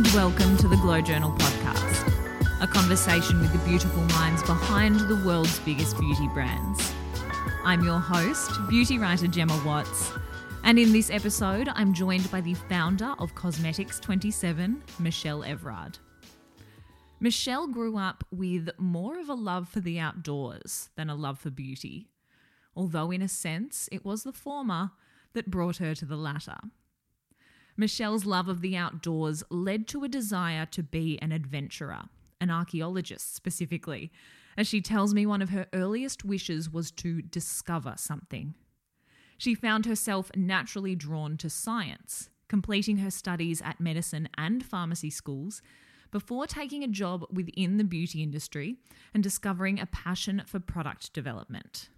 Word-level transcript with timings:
and 0.00 0.14
welcome 0.14 0.56
to 0.56 0.66
the 0.66 0.76
Glow 0.76 1.02
Journal 1.02 1.30
podcast, 1.32 2.62
a 2.62 2.66
conversation 2.66 3.38
with 3.38 3.52
the 3.52 3.58
beautiful 3.68 4.02
minds 4.04 4.42
behind 4.44 4.98
the 4.98 5.22
world's 5.26 5.58
biggest 5.58 5.98
beauty 5.98 6.26
brands. 6.28 6.94
I'm 7.64 7.84
your 7.84 7.98
host, 7.98 8.50
beauty 8.70 8.96
writer 8.96 9.26
Gemma 9.26 9.62
Watts, 9.62 10.10
and 10.64 10.78
in 10.78 10.90
this 10.92 11.10
episode, 11.10 11.68
I'm 11.74 11.92
joined 11.92 12.30
by 12.30 12.40
the 12.40 12.54
founder 12.54 13.14
of 13.18 13.34
Cosmetics 13.34 14.00
27, 14.00 14.82
Michelle 15.00 15.44
Everard. 15.44 15.98
Michelle 17.20 17.66
grew 17.66 17.98
up 17.98 18.24
with 18.30 18.70
more 18.78 19.20
of 19.20 19.28
a 19.28 19.34
love 19.34 19.68
for 19.68 19.80
the 19.80 19.98
outdoors 19.98 20.88
than 20.96 21.10
a 21.10 21.14
love 21.14 21.38
for 21.38 21.50
beauty, 21.50 22.08
although 22.74 23.10
in 23.10 23.20
a 23.20 23.28
sense 23.28 23.86
it 23.92 24.02
was 24.02 24.22
the 24.22 24.32
former 24.32 24.92
that 25.34 25.50
brought 25.50 25.76
her 25.76 25.94
to 25.94 26.06
the 26.06 26.16
latter. 26.16 26.56
Michelle's 27.76 28.26
love 28.26 28.48
of 28.48 28.60
the 28.60 28.76
outdoors 28.76 29.42
led 29.50 29.86
to 29.88 30.04
a 30.04 30.08
desire 30.08 30.66
to 30.66 30.82
be 30.82 31.18
an 31.22 31.32
adventurer, 31.32 32.04
an 32.40 32.50
archaeologist 32.50 33.34
specifically, 33.34 34.10
as 34.56 34.66
she 34.66 34.80
tells 34.80 35.14
me 35.14 35.24
one 35.26 35.42
of 35.42 35.50
her 35.50 35.66
earliest 35.72 36.24
wishes 36.24 36.70
was 36.70 36.90
to 36.90 37.22
discover 37.22 37.94
something. 37.96 38.54
She 39.38 39.54
found 39.54 39.86
herself 39.86 40.30
naturally 40.36 40.94
drawn 40.94 41.36
to 41.38 41.48
science, 41.48 42.28
completing 42.48 42.98
her 42.98 43.10
studies 43.10 43.62
at 43.62 43.80
medicine 43.80 44.28
and 44.36 44.64
pharmacy 44.64 45.08
schools 45.08 45.62
before 46.10 46.46
taking 46.46 46.82
a 46.82 46.88
job 46.88 47.24
within 47.32 47.76
the 47.76 47.84
beauty 47.84 48.22
industry 48.22 48.76
and 49.14 49.22
discovering 49.22 49.78
a 49.78 49.86
passion 49.86 50.42
for 50.46 50.58
product 50.58 51.12
development. 51.12 51.88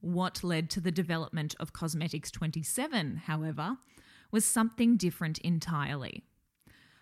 What 0.00 0.44
led 0.44 0.68
to 0.70 0.80
the 0.80 0.90
development 0.90 1.54
of 1.58 1.72
Cosmetics 1.72 2.30
27, 2.30 3.22
however, 3.24 3.78
was 4.34 4.44
something 4.44 4.96
different 4.96 5.38
entirely. 5.38 6.24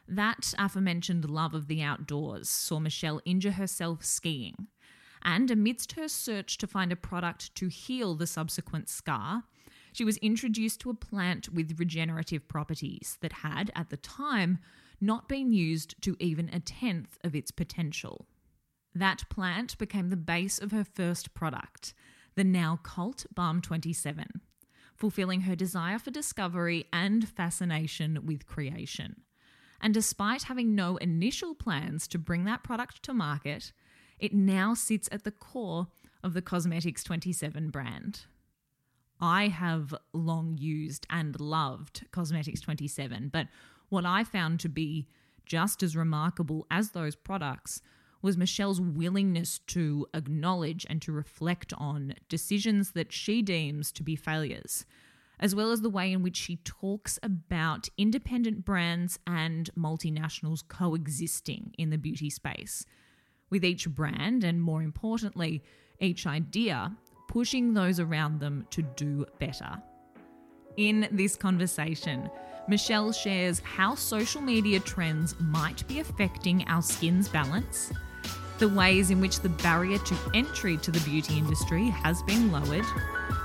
That 0.07 0.53
aforementioned 0.59 1.31
love 1.31 1.55
of 1.55 1.67
the 1.67 1.81
outdoors 1.81 2.51
saw 2.51 2.79
Michelle 2.79 3.23
injure 3.25 3.53
herself 3.53 4.05
skiing, 4.05 4.67
and 5.23 5.51
amidst 5.51 5.93
her 5.93 6.09
search 6.09 6.59
to 6.59 6.67
find 6.67 6.93
a 6.93 6.97
product 6.97 7.55
to 7.55 7.69
heal 7.69 8.15
the 8.15 8.27
subsequent 8.27 8.91
scar, 8.91 9.45
she 9.95 10.05
was 10.05 10.19
introduced 10.19 10.81
to 10.81 10.91
a 10.91 10.95
plant 10.95 11.49
with 11.49 11.79
regenerative 11.79 12.47
properties 12.49 13.17
that 13.23 13.33
had, 13.33 13.71
at 13.75 13.89
the 13.89 13.97
time, 13.97 14.59
not 15.01 15.27
been 15.27 15.55
used 15.55 15.95
to 16.03 16.19
even 16.21 16.51
a 16.53 16.61
tenth 16.61 17.17
of 17.25 17.35
its 17.35 17.51
potential. 17.51 18.27
That 18.95 19.25
plant 19.31 19.79
became 19.79 20.11
the 20.11 20.19
base 20.19 20.59
of 20.59 20.71
her 20.71 20.85
first 20.85 21.33
product, 21.33 21.95
the 22.35 22.45
now 22.45 22.79
cult 22.83 23.25
Balm 23.35 23.63
27 23.63 24.43
fulfilling 24.97 25.43
her 25.43 25.57
desire 25.57 25.99
for 25.99 26.11
discovery 26.11 26.87
and 26.93 27.29
fascination 27.29 28.21
with 28.25 28.47
creation. 28.47 29.23
And 29.81 29.93
despite 29.93 30.45
having 30.45 30.75
no 30.75 30.97
initial 30.99 31.55
plans 31.55 32.07
to 32.09 32.19
bring 32.19 32.45
that 32.45 32.63
product 32.63 33.03
to 33.05 33.15
market, 33.15 33.73
it 34.19 34.33
now 34.33 34.75
sits 34.75 35.09
at 35.11 35.25
the 35.25 35.33
core 35.33 35.89
of 36.23 36.35
the 36.35 36.43
Cosmetics 36.43 37.03
27 37.03 37.71
brand. 37.71 38.27
I 39.21 39.49
have 39.49 39.95
long 40.13 40.57
used 40.59 41.07
and 41.11 41.39
loved 41.41 42.07
Cosmetics 42.13 42.61
27, 42.61 43.31
but 43.33 43.49
what 43.89 44.07
I 44.07 44.25
found 44.25 44.61
to 44.61 44.69
be 44.69 45.09
just 45.45 45.83
as 45.83 45.97
remarkable 45.97 46.67
as 46.71 46.91
those 46.91 47.17
products 47.17 47.83
was 48.23 48.39
Michelle's 48.39 48.81
willingness 48.81 49.59
to 49.67 50.07
acknowledge 50.15 50.87
and 50.89 51.03
to 51.03 51.13
reflect 51.13 51.73
on 51.77 52.15
decisions 52.29 52.93
that 52.93 53.13
she 53.13 53.43
deems 53.43 53.91
to 53.93 54.03
be 54.05 54.15
failures, 54.15 54.87
as 55.41 55.55
well 55.55 55.73
as 55.73 55.81
the 55.81 55.91
way 55.91 56.13
in 56.13 56.23
which 56.23 56.37
she 56.37 56.57
talks 56.57 57.19
about 57.23 57.89
independent 57.99 58.65
brands 58.65 59.19
and 59.27 59.71
multinationals 59.77 60.63
coexisting 60.67 61.75
in 61.77 61.91
the 61.91 61.99
beauty 61.99 62.31
space, 62.31 62.87
with 63.51 63.65
each 63.65 63.91
brand 63.91 64.45
and, 64.45 64.63
more 64.63 64.83
importantly, 64.83 65.63
each 65.99 66.27
idea 66.27 66.97
pushing 67.29 67.75
those 67.75 67.99
around 67.99 68.39
them 68.39 68.67
to 68.71 68.83
do 68.83 69.27
better. 69.41 69.83
In 70.77 71.09
this 71.11 71.35
conversation, 71.35 72.31
Michelle 72.69 73.11
shares 73.11 73.59
how 73.61 73.95
social 73.95 74.41
media 74.41 74.79
trends 74.81 75.35
might 75.41 75.87
be 75.89 75.99
affecting 75.99 76.65
our 76.69 76.83
skin's 76.83 77.29
balance 77.29 77.93
the 78.59 78.69
ways 78.69 79.11
in 79.11 79.21
which 79.21 79.41
the 79.41 79.49
barrier 79.49 79.99
to 79.99 80.17
entry 80.35 80.77
to 80.79 80.91
the 80.91 81.01
beauty 81.01 81.39
industry 81.39 81.89
has 81.89 82.23
been 82.23 82.53
lowered, 82.53 82.85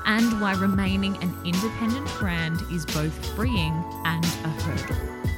and 0.06 0.40
why 0.41 0.53
remaining 0.53 1.16
an 1.23 1.34
independent 1.45 2.07
brand 2.19 2.59
is 2.72 2.85
both 2.85 3.13
freeing 3.35 3.73
and 4.06 4.25
a 4.25 4.50
hurdle. 4.62 5.36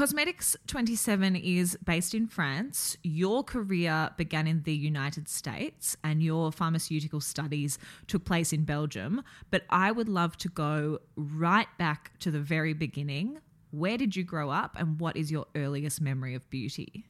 Cosmetics 0.00 0.56
27 0.66 1.36
is 1.36 1.76
based 1.84 2.14
in 2.14 2.26
France. 2.26 2.96
Your 3.02 3.44
career 3.44 4.08
began 4.16 4.46
in 4.46 4.62
the 4.62 4.72
United 4.72 5.28
States 5.28 5.94
and 6.02 6.22
your 6.22 6.50
pharmaceutical 6.52 7.20
studies 7.20 7.78
took 8.06 8.24
place 8.24 8.50
in 8.54 8.64
Belgium. 8.64 9.22
But 9.50 9.64
I 9.68 9.92
would 9.92 10.08
love 10.08 10.38
to 10.38 10.48
go 10.48 11.00
right 11.16 11.68
back 11.76 12.18
to 12.20 12.30
the 12.30 12.40
very 12.40 12.72
beginning. 12.72 13.40
Where 13.72 13.98
did 13.98 14.16
you 14.16 14.24
grow 14.24 14.48
up 14.48 14.74
and 14.78 14.98
what 14.98 15.18
is 15.18 15.30
your 15.30 15.44
earliest 15.54 16.00
memory 16.00 16.34
of 16.34 16.48
beauty? 16.48 17.04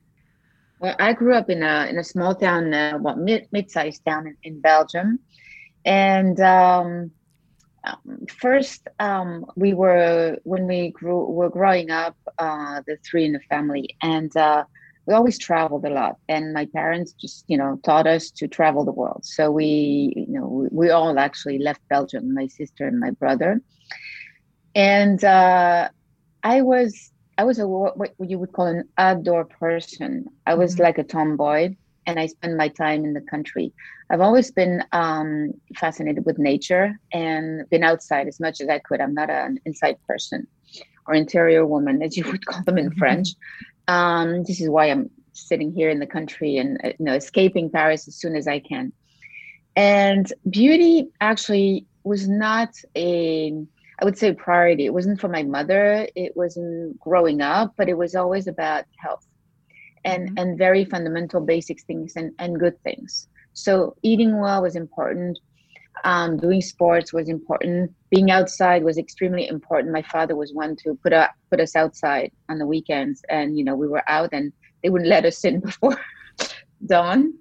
Well, 0.80 0.96
I 0.98 1.12
grew 1.12 1.36
up 1.36 1.48
in 1.48 1.62
a, 1.62 1.86
in 1.88 1.96
a 1.96 2.02
small 2.02 2.34
town, 2.34 2.74
uh, 2.74 2.98
well, 3.00 3.14
mid, 3.14 3.46
mid-sized 3.52 4.04
town 4.04 4.26
in, 4.26 4.36
in 4.42 4.60
Belgium. 4.60 5.20
And 5.84 6.40
um, 6.40 7.12
um, 7.84 8.26
first, 8.28 8.88
um, 8.98 9.46
we 9.56 9.74
were 9.74 10.38
when 10.44 10.66
we 10.66 10.90
grew 10.90 11.24
were 11.24 11.50
growing 11.50 11.90
up, 11.90 12.16
uh, 12.38 12.82
the 12.86 12.96
three 13.04 13.24
in 13.24 13.32
the 13.32 13.40
family, 13.48 13.96
and 14.02 14.34
uh, 14.36 14.64
we 15.06 15.14
always 15.14 15.38
traveled 15.38 15.84
a 15.84 15.90
lot. 15.90 16.16
And 16.28 16.52
my 16.52 16.66
parents 16.66 17.12
just 17.12 17.44
you 17.48 17.56
know 17.56 17.80
taught 17.84 18.06
us 18.06 18.30
to 18.32 18.48
travel 18.48 18.84
the 18.84 18.92
world. 18.92 19.24
So 19.24 19.50
we 19.50 20.12
you 20.16 20.38
know 20.38 20.46
we, 20.46 20.68
we 20.70 20.90
all 20.90 21.18
actually 21.18 21.58
left 21.58 21.80
Belgium, 21.88 22.34
my 22.34 22.46
sister 22.46 22.86
and 22.86 23.00
my 23.00 23.10
brother, 23.10 23.60
and 24.74 25.22
uh, 25.24 25.88
I 26.42 26.62
was 26.62 27.10
I 27.38 27.44
was 27.44 27.58
a 27.58 27.66
what 27.66 28.12
you 28.18 28.38
would 28.38 28.52
call 28.52 28.66
an 28.66 28.88
outdoor 28.98 29.44
person. 29.46 30.26
I 30.46 30.54
was 30.54 30.74
mm-hmm. 30.74 30.82
like 30.82 30.98
a 30.98 31.04
tomboy 31.04 31.76
and 32.06 32.18
I 32.18 32.26
spend 32.26 32.56
my 32.56 32.68
time 32.68 33.04
in 33.04 33.14
the 33.14 33.20
country. 33.20 33.72
I've 34.10 34.20
always 34.20 34.50
been 34.50 34.84
um, 34.92 35.52
fascinated 35.76 36.24
with 36.26 36.38
nature 36.38 36.98
and 37.12 37.68
been 37.70 37.84
outside 37.84 38.26
as 38.26 38.40
much 38.40 38.60
as 38.60 38.68
I 38.68 38.78
could. 38.78 39.00
I'm 39.00 39.14
not 39.14 39.30
an 39.30 39.60
inside 39.64 39.96
person 40.06 40.46
or 41.06 41.14
interior 41.14 41.66
woman, 41.66 42.02
as 42.02 42.16
you 42.16 42.24
would 42.30 42.44
call 42.46 42.62
them 42.64 42.78
in 42.78 42.90
mm-hmm. 42.90 42.98
French. 42.98 43.28
Um, 43.88 44.44
this 44.44 44.60
is 44.60 44.68
why 44.68 44.86
I'm 44.86 45.10
sitting 45.32 45.72
here 45.72 45.90
in 45.90 46.00
the 46.00 46.06
country 46.06 46.58
and 46.58 46.78
uh, 46.84 46.88
you 46.98 47.04
know 47.04 47.14
escaping 47.14 47.70
Paris 47.70 48.08
as 48.08 48.16
soon 48.16 48.36
as 48.36 48.46
I 48.46 48.60
can. 48.60 48.92
And 49.76 50.32
beauty 50.48 51.08
actually 51.20 51.86
was 52.04 52.28
not 52.28 52.74
a 52.96 53.64
I 54.00 54.04
would 54.04 54.16
say 54.16 54.32
priority. 54.32 54.86
It 54.86 54.94
wasn't 54.94 55.20
for 55.20 55.28
my 55.28 55.42
mother. 55.42 56.08
It 56.16 56.34
wasn't 56.34 56.98
growing 56.98 57.42
up, 57.42 57.74
but 57.76 57.90
it 57.90 57.98
was 57.98 58.14
always 58.14 58.46
about 58.46 58.86
health 58.96 59.26
and 60.04 60.28
mm-hmm. 60.28 60.38
and 60.38 60.58
very 60.58 60.84
fundamental 60.84 61.40
basic 61.40 61.82
things 61.82 62.16
and, 62.16 62.32
and 62.38 62.58
good 62.58 62.80
things. 62.82 63.28
So 63.52 63.96
eating 64.02 64.40
well 64.40 64.62
was 64.62 64.76
important. 64.76 65.38
Um, 66.04 66.38
doing 66.38 66.62
sports 66.62 67.12
was 67.12 67.28
important. 67.28 67.92
Being 68.10 68.30
outside 68.30 68.82
was 68.82 68.96
extremely 68.96 69.48
important. 69.48 69.92
My 69.92 70.02
father 70.02 70.34
was 70.34 70.54
one 70.54 70.76
to 70.76 70.94
put 71.02 71.12
a, 71.12 71.28
put 71.50 71.60
us 71.60 71.76
outside 71.76 72.32
on 72.48 72.58
the 72.58 72.66
weekends 72.66 73.22
and 73.28 73.58
you 73.58 73.64
know 73.64 73.74
we 73.74 73.88
were 73.88 74.08
out 74.08 74.30
and 74.32 74.52
they 74.82 74.88
wouldn't 74.88 75.10
let 75.10 75.26
us 75.26 75.44
in 75.44 75.60
before 75.68 75.98
dawn. 76.86 77.34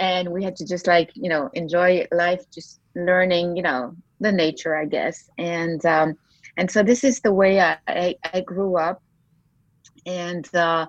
And 0.00 0.30
we 0.30 0.42
had 0.44 0.56
to 0.56 0.66
just 0.66 0.86
like 0.86 1.10
you 1.14 1.28
know 1.28 1.50
enjoy 1.54 2.06
life 2.12 2.44
just 2.50 2.80
learning 2.94 3.56
you 3.56 3.62
know 3.62 3.94
the 4.20 4.32
nature 4.32 4.74
i 4.76 4.86
guess. 4.86 5.28
And 5.36 5.84
um 5.84 6.16
and 6.56 6.70
so 6.70 6.82
this 6.82 7.04
is 7.04 7.20
the 7.20 7.32
way 7.32 7.60
i 7.60 7.76
i, 7.88 8.14
I 8.32 8.40
grew 8.40 8.78
up. 8.78 9.02
And 10.06 10.48
uh 10.54 10.86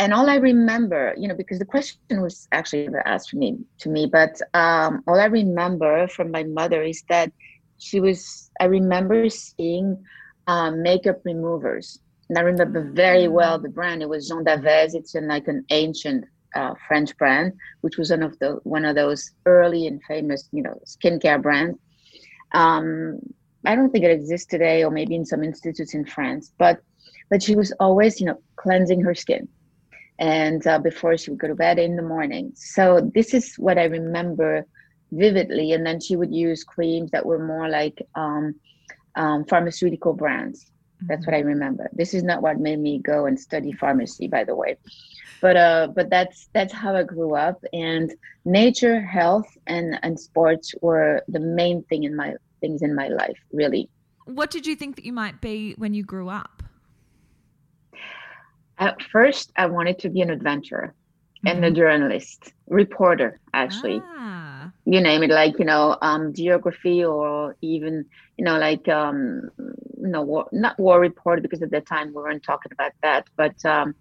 and 0.00 0.14
all 0.14 0.30
I 0.30 0.36
remember, 0.36 1.14
you 1.18 1.28
know, 1.28 1.34
because 1.34 1.58
the 1.58 1.66
question 1.66 2.22
was 2.22 2.48
actually 2.52 2.84
never 2.84 3.06
asked 3.06 3.34
me 3.34 3.58
to 3.80 3.90
me, 3.90 4.06
but 4.06 4.40
um, 4.54 5.04
all 5.06 5.20
I 5.20 5.26
remember 5.26 6.08
from 6.08 6.30
my 6.30 6.42
mother 6.42 6.82
is 6.82 7.04
that 7.10 7.30
she 7.76 8.00
was. 8.00 8.50
I 8.60 8.64
remember 8.64 9.28
seeing 9.28 10.02
um, 10.46 10.82
makeup 10.82 11.20
removers, 11.24 12.00
and 12.30 12.38
I 12.38 12.40
remember 12.40 12.90
very 12.90 13.24
mm. 13.24 13.32
well 13.32 13.58
the 13.58 13.68
brand. 13.68 14.00
It 14.00 14.08
was 14.08 14.26
Jean 14.26 14.42
d'Avèze. 14.42 14.94
It's 14.94 15.14
an, 15.14 15.28
like 15.28 15.48
an 15.48 15.66
ancient 15.68 16.24
uh, 16.56 16.72
French 16.88 17.14
brand, 17.18 17.52
which 17.82 17.98
was 17.98 18.10
one 18.10 18.22
of 18.22 18.38
the 18.38 18.58
one 18.64 18.86
of 18.86 18.96
those 18.96 19.32
early 19.44 19.86
and 19.86 20.02
famous, 20.08 20.48
you 20.50 20.62
know, 20.62 20.80
skincare 20.86 21.42
brands. 21.42 21.78
Um, 22.52 23.20
I 23.66 23.76
don't 23.76 23.90
think 23.90 24.06
it 24.06 24.12
exists 24.12 24.46
today, 24.46 24.82
or 24.82 24.90
maybe 24.90 25.14
in 25.14 25.26
some 25.26 25.44
institutes 25.44 25.92
in 25.92 26.06
France, 26.06 26.54
but 26.56 26.80
but 27.28 27.42
she 27.42 27.54
was 27.54 27.70
always, 27.78 28.18
you 28.18 28.24
know, 28.24 28.40
cleansing 28.56 29.02
her 29.02 29.14
skin 29.14 29.46
and 30.20 30.64
uh, 30.66 30.78
before 30.78 31.16
she 31.16 31.30
would 31.30 31.40
go 31.40 31.48
to 31.48 31.54
bed 31.54 31.78
in 31.78 31.96
the 31.96 32.02
morning. 32.02 32.52
So 32.54 33.10
this 33.14 33.32
is 33.32 33.56
what 33.56 33.78
I 33.78 33.84
remember 33.84 34.66
vividly. 35.10 35.72
And 35.72 35.84
then 35.84 35.98
she 35.98 36.14
would 36.14 36.32
use 36.32 36.62
creams 36.62 37.10
that 37.10 37.24
were 37.24 37.44
more 37.44 37.68
like 37.68 38.06
um, 38.14 38.54
um, 39.16 39.44
pharmaceutical 39.46 40.12
brands. 40.12 40.70
That's 41.08 41.26
what 41.26 41.34
I 41.34 41.38
mm-hmm. 41.38 41.48
remember. 41.48 41.90
This 41.94 42.12
is 42.12 42.22
not 42.22 42.42
what 42.42 42.60
made 42.60 42.78
me 42.78 42.98
go 42.98 43.24
and 43.24 43.40
study 43.40 43.72
pharmacy, 43.72 44.28
by 44.28 44.44
the 44.44 44.54
way. 44.54 44.76
But 45.40 45.56
uh, 45.56 45.88
but 45.96 46.10
that's 46.10 46.50
that's 46.52 46.74
how 46.74 46.94
I 46.94 47.02
grew 47.02 47.34
up. 47.34 47.64
And 47.72 48.12
nature, 48.44 49.00
health, 49.00 49.46
and 49.66 49.98
and 50.02 50.20
sports 50.20 50.74
were 50.82 51.22
the 51.28 51.40
main 51.40 51.82
thing 51.84 52.04
in 52.04 52.14
my 52.14 52.34
things 52.60 52.82
in 52.82 52.94
my 52.94 53.08
life, 53.08 53.38
really. 53.50 53.88
What 54.26 54.50
did 54.50 54.66
you 54.66 54.76
think 54.76 54.96
that 54.96 55.06
you 55.06 55.14
might 55.14 55.40
be 55.40 55.72
when 55.78 55.94
you 55.94 56.04
grew 56.04 56.28
up? 56.28 56.62
At 58.80 59.02
first, 59.02 59.52
I 59.56 59.66
wanted 59.66 59.98
to 60.00 60.08
be 60.08 60.22
an 60.22 60.30
adventurer 60.30 60.94
and 61.44 61.62
a 61.64 61.68
mm-hmm. 61.68 61.76
journalist, 61.76 62.52
reporter, 62.66 63.38
actually. 63.52 64.00
Ah. 64.02 64.72
You 64.84 65.00
name 65.00 65.22
it, 65.22 65.30
like, 65.30 65.58
you 65.58 65.64
know, 65.66 65.96
um, 66.02 66.32
geography 66.32 67.04
or 67.04 67.56
even, 67.60 68.04
you 68.36 68.44
know, 68.44 68.58
like, 68.58 68.88
um, 68.88 69.50
you 69.58 70.08
know, 70.08 70.22
war, 70.22 70.48
not 70.52 70.78
war 70.78 70.98
reporter 70.98 71.42
because 71.42 71.62
at 71.62 71.70
that 71.70 71.86
time 71.86 72.08
we 72.08 72.14
weren't 72.14 72.42
talking 72.42 72.72
about 72.72 72.92
that, 73.02 73.28
but, 73.36 73.62
um, 73.64 73.94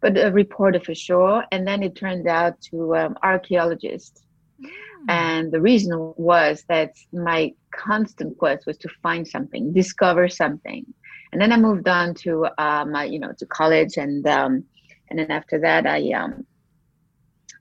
but 0.00 0.18
a 0.18 0.30
reporter 0.32 0.80
for 0.80 0.94
sure. 0.94 1.44
And 1.52 1.66
then 1.66 1.82
it 1.82 1.94
turned 1.94 2.26
out 2.26 2.60
to 2.70 2.96
um, 2.96 3.18
archaeologist. 3.22 4.24
Mm. 4.60 4.68
And 5.08 5.52
the 5.52 5.60
reason 5.60 6.14
was 6.16 6.64
that 6.68 6.94
my 7.12 7.52
constant 7.70 8.38
quest 8.38 8.66
was 8.66 8.78
to 8.78 8.88
find 9.02 9.26
something, 9.26 9.72
discover 9.72 10.28
something. 10.28 10.86
And 11.32 11.40
then 11.40 11.52
I 11.52 11.56
moved 11.56 11.88
on 11.88 12.14
to 12.16 12.46
my, 12.58 13.04
you 13.04 13.18
know, 13.18 13.32
to 13.38 13.46
college, 13.46 13.96
and 13.96 14.26
um, 14.26 14.64
and 15.08 15.18
then 15.18 15.30
after 15.30 15.58
that, 15.60 15.86
I 15.86 16.10
um, 16.12 16.46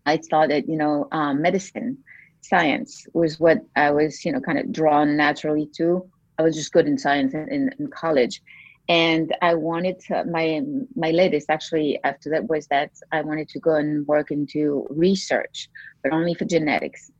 I 0.06 0.20
started, 0.20 0.66
you 0.68 0.78
know, 0.78 1.08
um, 1.12 1.42
medicine, 1.42 1.98
science 2.42 3.08
was 3.14 3.40
what 3.40 3.60
I 3.76 3.92
was, 3.92 4.26
you 4.26 4.32
know, 4.32 4.42
kind 4.42 4.60
of 4.60 4.72
drawn 4.72 5.16
naturally 5.16 5.70
to. 5.78 6.10
I 6.38 6.44
was 6.44 6.56
just 6.56 6.74
good 6.74 6.88
in 6.88 6.98
science 6.98 7.34
in, 7.34 7.48
in, 7.50 7.70
in 7.80 7.88
college, 7.88 8.42
and 8.90 9.34
I 9.42 9.54
wanted 9.56 10.00
to, 10.08 10.26
my 10.26 10.62
my 10.96 11.12
latest 11.12 11.50
actually 11.50 12.00
after 12.04 12.30
that 12.32 12.50
was 12.50 12.68
that 12.68 12.92
I 13.12 13.22
wanted 13.22 13.48
to 13.50 13.60
go 13.60 13.76
and 13.76 14.06
work 14.08 14.32
into 14.32 14.86
research, 14.90 15.70
but 16.04 16.12
only 16.12 16.34
for 16.34 16.46
genetics. 16.46 17.12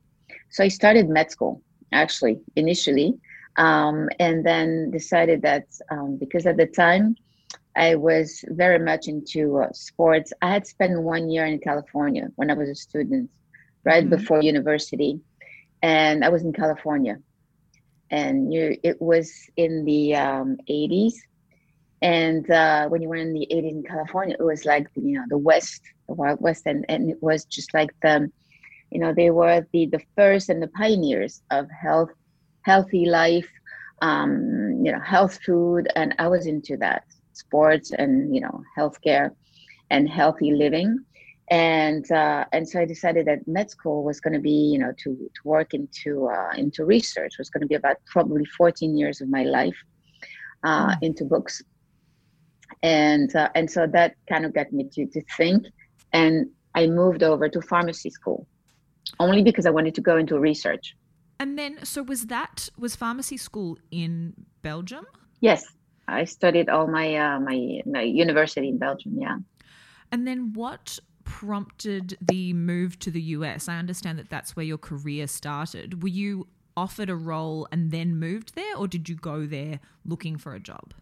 So 0.50 0.64
I 0.64 0.68
started 0.68 1.08
med 1.08 1.30
school 1.30 1.62
actually 1.92 2.40
initially, 2.56 3.14
um, 3.56 4.08
and 4.18 4.44
then 4.44 4.90
decided 4.90 5.42
that 5.42 5.66
um, 5.90 6.16
because 6.16 6.46
at 6.46 6.56
the 6.56 6.66
time 6.66 7.16
I 7.74 7.94
was 7.94 8.44
very 8.48 8.78
much 8.78 9.08
into 9.08 9.58
uh, 9.58 9.72
sports. 9.72 10.32
I 10.42 10.50
had 10.52 10.66
spent 10.66 11.00
one 11.00 11.30
year 11.30 11.46
in 11.46 11.58
California 11.58 12.28
when 12.36 12.50
I 12.50 12.54
was 12.54 12.68
a 12.68 12.74
student, 12.74 13.30
right 13.84 14.04
mm-hmm. 14.04 14.16
before 14.16 14.42
university, 14.42 15.20
and 15.82 16.24
I 16.24 16.28
was 16.28 16.42
in 16.42 16.52
California, 16.52 17.18
and 18.10 18.52
you, 18.52 18.76
it 18.82 19.00
was 19.00 19.32
in 19.56 19.84
the 19.84 20.16
um, 20.16 20.58
80s. 20.68 21.14
And 22.02 22.50
uh, 22.50 22.88
when 22.88 23.00
you 23.00 23.08
were 23.08 23.16
in 23.16 23.32
the 23.32 23.46
80s 23.50 23.70
in 23.70 23.84
California, 23.84 24.36
it 24.38 24.42
was 24.42 24.64
like 24.64 24.88
you 24.94 25.14
know 25.14 25.24
the 25.28 25.38
West, 25.38 25.80
the 26.08 26.14
Wild 26.14 26.40
West, 26.40 26.64
and, 26.66 26.84
and 26.88 27.10
it 27.10 27.22
was 27.22 27.44
just 27.44 27.72
like 27.72 27.90
the 28.02 28.30
you 28.90 28.98
know 29.00 29.14
they 29.14 29.30
were 29.30 29.66
the 29.72 29.86
the 29.86 30.02
first 30.16 30.50
and 30.50 30.62
the 30.62 30.68
pioneers 30.68 31.42
of 31.50 31.70
health 31.70 32.10
healthy 32.64 33.06
life 33.06 33.48
um, 34.00 34.80
you 34.84 34.90
know 34.92 35.00
health 35.00 35.38
food 35.44 35.88
and 35.96 36.14
i 36.18 36.26
was 36.28 36.46
into 36.46 36.76
that 36.76 37.04
sports 37.32 37.92
and 37.92 38.34
you 38.34 38.40
know 38.40 38.62
healthcare 38.76 39.30
and 39.90 40.08
healthy 40.08 40.52
living 40.52 40.98
and 41.50 42.10
uh, 42.12 42.44
and 42.52 42.68
so 42.68 42.80
i 42.80 42.84
decided 42.84 43.26
that 43.26 43.46
med 43.46 43.70
school 43.70 44.02
was 44.04 44.20
going 44.20 44.32
to 44.32 44.40
be 44.40 44.50
you 44.72 44.78
know 44.78 44.92
to, 44.98 45.10
to 45.34 45.40
work 45.44 45.74
into 45.74 46.28
uh, 46.28 46.52
into 46.56 46.84
research 46.84 47.34
was 47.38 47.50
going 47.50 47.62
to 47.62 47.66
be 47.66 47.74
about 47.74 47.96
probably 48.06 48.44
14 48.44 48.96
years 48.96 49.20
of 49.20 49.28
my 49.28 49.44
life 49.44 49.76
uh, 50.64 50.88
mm. 50.88 50.98
into 51.02 51.24
books 51.24 51.62
and 52.82 53.34
uh, 53.36 53.48
and 53.54 53.70
so 53.70 53.86
that 53.86 54.14
kind 54.28 54.44
of 54.44 54.54
got 54.54 54.72
me 54.72 54.88
to, 54.92 55.06
to 55.06 55.22
think 55.36 55.66
and 56.12 56.48
i 56.74 56.86
moved 56.86 57.22
over 57.22 57.48
to 57.48 57.60
pharmacy 57.60 58.10
school 58.10 58.46
only 59.20 59.42
because 59.42 59.66
I 59.66 59.70
wanted 59.70 59.94
to 59.96 60.00
go 60.00 60.16
into 60.16 60.38
research. 60.38 60.96
And 61.42 61.58
then, 61.58 61.84
so 61.84 62.04
was 62.04 62.26
that 62.26 62.68
was 62.78 62.94
pharmacy 62.94 63.36
school 63.36 63.76
in 63.90 64.32
Belgium? 64.62 65.04
Yes, 65.40 65.64
I 66.06 66.22
studied 66.22 66.68
all 66.68 66.86
my 66.86 67.16
uh, 67.16 67.40
my 67.40 67.82
my 67.84 68.02
university 68.02 68.68
in 68.68 68.78
Belgium. 68.78 69.18
Yeah. 69.18 69.38
And 70.12 70.24
then, 70.24 70.52
what 70.52 71.00
prompted 71.24 72.16
the 72.22 72.52
move 72.52 72.96
to 73.00 73.10
the 73.10 73.20
US? 73.36 73.68
I 73.68 73.76
understand 73.78 74.20
that 74.20 74.30
that's 74.30 74.54
where 74.54 74.64
your 74.64 74.78
career 74.78 75.26
started. 75.26 76.04
Were 76.04 76.14
you 76.22 76.46
offered 76.76 77.10
a 77.10 77.16
role 77.16 77.66
and 77.72 77.90
then 77.90 78.20
moved 78.20 78.54
there, 78.54 78.76
or 78.76 78.86
did 78.86 79.08
you 79.08 79.16
go 79.16 79.44
there 79.44 79.80
looking 80.04 80.36
for 80.38 80.54
a 80.54 80.60
job? 80.60 80.94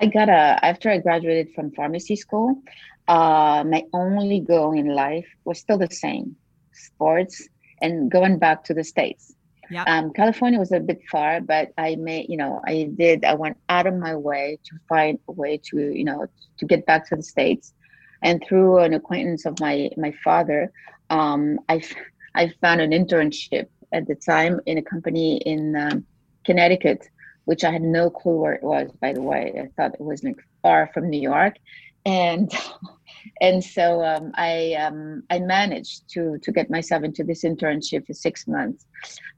I 0.00 0.06
got 0.06 0.30
a 0.30 0.58
after 0.64 0.88
I 0.88 1.00
graduated 1.00 1.52
from 1.54 1.70
pharmacy 1.72 2.16
school. 2.16 2.62
Uh, 3.06 3.62
my 3.66 3.84
only 3.92 4.40
goal 4.40 4.72
in 4.72 4.88
life 4.88 5.28
was 5.44 5.58
still 5.58 5.76
the 5.76 5.90
same 5.90 6.34
sports 6.72 7.46
and 7.82 8.10
going 8.10 8.38
back 8.38 8.64
to 8.64 8.74
the 8.74 8.84
states 8.84 9.34
yeah. 9.70 9.84
Um, 9.86 10.12
California 10.12 10.58
was 10.58 10.72
a 10.72 10.80
bit 10.80 11.00
far, 11.10 11.40
but 11.40 11.72
I 11.76 11.96
made, 11.96 12.28
you 12.28 12.36
know, 12.36 12.60
I 12.66 12.90
did, 12.94 13.24
I 13.24 13.34
went 13.34 13.58
out 13.68 13.86
of 13.86 13.94
my 13.94 14.14
way 14.14 14.58
to 14.64 14.76
find 14.88 15.18
a 15.28 15.32
way 15.32 15.60
to, 15.64 15.76
you 15.78 16.04
know, 16.04 16.26
to 16.58 16.64
get 16.64 16.86
back 16.86 17.08
to 17.08 17.16
the 17.16 17.22
States. 17.22 17.74
And 18.22 18.42
through 18.44 18.78
an 18.78 18.94
acquaintance 18.94 19.44
of 19.44 19.60
my, 19.60 19.90
my 19.96 20.12
father, 20.24 20.72
um, 21.10 21.60
I, 21.68 21.82
I 22.34 22.52
found 22.60 22.80
an 22.80 22.90
internship 22.90 23.68
at 23.92 24.06
the 24.06 24.14
time 24.14 24.60
in 24.66 24.78
a 24.78 24.82
company 24.82 25.36
in 25.38 25.76
um, 25.76 26.06
Connecticut, 26.44 27.06
which 27.44 27.62
I 27.62 27.70
had 27.70 27.82
no 27.82 28.10
clue 28.10 28.36
where 28.36 28.54
it 28.54 28.62
was, 28.62 28.90
by 29.00 29.12
the 29.12 29.22
way. 29.22 29.52
I 29.60 29.68
thought 29.76 29.94
it 29.94 30.00
was 30.00 30.24
like 30.24 30.36
far 30.62 30.90
from 30.92 31.10
New 31.10 31.20
York 31.20 31.56
and 32.06 32.50
and 33.40 33.62
so 33.62 34.04
um, 34.04 34.32
I 34.34 34.74
um, 34.74 35.22
I 35.30 35.38
managed 35.38 36.08
to 36.14 36.38
to 36.38 36.52
get 36.52 36.70
myself 36.70 37.02
into 37.02 37.24
this 37.24 37.44
internship 37.44 38.06
for 38.06 38.14
six 38.14 38.46
months. 38.46 38.86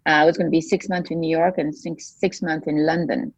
Uh, 0.07 0.21
I 0.23 0.25
was 0.25 0.37
going 0.37 0.47
to 0.47 0.51
be 0.51 0.61
six 0.61 0.89
months 0.89 1.11
in 1.11 1.21
New 1.21 1.37
York 1.37 1.59
and 1.59 1.75
six 1.75 2.15
six 2.19 2.43
months 2.43 2.67
in 2.67 2.87
London 2.87 3.33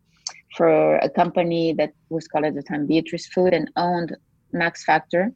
for 0.56 0.96
a 0.96 1.08
company 1.08 1.72
that 1.74 1.92
was 2.10 2.28
called 2.28 2.44
at 2.44 2.54
the 2.54 2.62
time 2.62 2.86
Beatrice 2.86 3.26
Food 3.28 3.54
and 3.54 3.70
owned 3.76 4.16
Max 4.52 4.84
Factor, 4.84 5.32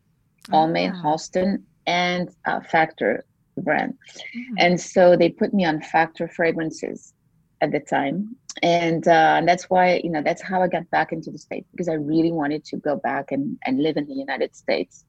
Almay, 0.51 0.93
oh. 0.93 1.03
Halston, 1.03 1.63
and 1.87 2.31
uh, 2.45 2.61
Factor 2.61 3.25
brand. 3.57 3.95
Mm-hmm. 3.95 4.55
And 4.59 4.81
so 4.81 5.17
they 5.17 5.31
put 5.31 5.55
me 5.55 5.65
on 5.65 5.81
Factor 5.81 6.29
fragrances 6.29 7.15
at 7.63 7.73
the 7.73 7.81
time 7.81 8.37
and 8.63 9.07
uh, 9.09 9.43
that's 9.45 9.65
why 9.71 10.01
you 10.03 10.11
know 10.11 10.23
that's 10.23 10.43
how 10.43 10.63
i 10.63 10.69
got 10.69 10.89
back 10.91 11.13
into 11.13 11.31
the 11.31 11.39
states 11.39 11.67
because 11.71 11.89
i 11.89 11.95
really 11.95 12.33
wanted 12.33 12.65
to 12.65 12.77
go 12.77 12.97
back 12.97 13.33
and, 13.33 13.59
and 13.65 13.83
live 13.83 13.97
in 13.97 14.07
the 14.07 14.15
united 14.15 14.55
states 14.55 15.05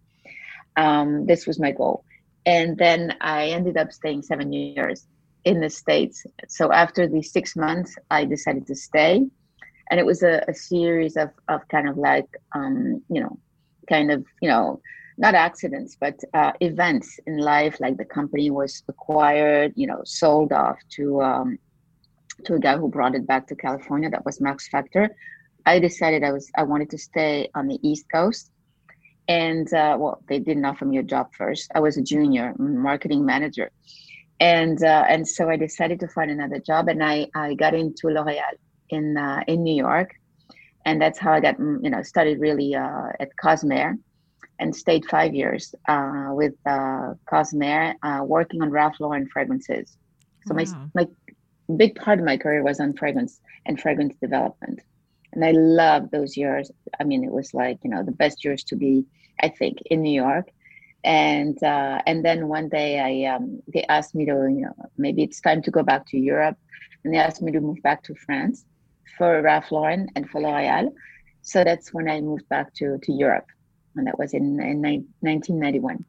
um, 0.77 1.25
this 1.25 1.45
was 1.45 1.59
my 1.59 1.71
goal. 1.71 2.03
And 2.45 2.77
then 2.77 3.17
i 3.19 3.47
ended 3.47 3.75
up 3.75 3.91
staying 3.91 4.21
seven 4.21 4.53
years 4.53 5.05
in 5.43 5.59
the 5.59 5.69
states. 5.69 6.25
So 6.47 6.71
after 6.71 7.07
the 7.07 7.21
six 7.21 7.55
months 7.55 7.95
i 8.09 8.23
decided 8.25 8.65
to 8.67 8.75
stay. 8.75 9.25
And 9.89 9.99
it 9.99 10.05
was 10.05 10.21
a, 10.23 10.43
a 10.47 10.53
series 10.53 11.15
of, 11.17 11.29
of 11.47 11.67
kind 11.69 11.87
of 11.89 11.97
like 11.97 12.29
um, 12.53 13.01
you 13.09 13.21
know 13.21 13.37
kind 13.89 14.11
of 14.11 14.25
you 14.41 14.49
know 14.49 14.81
not 15.17 15.33
accidents 15.33 15.97
but 15.99 16.15
uh, 16.33 16.51
events 16.59 17.19
in 17.25 17.37
life. 17.37 17.79
Like 17.79 17.97
the 17.97 18.05
company 18.05 18.49
was 18.51 18.83
acquired 18.87 19.73
you 19.75 19.87
know 19.87 20.01
sold 20.05 20.51
off 20.51 20.77
to 20.95 21.21
um, 21.21 21.59
to 22.45 22.55
a 22.55 22.59
guy 22.59 22.77
who 22.77 22.89
brought 22.89 23.15
it 23.15 23.25
back 23.25 23.47
to 23.47 23.55
California. 23.55 24.09
That 24.09 24.25
was 24.25 24.41
Max 24.41 24.67
Factor. 24.67 25.15
I 25.65 25.79
decided 25.79 26.23
I 26.23 26.31
was 26.31 26.49
I 26.57 26.63
wanted 26.63 26.89
to 26.91 26.97
stay 26.97 27.49
on 27.55 27.67
the 27.67 27.79
East 27.81 28.05
Coast, 28.13 28.51
and 29.27 29.71
uh, 29.73 29.97
well, 29.99 30.21
they 30.27 30.39
didn't 30.39 30.65
offer 30.65 30.85
me 30.85 30.97
a 30.97 31.03
job 31.03 31.33
first. 31.33 31.71
I 31.75 31.79
was 31.79 31.97
a 31.97 32.01
junior 32.01 32.53
marketing 32.57 33.25
manager, 33.25 33.71
and 34.39 34.81
uh, 34.83 35.05
and 35.07 35.27
so 35.27 35.49
I 35.49 35.57
decided 35.57 35.99
to 36.01 36.07
find 36.07 36.31
another 36.31 36.59
job, 36.59 36.87
and 36.87 37.03
I 37.03 37.27
I 37.35 37.53
got 37.55 37.73
into 37.73 38.07
L'Oreal 38.07 38.55
in 38.89 39.17
uh, 39.17 39.43
in 39.47 39.63
New 39.63 39.75
York, 39.75 40.15
and 40.85 41.01
that's 41.01 41.19
how 41.19 41.33
I 41.33 41.39
got 41.39 41.57
mm, 41.57 41.83
you 41.83 41.89
know 41.89 42.03
studied 42.03 42.39
really 42.39 42.75
uh, 42.75 43.09
at 43.19 43.29
Cosmair, 43.43 43.97
and 44.59 44.75
stayed 44.75 45.05
five 45.05 45.33
years 45.35 45.75
uh, 45.87 46.29
with 46.29 46.53
uh, 46.65 47.13
Cosmair, 47.31 47.95
working 48.25 48.61
on 48.61 48.71
Ralph 48.71 48.95
Lauren 48.99 49.27
fragrances. 49.27 49.97
So 50.45 50.53
wow. 50.53 50.63
my 50.93 51.03
my 51.03 51.07
big 51.75 51.95
part 51.95 52.19
of 52.19 52.25
my 52.25 52.37
career 52.37 52.63
was 52.63 52.79
on 52.79 52.93
fragrance 52.93 53.41
and 53.65 53.79
fragrance 53.79 54.15
development. 54.21 54.79
And 55.33 55.43
I 55.43 55.51
loved 55.51 56.11
those 56.11 56.37
years. 56.37 56.71
I 56.99 57.03
mean, 57.03 57.23
it 57.23 57.31
was 57.31 57.53
like, 57.53 57.79
you 57.83 57.89
know, 57.89 58.03
the 58.03 58.11
best 58.11 58.43
years 58.43 58.63
to 58.65 58.75
be, 58.75 59.05
I 59.41 59.49
think, 59.49 59.81
in 59.85 60.01
New 60.01 60.21
York. 60.21 60.49
And 61.03 61.61
uh, 61.63 62.01
and 62.05 62.25
then 62.25 62.47
one 62.47 62.69
day 62.69 62.99
I 62.99 63.35
um, 63.35 63.61
they 63.73 63.83
asked 63.83 64.15
me 64.15 64.25
to, 64.25 64.31
you 64.31 64.61
know, 64.65 64.75
maybe 64.97 65.23
it's 65.23 65.39
time 65.39 65.61
to 65.61 65.71
go 65.71 65.83
back 65.83 66.05
to 66.07 66.17
Europe. 66.17 66.57
And 67.03 67.13
they 67.13 67.19
asked 67.19 67.41
me 67.41 67.51
to 67.51 67.61
move 67.61 67.81
back 67.83 68.03
to 68.03 68.15
France 68.15 68.65
for 69.17 69.41
Ralph 69.41 69.71
Lauren 69.71 70.09
and 70.15 70.29
for 70.29 70.41
L'Oreal. 70.41 70.91
So 71.41 71.63
that's 71.63 71.93
when 71.93 72.09
I 72.09 72.19
moved 72.19 72.47
back 72.49 72.73
to, 72.75 72.97
to 73.01 73.11
Europe. 73.13 73.45
And 73.95 74.05
that 74.05 74.19
was 74.19 74.33
in, 74.33 74.59
in 74.59 74.81
1991. 75.21 76.03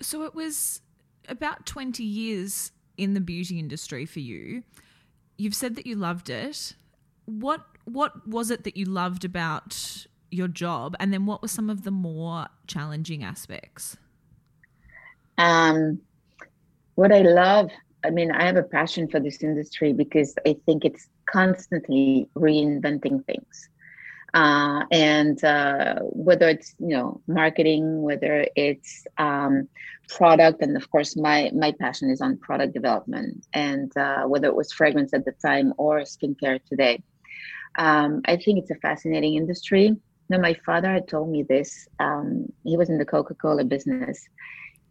So 0.00 0.22
it 0.22 0.34
was 0.34 0.80
about 1.28 1.66
20 1.66 2.02
years 2.04 2.72
in 2.96 3.14
the 3.14 3.20
beauty 3.20 3.58
industry 3.58 4.06
for 4.06 4.20
you. 4.20 4.62
You've 5.36 5.54
said 5.54 5.76
that 5.76 5.86
you 5.86 5.96
loved 5.96 6.30
it. 6.30 6.74
What 7.24 7.66
what 7.84 8.28
was 8.28 8.50
it 8.50 8.62
that 8.62 8.76
you 8.76 8.84
loved 8.84 9.24
about 9.24 10.06
your 10.32 10.48
job, 10.48 10.96
and 10.98 11.12
then 11.12 11.26
what 11.26 11.42
were 11.42 11.48
some 11.48 11.70
of 11.70 11.84
the 11.84 11.90
more 11.90 12.46
challenging 12.66 13.22
aspects? 13.22 13.96
Um, 15.38 16.00
what 16.94 17.12
I 17.12 17.22
love, 17.22 17.70
I 18.04 18.10
mean, 18.10 18.30
I 18.30 18.44
have 18.44 18.56
a 18.56 18.62
passion 18.62 19.08
for 19.08 19.20
this 19.20 19.42
industry 19.42 19.92
because 19.92 20.34
I 20.46 20.56
think 20.66 20.84
it's 20.84 21.08
constantly 21.26 22.28
reinventing 22.36 23.24
things. 23.24 23.68
Uh, 24.34 24.84
and 24.90 25.44
uh, 25.44 25.96
whether 26.00 26.48
it's 26.48 26.74
you 26.78 26.96
know 26.96 27.20
marketing, 27.26 28.00
whether 28.00 28.46
it's 28.56 29.06
um, 29.18 29.68
product, 30.08 30.62
and 30.62 30.74
of 30.74 30.90
course 30.90 31.16
my 31.16 31.50
my 31.54 31.70
passion 31.72 32.08
is 32.08 32.22
on 32.22 32.38
product 32.38 32.72
development, 32.72 33.44
and 33.52 33.94
uh, 33.96 34.22
whether 34.22 34.46
it 34.46 34.56
was 34.56 34.72
fragrance 34.72 35.12
at 35.12 35.26
the 35.26 35.32
time 35.32 35.74
or 35.76 36.00
skincare 36.00 36.58
today, 36.64 37.02
um, 37.76 38.22
I 38.24 38.36
think 38.38 38.58
it's 38.58 38.70
a 38.70 38.76
fascinating 38.76 39.34
industry. 39.34 39.96
My 40.40 40.54
father 40.66 40.92
had 40.92 41.08
told 41.08 41.30
me 41.30 41.42
this. 41.42 41.88
Um, 41.98 42.46
he 42.64 42.76
was 42.76 42.88
in 42.88 42.98
the 42.98 43.04
Coca 43.04 43.34
Cola 43.34 43.64
business, 43.64 44.26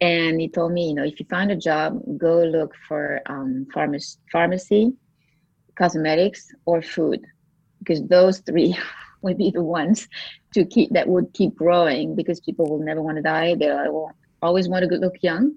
and 0.02 0.42
he 0.42 0.50
told 0.50 0.74
me, 0.74 0.88
you 0.88 0.96
know, 0.96 1.04
if 1.04 1.20
you 1.20 1.26
find 1.30 1.52
a 1.52 1.56
job, 1.56 2.02
go 2.18 2.44
look 2.44 2.74
for 2.88 3.22
um, 3.28 3.68
pharmacy, 3.74 4.18
pharmacy, 4.32 4.94
cosmetics, 5.76 6.52
or 6.66 6.82
food, 6.82 7.22
because 7.80 8.02
those 8.08 8.40
three 8.40 8.78
would 9.22 9.38
be 9.38 9.52
the 9.52 9.64
ones 9.64 10.08
to 10.54 10.66
keep 10.66 10.90
that 10.92 11.08
would 11.08 11.32
keep 11.34 11.56
growing 11.56 12.16
because 12.16 12.40
people 12.40 12.68
will 12.68 12.84
never 12.84 13.02
want 13.02 13.18
to 13.18 13.24
die. 13.24 13.56
They 13.56 13.68
will 13.68 14.12
always 14.42 14.68
want 14.68 14.90
to 14.90 14.98
look 14.98 15.16
young, 15.22 15.54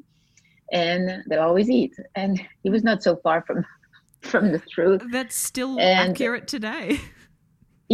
and 0.73 1.23
they'll 1.29 1.41
always 1.41 1.71
eat. 1.71 1.95
And 2.14 2.41
he 2.62 2.71
was 2.71 2.85
not 2.85 3.03
so 3.03 3.17
far 3.17 3.43
from 3.47 3.64
from 4.21 4.53
the 4.53 4.59
truth. 4.59 5.03
That's 5.11 5.37
still 5.37 5.79
and, 5.79 6.11
accurate 6.11 6.49
today. 6.49 7.00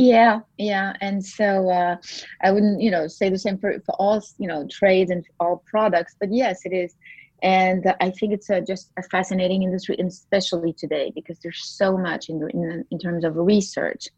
Yeah, 0.02 0.40
yeah, 0.56 0.94
and 1.02 1.22
so 1.24 1.68
uh, 1.68 1.96
I 2.42 2.52
wouldn't, 2.52 2.80
you 2.80 2.90
know, 2.90 3.06
say 3.06 3.28
the 3.28 3.38
same 3.38 3.58
for 3.58 3.78
for 3.84 3.94
all, 3.98 4.22
you 4.38 4.48
know, 4.48 4.66
trades 4.70 5.10
and 5.10 5.26
all 5.40 5.62
products, 5.66 6.16
but 6.18 6.32
yes, 6.32 6.64
it 6.64 6.72
is, 6.72 6.94
and 7.42 7.84
I 8.00 8.10
think 8.10 8.32
it's 8.32 8.48
a, 8.48 8.62
just 8.62 8.92
a 8.98 9.02
fascinating 9.02 9.62
industry, 9.62 9.96
and 9.98 10.08
especially 10.08 10.72
today, 10.72 11.12
because 11.14 11.38
there's 11.40 11.62
so 11.64 11.98
much 11.98 12.30
in 12.30 12.36
in, 12.50 12.84
in 12.90 12.98
terms 12.98 13.24
of 13.24 13.36
research 13.36 14.08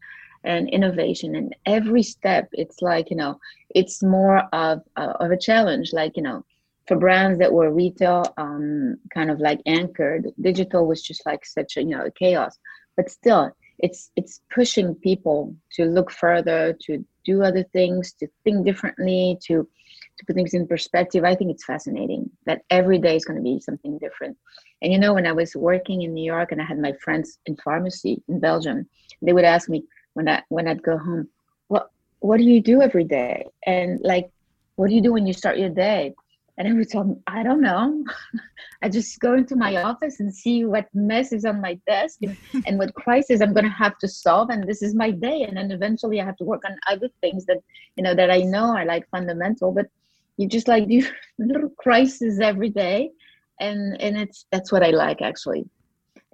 and 0.45 0.69
innovation. 0.69 1.35
And 1.35 1.53
every 1.65 2.03
step 2.03 2.47
it's 2.53 2.81
like 2.81 3.09
you 3.09 3.17
know 3.17 3.39
it's 3.75 4.01
more 4.01 4.39
of 4.53 4.83
uh, 4.95 5.13
of 5.19 5.31
a 5.31 5.37
challenge. 5.37 5.91
Like 5.91 6.15
you 6.15 6.23
know 6.23 6.45
for 6.87 6.97
brands 6.97 7.39
that 7.39 7.51
were 7.53 7.71
retail 7.73 8.23
um, 8.37 8.97
kind 9.13 9.31
of 9.31 9.39
like 9.39 9.59
anchored 9.65 10.27
digital 10.39 10.87
was 10.87 11.01
just 11.01 11.25
like 11.25 11.45
such 11.45 11.75
a 11.77 11.81
you 11.81 11.89
know 11.89 12.09
chaos. 12.17 12.57
But 12.95 13.09
still 13.09 13.51
it's 13.83 14.11
it's 14.15 14.41
pushing 14.57 14.95
people 14.95 15.55
to 15.75 15.85
look 15.85 16.09
further 16.09 16.61
to 16.85 17.05
do 17.23 17.43
other 17.43 17.63
things 17.77 18.13
to 18.13 18.27
think 18.43 18.65
differently 18.65 19.37
to 19.45 19.67
to 20.17 20.25
put 20.25 20.35
things 20.35 20.53
in 20.53 20.65
perspective 20.67 21.23
i 21.23 21.35
think 21.35 21.51
it's 21.51 21.65
fascinating 21.65 22.29
that 22.47 22.61
every 22.69 22.97
day 22.97 23.15
is 23.15 23.25
going 23.25 23.37
to 23.37 23.43
be 23.43 23.59
something 23.59 23.97
different 23.99 24.35
and 24.81 24.91
you 24.91 24.99
know 24.99 25.13
when 25.13 25.27
i 25.27 25.31
was 25.31 25.55
working 25.55 26.01
in 26.01 26.13
new 26.13 26.25
york 26.35 26.51
and 26.51 26.61
i 26.61 26.65
had 26.65 26.79
my 26.79 26.93
friends 27.03 27.39
in 27.45 27.55
pharmacy 27.57 28.21
in 28.27 28.39
belgium 28.39 28.87
they 29.21 29.33
would 29.33 29.45
ask 29.45 29.69
me 29.69 29.83
when 30.13 30.29
I 30.29 30.43
when 30.49 30.67
I'd 30.67 30.83
go 30.83 30.97
home, 30.97 31.27
what 31.67 31.89
what 32.19 32.37
do 32.37 32.43
you 32.43 32.61
do 32.61 32.81
every 32.81 33.03
day? 33.03 33.47
And 33.65 33.99
like, 34.01 34.29
what 34.75 34.89
do 34.89 34.95
you 34.95 35.01
do 35.01 35.13
when 35.13 35.27
you 35.27 35.33
start 35.33 35.57
your 35.57 35.69
day? 35.69 36.13
And 36.57 36.67
I 36.67 36.73
would 36.73 36.89
tell 36.89 37.03
them, 37.03 37.21
I 37.25 37.41
don't 37.41 37.61
know. 37.61 38.03
I 38.83 38.89
just 38.89 39.19
go 39.19 39.33
into 39.33 39.55
my 39.55 39.77
office 39.77 40.19
and 40.19 40.33
see 40.33 40.65
what 40.65 40.87
mess 40.93 41.31
is 41.31 41.45
on 41.45 41.61
my 41.61 41.79
desk 41.87 42.19
and, 42.21 42.37
and 42.67 42.77
what 42.77 42.93
crisis 42.93 43.41
I'm 43.41 43.53
going 43.53 43.65
to 43.65 43.71
have 43.71 43.97
to 43.99 44.07
solve. 44.07 44.49
And 44.49 44.67
this 44.67 44.81
is 44.81 44.93
my 44.93 45.09
day. 45.09 45.43
And 45.43 45.57
then 45.57 45.71
eventually 45.71 46.21
I 46.21 46.25
have 46.25 46.37
to 46.37 46.43
work 46.43 46.61
on 46.65 46.77
other 46.87 47.09
things 47.21 47.45
that, 47.45 47.57
you 47.95 48.03
know, 48.03 48.13
that 48.13 48.29
I 48.29 48.41
know 48.41 48.75
are 48.75 48.85
like 48.85 49.09
fundamental, 49.09 49.71
but 49.71 49.87
you 50.37 50.47
just 50.47 50.67
like 50.67 50.87
do 50.89 51.05
little 51.39 51.69
crises 51.77 52.39
every 52.39 52.69
day. 52.69 53.11
And, 53.59 53.99
and 54.01 54.17
it's, 54.17 54.45
that's 54.51 54.71
what 54.71 54.83
I 54.83 54.89
like 54.89 55.21
actually 55.21 55.65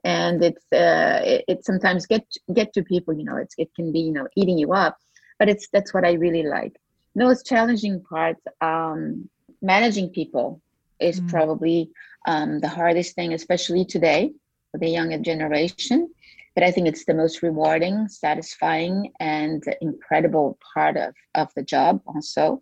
and 0.06 0.42
it's 0.42 0.66
uh, 0.72 1.22
it, 1.26 1.44
it, 1.48 1.66
sometimes 1.66 2.06
get 2.06 2.26
get 2.54 2.72
to 2.72 2.82
people 2.84 3.14
you 3.14 3.26
know 3.26 3.36
it's 3.36 3.54
it 3.58 3.70
can 3.76 3.92
be 3.92 4.00
you 4.00 4.14
know 4.14 4.28
eating 4.38 4.58
you 4.58 4.72
up 4.72 4.98
but 5.38 5.50
it's 5.50 5.68
that's 5.74 5.94
what 5.94 6.06
i 6.06 6.14
really 6.14 6.44
like 6.44 6.74
those 7.16 7.44
challenging 7.44 8.02
parts 8.04 8.42
um, 8.62 9.30
managing 9.62 10.10
people 10.10 10.62
is 11.00 11.20
mm. 11.20 11.30
probably 11.30 11.90
um, 12.28 12.60
the 12.60 12.68
hardest 12.68 13.16
thing 13.16 13.34
especially 13.34 13.86
today 13.86 14.32
for 14.72 14.78
the 14.78 14.90
younger 14.90 15.18
generation. 15.18 16.10
But 16.56 16.64
i 16.64 16.72
think 16.72 16.88
it's 16.88 17.06
the 17.06 17.14
most 17.14 17.42
rewarding 17.42 18.08
satisfying 18.10 19.14
and 19.20 19.64
incredible 19.82 20.58
part 20.74 20.98
of 20.98 21.14
of 21.36 21.48
the 21.56 21.64
job 21.64 22.02
also 22.06 22.62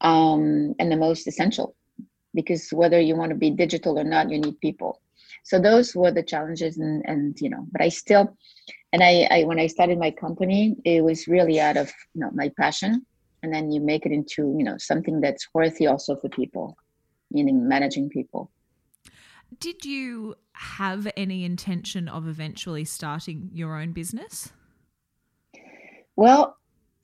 um, 0.00 0.74
and 0.78 0.92
the 0.92 0.96
most 0.96 1.26
essential. 1.26 1.74
Because 2.34 2.68
whether 2.70 3.00
you 3.00 3.16
want 3.16 3.30
to 3.30 3.36
be 3.36 3.50
digital 3.50 3.98
or 3.98 4.04
not 4.04 4.30
you 4.30 4.38
need 4.38 4.60
people. 4.60 5.00
So 5.42 5.58
those 5.58 5.94
were 5.94 6.12
the 6.12 6.22
challenges 6.22 6.78
and 6.78 7.02
and 7.06 7.40
you 7.40 7.50
know 7.50 7.66
but 7.72 7.80
i 7.80 7.88
still 7.88 8.36
and 8.92 9.02
I, 9.02 9.28
I 9.30 9.44
when 9.44 9.58
i 9.58 9.66
started 9.66 9.98
my 9.98 10.10
company 10.10 10.76
it 10.84 11.02
was 11.02 11.28
really 11.28 11.60
out 11.60 11.76
of 11.76 11.88
you 12.14 12.20
know 12.20 12.30
my 12.32 12.48
passion 12.60 13.06
and 13.42 13.52
then 13.52 13.70
you 13.70 13.80
make 13.80 14.06
it 14.06 14.12
into 14.12 14.54
you 14.56 14.64
know 14.64 14.76
something 14.78 15.20
that's 15.20 15.48
worthy 15.54 15.86
also 15.86 16.16
for 16.16 16.28
people 16.28 16.76
meaning 17.30 17.68
managing 17.68 18.08
people 18.08 18.50
did 19.60 19.84
you 19.84 20.34
have 20.52 21.06
any 21.16 21.44
intention 21.44 22.08
of 22.08 22.26
eventually 22.26 22.84
starting 22.84 23.50
your 23.52 23.78
own 23.78 23.92
business 23.92 24.52
well 26.16 26.56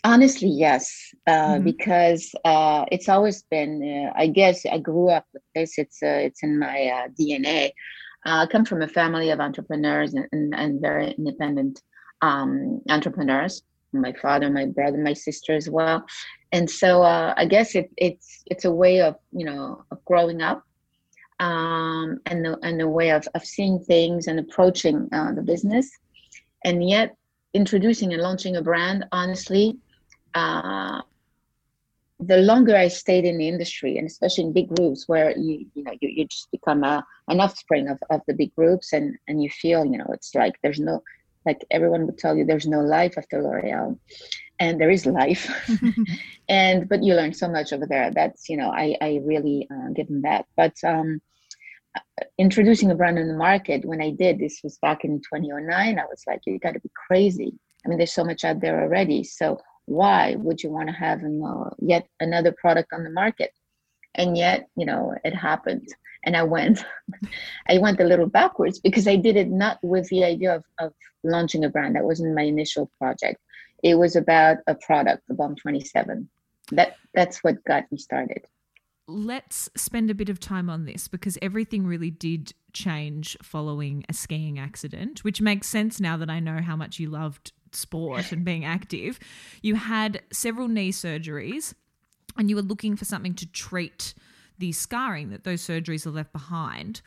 honestly 0.04 0.48
yes 0.48 1.14
uh, 1.26 1.54
mm-hmm. 1.54 1.64
because 1.64 2.34
uh, 2.44 2.84
it's 2.90 3.08
always 3.08 3.42
been 3.44 3.82
uh, 3.82 4.12
i 4.16 4.26
guess 4.26 4.66
i 4.66 4.78
grew 4.78 5.08
up 5.08 5.26
with 5.32 5.42
this 5.54 5.78
it's 5.78 6.02
uh, 6.02 6.06
it's 6.06 6.42
in 6.42 6.58
my 6.58 6.86
uh, 6.86 7.08
dna 7.18 7.70
uh, 8.24 8.42
I 8.42 8.46
come 8.46 8.64
from 8.64 8.82
a 8.82 8.88
family 8.88 9.30
of 9.30 9.40
entrepreneurs 9.40 10.14
and, 10.14 10.26
and, 10.32 10.54
and 10.54 10.80
very 10.80 11.12
independent 11.12 11.82
um, 12.20 12.80
entrepreneurs. 12.88 13.62
My 13.92 14.12
father, 14.12 14.50
my 14.50 14.66
brother, 14.66 14.98
my 14.98 15.12
sister 15.12 15.52
as 15.54 15.68
well, 15.68 16.04
and 16.52 16.70
so 16.70 17.02
uh, 17.02 17.34
I 17.36 17.46
guess 17.46 17.74
it, 17.74 17.90
it's 17.96 18.42
it's 18.46 18.64
a 18.64 18.70
way 18.72 19.00
of 19.00 19.16
you 19.32 19.44
know 19.44 19.84
of 19.90 20.04
growing 20.04 20.42
up, 20.42 20.64
um, 21.40 22.20
and 22.26 22.44
the, 22.44 22.58
and 22.62 22.80
a 22.80 22.88
way 22.88 23.10
of, 23.10 23.26
of 23.34 23.44
seeing 23.44 23.78
things 23.80 24.26
and 24.26 24.38
approaching 24.38 25.08
uh, 25.12 25.32
the 25.32 25.42
business, 25.42 25.90
and 26.64 26.88
yet 26.88 27.16
introducing 27.54 28.12
and 28.12 28.22
launching 28.22 28.56
a 28.56 28.62
brand. 28.62 29.04
Honestly, 29.12 29.78
uh, 30.34 31.00
the 32.20 32.38
longer 32.38 32.76
I 32.76 32.88
stayed 32.88 33.24
in 33.24 33.38
the 33.38 33.48
industry, 33.48 33.98
and 33.98 34.06
especially 34.06 34.44
in 34.44 34.52
big 34.52 34.68
groups 34.74 35.08
where 35.08 35.36
you 35.36 35.66
you 35.74 35.82
know 35.82 35.92
you, 36.00 36.08
you 36.08 36.26
just 36.26 36.50
become 36.50 36.84
a, 36.84 37.04
an 37.28 37.40
offspring 37.40 37.88
of, 37.88 37.98
of 38.10 38.20
the 38.26 38.34
big 38.34 38.54
groups, 38.54 38.92
and 38.92 39.16
and 39.28 39.42
you 39.42 39.50
feel 39.50 39.84
you 39.84 39.98
know 39.98 40.10
it's 40.12 40.34
like 40.34 40.54
there's 40.62 40.80
no 40.80 41.02
like 41.46 41.64
everyone 41.70 42.06
would 42.06 42.18
tell 42.18 42.36
you 42.36 42.44
there's 42.44 42.66
no 42.66 42.80
life 42.80 43.14
after 43.16 43.42
L'Oreal, 43.42 43.98
and 44.58 44.80
there 44.80 44.90
is 44.90 45.06
life, 45.06 45.50
and 46.48 46.88
but 46.88 47.02
you 47.02 47.14
learn 47.14 47.32
so 47.32 47.48
much 47.48 47.72
over 47.72 47.86
there. 47.86 48.10
That's 48.10 48.48
you 48.48 48.56
know 48.56 48.70
I 48.70 48.96
I 49.00 49.20
really 49.24 49.68
uh, 49.70 49.88
give 49.94 50.08
them 50.08 50.22
that. 50.22 50.46
But 50.56 50.74
um, 50.84 51.20
introducing 52.38 52.90
a 52.90 52.94
brand 52.94 53.18
in 53.18 53.28
the 53.28 53.36
market 53.36 53.84
when 53.84 54.00
I 54.00 54.10
did 54.10 54.38
this 54.38 54.60
was 54.62 54.78
back 54.78 55.04
in 55.04 55.18
2009. 55.18 55.98
I 55.98 56.04
was 56.04 56.22
like, 56.26 56.40
you 56.46 56.58
got 56.58 56.74
to 56.74 56.80
be 56.80 56.90
crazy. 57.06 57.52
I 57.84 57.88
mean, 57.88 57.98
there's 57.98 58.14
so 58.14 58.24
much 58.24 58.44
out 58.44 58.60
there 58.60 58.80
already. 58.82 59.24
So 59.24 59.58
why 59.86 60.36
would 60.36 60.62
you 60.62 60.70
want 60.70 60.88
to 60.88 60.94
have 60.94 61.22
uh, 61.24 61.70
yet 61.78 62.06
another 62.20 62.52
product 62.52 62.92
on 62.92 63.02
the 63.02 63.10
market 63.10 63.52
and 64.14 64.36
yet 64.36 64.68
you 64.76 64.86
know 64.86 65.14
it 65.24 65.34
happened 65.34 65.88
and 66.24 66.36
i 66.36 66.42
went 66.42 66.84
i 67.68 67.78
went 67.78 68.00
a 68.00 68.04
little 68.04 68.26
backwards 68.26 68.78
because 68.78 69.06
i 69.06 69.16
did 69.16 69.36
it 69.36 69.48
not 69.48 69.78
with 69.82 70.08
the 70.08 70.24
idea 70.24 70.54
of, 70.54 70.64
of 70.78 70.92
launching 71.24 71.64
a 71.64 71.68
brand. 71.68 71.96
That 71.96 72.04
wasn't 72.04 72.34
my 72.34 72.42
initial 72.42 72.90
project. 72.98 73.38
It 73.82 73.96
was 73.96 74.16
about 74.16 74.58
a 74.66 74.74
product 74.74 75.22
the 75.28 75.34
Balm 75.34 75.56
27 75.56 76.28
that 76.72 76.96
that's 77.14 77.42
what 77.42 77.62
got 77.64 77.90
me 77.90 77.98
started. 77.98 78.44
Let's 79.08 79.68
spend 79.76 80.10
a 80.10 80.14
bit 80.14 80.28
of 80.28 80.38
time 80.38 80.70
on 80.70 80.84
this 80.84 81.08
because 81.08 81.36
everything 81.42 81.86
really 81.86 82.10
did 82.10 82.54
change 82.72 83.36
following 83.42 84.04
a 84.08 84.12
skiing 84.14 84.58
accident 84.58 85.24
which 85.24 85.42
makes 85.42 85.66
sense 85.66 86.00
now 86.00 86.16
that 86.16 86.30
i 86.30 86.40
know 86.40 86.62
how 86.62 86.74
much 86.74 86.98
you 86.98 87.10
loved 87.10 87.52
sport 87.74 88.32
and 88.32 88.44
being 88.44 88.64
active, 88.64 89.18
you 89.60 89.74
had 89.74 90.22
several 90.32 90.68
knee 90.68 90.92
surgeries 90.92 91.74
and 92.36 92.48
you 92.48 92.56
were 92.56 92.62
looking 92.62 92.96
for 92.96 93.04
something 93.04 93.34
to 93.34 93.46
treat 93.46 94.14
the 94.58 94.72
scarring 94.72 95.30
that 95.30 95.44
those 95.44 95.62
surgeries 95.62 96.06
are 96.06 96.10
left 96.10 96.32
behind. 96.32 97.00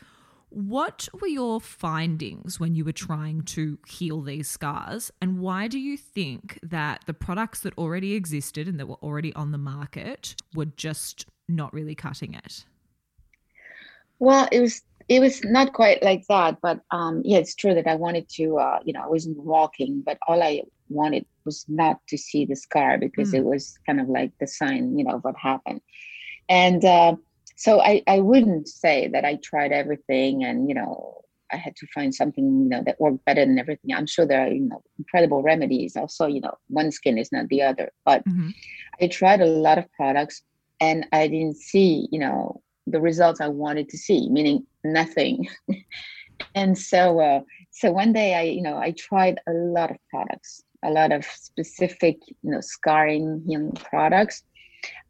What 0.50 1.10
were 1.20 1.28
your 1.28 1.60
findings 1.60 2.60
when 2.60 2.76
you 2.76 2.86
were 2.86 2.94
trying 2.94 3.42
to 3.44 3.78
heal 3.86 4.22
these 4.22 4.50
scars? 4.50 5.12
And 5.22 5.40
why 5.40 5.68
do 5.68 5.78
you 5.80 5.98
think 5.98 6.60
that 6.64 7.04
the 7.08 7.14
products 7.14 7.60
that 7.62 7.78
already 7.78 8.14
existed 8.14 8.68
and 8.68 8.80
that 8.80 8.88
were 8.88 8.96
already 9.04 9.34
on 9.34 9.52
the 9.52 9.58
market 9.58 10.36
were 10.54 10.66
just 10.66 11.26
not 11.50 11.74
really 11.74 11.96
cutting 11.96 12.34
it? 12.34 12.66
Well, 14.20 14.48
it 14.52 14.62
was 14.62 14.82
it 15.08 15.20
was 15.20 15.44
not 15.44 15.74
quite 15.74 16.02
like 16.02 16.26
that, 16.30 16.60
but 16.62 16.80
um, 16.92 17.22
yeah, 17.24 17.38
it's 17.38 17.54
true 17.54 17.76
that 17.76 17.86
I 17.86 17.96
wanted 17.96 18.28
to, 18.30 18.58
uh, 18.58 18.80
you 18.84 18.94
know, 18.94 19.02
I 19.04 19.08
wasn't 19.08 19.38
walking, 19.38 20.02
but 20.04 20.18
all 20.28 20.42
I 20.42 20.64
wanted 20.90 21.26
was 21.46 21.66
not 21.68 22.00
to 22.08 22.18
see 22.18 22.46
the 22.46 22.56
scar 22.56 22.98
because 22.98 23.32
mm. 23.32 23.38
it 23.38 23.44
was 23.44 23.78
kind 23.86 24.00
of 24.00 24.10
like 24.10 24.32
the 24.40 24.48
sign, 24.48 24.98
you 24.98 25.06
know, 25.06 25.16
of 25.16 25.24
what 25.24 25.36
happened. 25.36 25.82
And 26.50 26.84
uh, 26.84 27.16
so 27.56 27.82
I, 27.82 28.04
I 28.08 28.20
wouldn't 28.20 28.68
say 28.68 29.08
that 29.14 29.26
I 29.26 29.40
tried 29.44 29.72
everything 29.72 30.44
and, 30.44 30.68
you 30.68 30.76
know, 30.76 31.22
I 31.52 31.58
had 31.58 31.76
to 31.78 31.88
find 31.94 32.14
something, 32.14 32.44
you 32.44 32.70
know, 32.70 32.84
that 32.86 33.00
worked 33.00 33.24
better 33.26 33.46
than 33.46 33.60
everything. 33.60 33.94
I'm 33.94 34.08
sure 34.08 34.26
there 34.26 34.46
are, 34.46 34.52
you 34.52 34.68
know, 34.68 34.84
incredible 34.98 35.42
remedies. 35.42 35.96
Also, 35.96 36.28
you 36.28 36.42
know, 36.42 36.58
one 36.68 36.92
skin 36.92 37.18
is 37.18 37.32
not 37.32 37.48
the 37.48 37.62
other. 37.62 37.92
But 38.04 38.26
mm-hmm. 38.26 38.50
I 39.02 39.08
tried 39.08 39.42
a 39.42 39.46
lot 39.46 39.78
of 39.78 39.92
products 39.94 40.42
and 40.82 41.06
I 41.14 41.28
didn't 41.28 41.58
see, 41.58 42.08
you 42.12 42.20
know, 42.20 42.62
the 42.88 43.00
results 43.00 43.42
I 43.42 43.48
wanted 43.48 43.90
to 43.90 43.98
see, 43.98 44.30
meaning 44.30 44.66
nothing. 44.84 45.48
and 46.56 46.78
so, 46.78 47.20
uh, 47.20 47.42
so 47.72 47.92
one 47.92 48.12
day 48.12 48.36
I, 48.36 48.42
you 48.42 48.62
know, 48.62 48.78
I 48.78 48.92
tried 48.92 49.40
a 49.48 49.54
lot 49.54 49.92
of 49.92 49.98
products, 50.10 50.64
a 50.84 50.92
lot 50.92 51.12
of 51.12 51.26
specific, 51.26 52.18
you 52.28 52.52
know, 52.52 52.62
scarring 52.62 53.44
healing 53.48 53.72
products. 53.74 54.44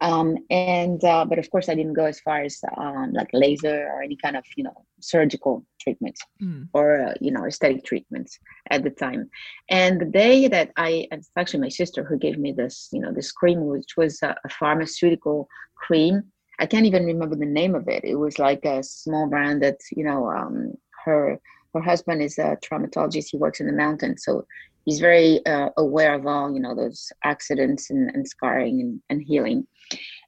Um, 0.01 0.37
and 0.49 1.03
uh, 1.03 1.25
but 1.25 1.39
of 1.39 1.49
course, 1.49 1.69
I 1.69 1.75
didn't 1.75 1.93
go 1.93 2.05
as 2.05 2.19
far 2.19 2.41
as 2.41 2.59
um, 2.77 3.13
like 3.13 3.29
laser 3.33 3.87
or 3.87 4.01
any 4.01 4.15
kind 4.17 4.35
of 4.35 4.45
you 4.55 4.63
know 4.63 4.85
surgical 4.99 5.65
treatment 5.79 6.17
mm. 6.41 6.67
or 6.73 7.01
uh, 7.01 7.13
you 7.21 7.31
know 7.31 7.45
aesthetic 7.45 7.83
treatments 7.83 8.39
at 8.71 8.83
the 8.83 8.89
time. 8.89 9.29
And 9.69 9.99
the 9.99 10.05
day 10.05 10.47
that 10.47 10.71
I, 10.77 11.07
it's 11.11 11.29
actually 11.37 11.61
my 11.61 11.69
sister 11.69 12.03
who 12.03 12.17
gave 12.17 12.37
me 12.37 12.51
this, 12.51 12.89
you 12.91 12.99
know, 12.99 13.11
this 13.11 13.31
cream, 13.31 13.65
which 13.65 13.97
was 13.97 14.21
a, 14.23 14.35
a 14.43 14.49
pharmaceutical 14.49 15.47
cream 15.75 16.23
I 16.59 16.65
can't 16.65 16.85
even 16.85 17.05
remember 17.05 17.35
the 17.35 17.45
name 17.45 17.75
of 17.75 17.87
it. 17.87 18.03
It 18.03 18.15
was 18.15 18.39
like 18.39 18.63
a 18.65 18.83
small 18.83 19.27
brand 19.27 19.61
that 19.63 19.79
you 19.91 20.03
know 20.03 20.29
um, 20.29 20.73
her 21.03 21.39
her 21.75 21.81
husband 21.81 22.21
is 22.21 22.37
a 22.37 22.57
traumatologist. 22.63 23.27
He 23.31 23.37
works 23.37 23.59
in 23.59 23.67
the 23.67 23.73
mountains, 23.73 24.23
so 24.23 24.45
he's 24.85 24.99
very 24.99 25.45
uh, 25.45 25.69
aware 25.77 26.13
of 26.13 26.25
all 26.25 26.53
you 26.53 26.59
know 26.59 26.75
those 26.75 27.11
accidents 27.23 27.89
and, 27.89 28.09
and 28.15 28.27
scarring 28.27 28.81
and, 28.81 29.01
and, 29.09 29.21
healing. 29.21 29.67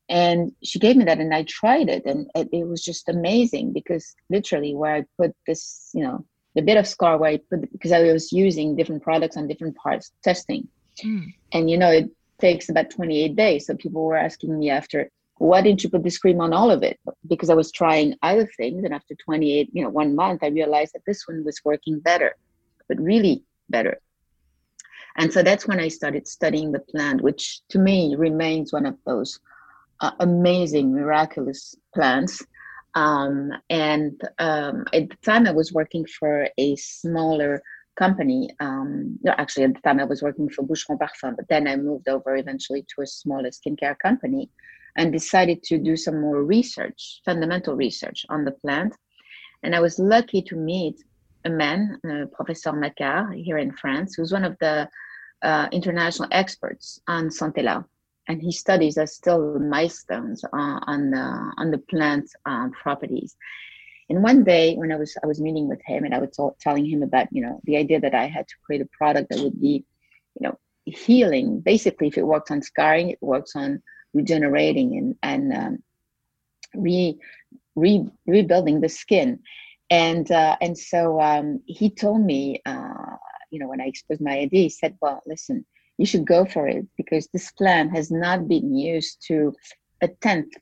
And 0.09 0.51
she 0.63 0.79
gave 0.79 0.95
me 0.95 1.05
that, 1.05 1.19
and 1.19 1.33
I 1.33 1.43
tried 1.43 1.89
it, 1.89 2.05
and 2.05 2.29
it, 2.35 2.49
it, 2.51 2.67
was 2.67 2.83
just 2.83 3.09
amazing 3.09 3.73
because 3.73 4.15
literally 4.29 4.73
where 4.75 4.95
I 4.95 5.05
put 5.17 5.35
this, 5.45 5.89
you 5.93 6.03
know, 6.03 6.25
the 6.55 6.61
bit 6.61 6.77
of 6.77 6.87
scar 6.87 7.17
where 7.17 7.31
I 7.31 7.39
put 7.49 7.71
because 7.71 7.91
I 7.91 8.03
was 8.03 8.31
using 8.31 8.75
different 8.75 9.03
products 9.03 9.37
on 9.37 9.47
different 9.47 9.75
parts 9.75 10.11
testing, 10.23 10.67
mm. 11.03 11.33
and 11.53 11.69
you 11.69 11.77
know 11.77 11.91
it 11.91 12.09
takes 12.39 12.69
about 12.69 12.89
28 12.89 13.35
days. 13.35 13.65
So 13.65 13.75
people 13.75 14.03
were 14.03 14.17
asking 14.17 14.57
me 14.57 14.69
after 14.69 15.09
why 15.39 15.61
didn't 15.61 15.83
you 15.83 15.89
put 15.89 16.03
this 16.03 16.17
cream 16.17 16.41
on 16.41 16.53
all 16.53 16.71
of 16.71 16.83
it? 16.83 16.99
Because 17.27 17.49
I 17.49 17.55
was 17.55 17.71
trying 17.71 18.15
other 18.21 18.49
things. 18.57 18.83
And 18.83 18.93
after 18.93 19.15
28, 19.15 19.69
you 19.71 19.83
know, 19.83 19.89
one 19.89 20.15
month, 20.15 20.43
I 20.43 20.47
realized 20.47 20.93
that 20.93 21.05
this 21.05 21.27
one 21.27 21.43
was 21.43 21.61
working 21.63 21.99
better, 21.99 22.35
but 22.87 22.99
really 22.99 23.43
better. 23.69 23.99
And 25.17 25.31
so 25.31 25.43
that's 25.43 25.67
when 25.67 25.79
I 25.79 25.87
started 25.87 26.27
studying 26.27 26.71
the 26.71 26.79
plant, 26.79 27.21
which 27.21 27.61
to 27.69 27.79
me 27.79 28.15
remains 28.17 28.71
one 28.73 28.85
of 28.85 28.97
those 29.05 29.39
uh, 29.99 30.11
amazing, 30.19 30.93
miraculous 30.93 31.75
plants. 31.93 32.43
Um, 32.93 33.51
and 33.69 34.19
um, 34.39 34.85
at 34.93 35.09
the 35.09 35.17
time, 35.23 35.47
I 35.47 35.51
was 35.51 35.73
working 35.73 36.05
for 36.05 36.47
a 36.57 36.75
smaller 36.75 37.61
company. 37.95 38.49
Um, 38.59 39.17
no, 39.23 39.33
actually, 39.37 39.65
at 39.65 39.73
the 39.75 39.81
time, 39.81 39.99
I 39.99 40.03
was 40.03 40.21
working 40.21 40.49
for 40.49 40.63
Boucheron 40.63 40.99
Parfum, 40.99 41.35
but 41.35 41.47
then 41.49 41.67
I 41.67 41.75
moved 41.75 42.07
over 42.07 42.35
eventually 42.35 42.85
to 42.95 43.01
a 43.01 43.07
smaller 43.07 43.49
skincare 43.49 43.97
company 43.97 44.49
and 44.97 45.11
decided 45.11 45.63
to 45.63 45.77
do 45.77 45.95
some 45.95 46.19
more 46.19 46.43
research, 46.43 47.21
fundamental 47.23 47.75
research 47.75 48.25
on 48.29 48.43
the 48.43 48.51
plant. 48.51 48.95
And 49.63 49.75
I 49.75 49.79
was 49.79 49.99
lucky 49.99 50.41
to 50.43 50.55
meet 50.55 51.03
a 51.45 51.49
man, 51.49 51.99
uh, 52.09 52.25
Professor 52.35 52.71
Maquart, 52.71 53.43
here 53.43 53.59
in 53.59 53.71
France, 53.71 54.15
who's 54.15 54.33
one 54.33 54.43
of 54.43 54.57
the 54.59 54.89
uh, 55.43 55.67
international 55.71 56.27
experts 56.31 56.99
on 57.07 57.29
Centella. 57.29 57.85
And 58.27 58.41
his 58.41 58.59
studies 58.59 58.97
are 58.97 59.07
still 59.07 59.57
milestones 59.59 60.43
uh, 60.43 60.79
on 60.93 61.11
the 61.11 61.53
on 61.57 61.71
the 61.71 61.77
plant 61.77 62.29
um, 62.45 62.71
properties. 62.71 63.37
And 64.09 64.21
one 64.21 64.43
day, 64.43 64.75
when 64.75 64.91
I 64.91 64.97
was 64.97 65.15
I 65.23 65.27
was 65.27 65.39
meeting 65.39 65.69
with 65.69 65.79
him, 65.85 66.03
and 66.03 66.13
I 66.13 66.19
was 66.19 66.31
t- 66.35 66.57
telling 66.59 66.85
him 66.85 67.03
about 67.03 67.27
you 67.31 67.41
know 67.41 67.61
the 67.63 67.77
idea 67.77 68.01
that 68.01 68.13
I 68.13 68.27
had 68.27 68.45
to 68.49 68.55
create 68.65 68.81
a 68.81 68.89
product 68.97 69.29
that 69.29 69.39
would 69.39 69.61
be, 69.61 69.85
you 70.37 70.47
know, 70.47 70.59
healing. 70.83 71.61
Basically, 71.61 72.07
if 72.07 72.17
it 72.17 72.27
works 72.27 72.51
on 72.51 72.61
scarring, 72.61 73.11
it 73.11 73.19
works 73.21 73.55
on 73.55 73.81
regenerating 74.17 74.97
and 74.97 75.15
and 75.23 75.43
um, 75.61 75.73
re, 76.75 77.17
re 77.75 77.93
rebuilding 78.25 78.81
the 78.81 78.89
skin. 78.89 79.39
And 79.89 80.29
uh, 80.31 80.57
and 80.59 80.77
so 80.77 81.21
um, 81.21 81.61
he 81.65 81.89
told 81.89 82.21
me 82.21 82.61
uh, 82.65 83.15
you 83.51 83.59
know 83.59 83.67
when 83.67 83.81
i 83.81 83.85
exposed 83.85 84.21
my 84.21 84.37
idea 84.39 84.63
he 84.63 84.69
said 84.69 84.97
well 85.01 85.21
listen 85.25 85.65
you 85.97 86.05
should 86.05 86.25
go 86.25 86.45
for 86.45 86.67
it 86.67 86.85
because 86.95 87.27
this 87.27 87.51
plant 87.51 87.95
has 87.95 88.11
not 88.11 88.47
been 88.47 88.75
used 88.75 89.23
to 89.27 89.53
a 90.01 90.07
tenth 90.07 90.53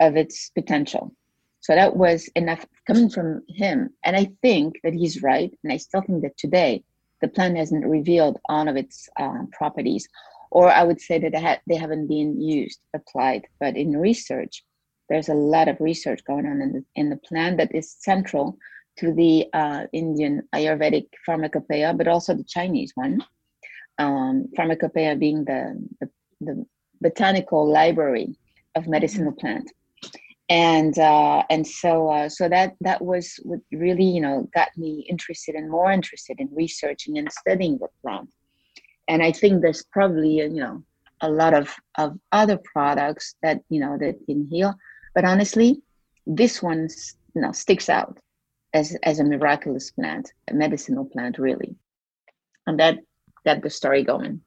of 0.00 0.16
its 0.16 0.50
potential. 0.50 1.14
So 1.60 1.74
that 1.74 1.96
was 1.96 2.28
enough 2.36 2.66
coming 2.86 3.08
from 3.08 3.42
him. 3.48 3.90
And 4.04 4.14
i 4.16 4.30
think 4.42 4.80
that 4.84 4.94
he's 4.94 5.22
right 5.22 5.52
and 5.62 5.72
i 5.72 5.78
still 5.78 6.02
think 6.02 6.22
that 6.22 6.36
today 6.36 6.84
the 7.22 7.28
plant 7.28 7.56
hasn't 7.56 7.86
revealed 7.86 8.38
all 8.48 8.68
of 8.68 8.76
its 8.76 9.08
uh, 9.18 9.42
properties 9.52 10.06
or 10.50 10.70
I 10.70 10.82
would 10.82 11.00
say 11.00 11.18
that 11.18 11.32
they, 11.32 11.40
ha- 11.40 11.60
they 11.66 11.76
haven't 11.76 12.06
been 12.06 12.40
used, 12.40 12.80
applied. 12.94 13.46
But 13.60 13.76
in 13.76 13.96
research, 13.96 14.64
there's 15.08 15.28
a 15.28 15.34
lot 15.34 15.68
of 15.68 15.80
research 15.80 16.24
going 16.24 16.46
on 16.46 16.60
in 16.60 16.72
the, 16.72 16.84
in 16.94 17.10
the 17.10 17.16
plant 17.16 17.58
that 17.58 17.74
is 17.74 17.96
central 18.00 18.58
to 18.98 19.12
the 19.12 19.46
uh, 19.52 19.84
Indian 19.92 20.42
Ayurvedic 20.54 21.06
pharmacopoeia, 21.24 21.94
but 21.94 22.08
also 22.08 22.34
the 22.34 22.44
Chinese 22.44 22.92
one. 22.94 23.22
Um, 23.98 24.48
pharmacopoeia 24.56 25.16
being 25.16 25.44
the, 25.44 25.78
the, 26.00 26.10
the, 26.40 26.66
botanical 27.02 27.70
library 27.70 28.34
of 28.74 28.86
medicinal 28.86 29.32
mm-hmm. 29.32 29.40
plant. 29.40 29.70
And 30.48 30.98
uh, 30.98 31.42
and 31.50 31.66
so 31.66 32.08
uh, 32.08 32.28
so 32.28 32.48
that 32.48 32.74
that 32.80 33.02
was 33.02 33.34
what 33.42 33.58
really 33.72 34.04
you 34.04 34.20
know 34.20 34.48
got 34.54 34.68
me 34.76 35.04
interested 35.08 35.56
and 35.56 35.68
more 35.68 35.90
interested 35.90 36.38
in 36.38 36.48
researching 36.52 37.18
and 37.18 37.30
studying 37.32 37.78
the 37.78 37.88
plant 38.00 38.30
and 39.08 39.22
I 39.22 39.32
think 39.32 39.62
there's 39.62 39.84
probably 39.84 40.36
you 40.36 40.48
know 40.48 40.82
a 41.20 41.30
lot 41.30 41.54
of 41.54 41.74
of 41.96 42.18
other 42.32 42.58
products 42.72 43.34
that 43.42 43.60
you 43.68 43.80
know 43.80 43.96
that 43.98 44.16
can 44.26 44.48
heal, 44.50 44.74
but 45.14 45.24
honestly, 45.24 45.82
this 46.26 46.62
one 46.62 46.88
you 47.34 47.42
know 47.42 47.52
sticks 47.52 47.88
out 47.88 48.18
as 48.74 48.96
as 49.02 49.20
a 49.20 49.24
miraculous 49.24 49.90
plant, 49.90 50.32
a 50.48 50.54
medicinal 50.54 51.04
plant, 51.04 51.38
really, 51.38 51.74
and 52.66 52.78
that 52.80 52.98
got 53.44 53.62
the 53.62 53.70
story 53.70 54.02
going. 54.02 54.40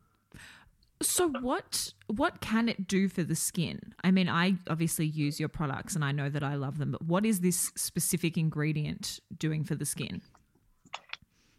So 1.02 1.30
what 1.30 1.94
what 2.08 2.42
can 2.42 2.68
it 2.68 2.88
do 2.88 3.08
for 3.08 3.24
the 3.24 3.36
skin? 3.36 3.94
I 4.04 4.12
mean, 4.12 4.28
I 4.28 4.56
obviously 4.70 5.06
use 5.06 5.40
your 5.40 5.50
products 5.50 5.96
and 5.96 6.04
I 6.04 6.12
know 6.12 6.30
that 6.30 6.44
I 6.44 6.56
love 6.56 6.78
them, 6.78 6.92
but 6.92 7.04
what 7.04 7.26
is 7.26 7.40
this 7.40 7.72
specific 7.76 8.38
ingredient 8.38 9.20
doing 9.38 9.64
for 9.64 9.76
the 9.76 9.86
skin? 9.86 10.22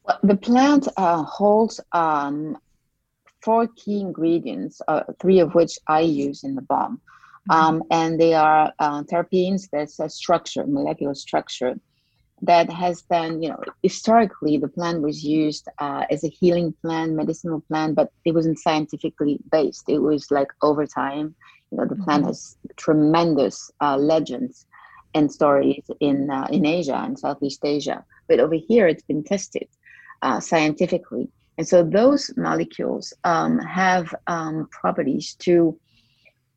Well, 0.05 0.19
the 0.23 0.37
plant 0.37 0.89
uh, 0.97 1.23
holds 1.23 1.81
um, 1.93 2.59
four 3.43 3.69
key 3.77 4.01
ingredients, 4.01 4.81
uh, 4.89 5.03
three 5.21 5.41
of 5.41 5.55
which 5.55 5.79
I 5.89 6.01
use 6.01 6.45
in 6.45 6.55
the 6.55 6.63
balm. 6.63 7.01
Mm-hmm. 7.51 7.53
Um, 7.53 7.83
and 7.91 8.21
they 8.21 8.35
are 8.35 8.73
uh, 8.79 9.03
terpenes, 9.05 9.69
that's 9.73 9.99
a 9.99 10.09
structure, 10.09 10.67
molecular 10.67 11.15
structure 11.15 11.75
that 12.43 12.71
has 12.71 13.03
been, 13.03 13.43
you 13.43 13.51
know, 13.51 13.63
historically 13.83 14.57
the 14.57 14.69
plant 14.69 15.03
was 15.03 15.23
used 15.23 15.69
uh, 15.79 16.05
as 16.11 16.25
a 16.25 16.29
healing 16.29 16.75
plant, 16.83 17.13
medicinal 17.13 17.61
plant, 17.61 17.95
but 17.95 18.11
it 18.25 18.33
wasn't 18.33 18.59
scientifically 18.59 19.39
based. 19.53 19.85
It 19.89 19.99
was 19.99 20.31
like 20.31 20.49
over 20.63 20.87
time, 20.87 21.35
you 21.71 21.79
know, 21.79 21.85
the 21.85 21.95
mm-hmm. 21.95 22.05
plant 22.05 22.27
has 22.27 22.57
tremendous 22.77 23.71
uh, 23.81 23.97
legends 23.97 24.67
and 25.15 25.31
stories 25.31 25.85
in 26.01 26.31
uh, 26.31 26.47
in 26.51 26.65
Asia 26.65 26.97
and 26.97 27.19
Southeast 27.19 27.61
Asia. 27.65 28.05
But 28.29 28.41
over 28.41 28.55
here, 28.55 28.87
it's 28.87 29.03
been 29.03 29.25
tested 29.25 29.69
uh, 30.23 30.41
scientifically. 30.41 31.29
And 31.59 31.67
so 31.67 31.83
those 31.83 32.31
molecules 32.37 33.13
um, 33.25 33.59
have 33.59 34.15
um, 34.27 34.69
properties 34.71 35.35
to 35.41 35.79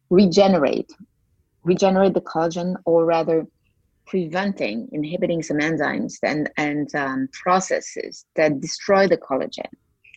regenerate, 0.10 0.92
regenerate 1.64 2.14
the 2.14 2.22
collagen, 2.22 2.76
or 2.86 3.06
rather 3.06 3.46
preventing, 4.06 4.88
inhibiting 4.92 5.42
some 5.42 5.58
enzymes 5.58 6.16
and, 6.24 6.50
and 6.58 6.94
um, 6.96 7.28
processes 7.32 8.26
that 8.36 8.62
destroy 8.62 9.08
the 9.08 9.18
collagen. 9.18 9.68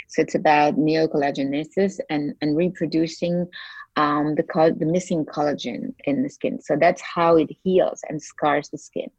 So 0.09 0.23
it's 0.23 0.35
about 0.35 0.77
neocollagenesis 0.77 1.99
and, 2.11 2.35
and 2.41 2.57
reproducing 2.57 3.47
um, 3.97 4.35
the, 4.35 4.75
the 4.79 4.87
missing 4.87 5.25
collagen 5.25 5.95
in 6.05 6.23
the 6.23 6.29
skin. 6.29 6.61
So 6.61 6.77
that's 6.79 7.03
how 7.03 7.37
it 7.37 7.51
heals 7.65 8.01
and 8.09 8.23
scars 8.23 8.69
the 8.69 8.79
skin. 8.79 9.11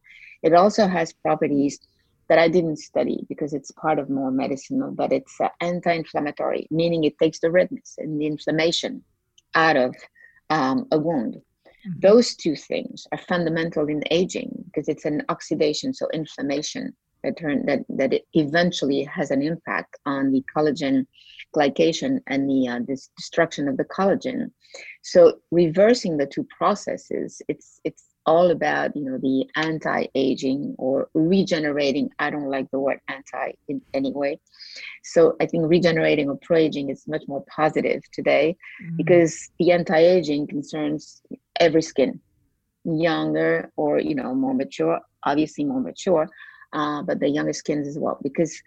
It 0.44 0.54
also 0.54 0.88
has 0.88 1.14
properties 1.14 1.80
that 2.30 2.40
I 2.40 2.48
didn't 2.48 2.78
study 2.78 3.26
because 3.30 3.54
it's 3.54 3.72
part 3.72 4.00
of 4.00 4.10
more 4.10 4.32
medicinal, 4.32 4.92
but 4.92 5.12
it's 5.12 5.40
uh, 5.40 5.50
anti-inflammatory, 5.62 6.68
meaning 6.72 7.04
it 7.04 7.18
takes 7.18 7.40
the 7.40 7.52
redness 7.52 7.96
and 7.98 8.20
the 8.20 8.26
inflammation 8.26 9.04
out 9.56 9.78
of 9.78 9.96
um, 10.50 10.88
a 10.92 10.98
wound. 10.98 11.36
Mm-hmm. 11.36 12.00
Those 12.00 12.36
two 12.36 12.56
things 12.56 13.08
are 13.12 13.18
fundamental 13.18 13.88
in 13.88 14.04
aging 14.12 14.52
because 14.66 14.88
it's 14.90 15.06
an 15.06 15.24
oxidation, 15.30 15.94
so 15.94 16.08
inflammation 16.14 16.96
that 17.24 17.38
turn 17.38 17.66
that 17.66 17.80
that 17.90 18.14
it 18.14 18.26
eventually 18.34 19.04
has 19.04 19.32
an 19.32 19.42
impact 19.42 19.98
on 20.06 20.32
the 20.32 20.44
collagen 20.56 21.06
glycation 21.56 22.20
and 22.28 22.50
the 22.50 22.68
uh, 22.68 22.80
this 22.88 23.10
destruction 23.18 23.68
of 23.68 23.78
the 23.78 23.86
collagen. 23.86 24.52
So 25.04 25.40
reversing 25.52 26.18
the 26.18 26.28
two 26.28 26.46
processes, 26.58 27.42
it's 27.48 27.80
it's 27.84 28.04
all 28.28 28.52
about 28.52 28.96
you 28.96 29.04
know 29.04 29.18
the 29.18 29.46
anti-aging 29.56 30.76
or 30.78 31.10
regenerating. 31.14 32.10
I 32.20 32.30
don't 32.30 32.52
like 32.52 32.70
the 32.70 32.80
word 32.80 33.00
anti 33.08 33.54
in 33.68 33.82
any 33.94 34.12
way. 34.12 34.40
So 35.04 35.36
i 35.42 35.46
think 35.46 35.64
regenerating 35.68 36.30
or 36.30 36.38
pro-aging 36.42 36.90
is 36.90 37.08
much 37.08 37.24
more 37.28 37.44
positive 37.50 38.02
today 38.12 38.56
mm-hmm. 38.84 38.98
because 38.98 39.50
the 39.60 39.72
anti-aging 39.72 40.48
concerns 40.48 41.22
every 41.60 41.82
skin 41.82 42.20
younger 42.86 43.72
or 43.76 44.00
you 44.00 44.16
know 44.16 44.34
more 44.34 44.54
mature 44.54 45.00
obviously 45.24 45.64
more 45.64 45.82
mature 45.82 46.30
uh, 46.74 47.02
but 47.02 47.20
the 47.20 47.30
younger 47.30 47.54
skins 47.54 47.88
as 47.88 47.98
well 47.98 48.18
because 48.22 48.62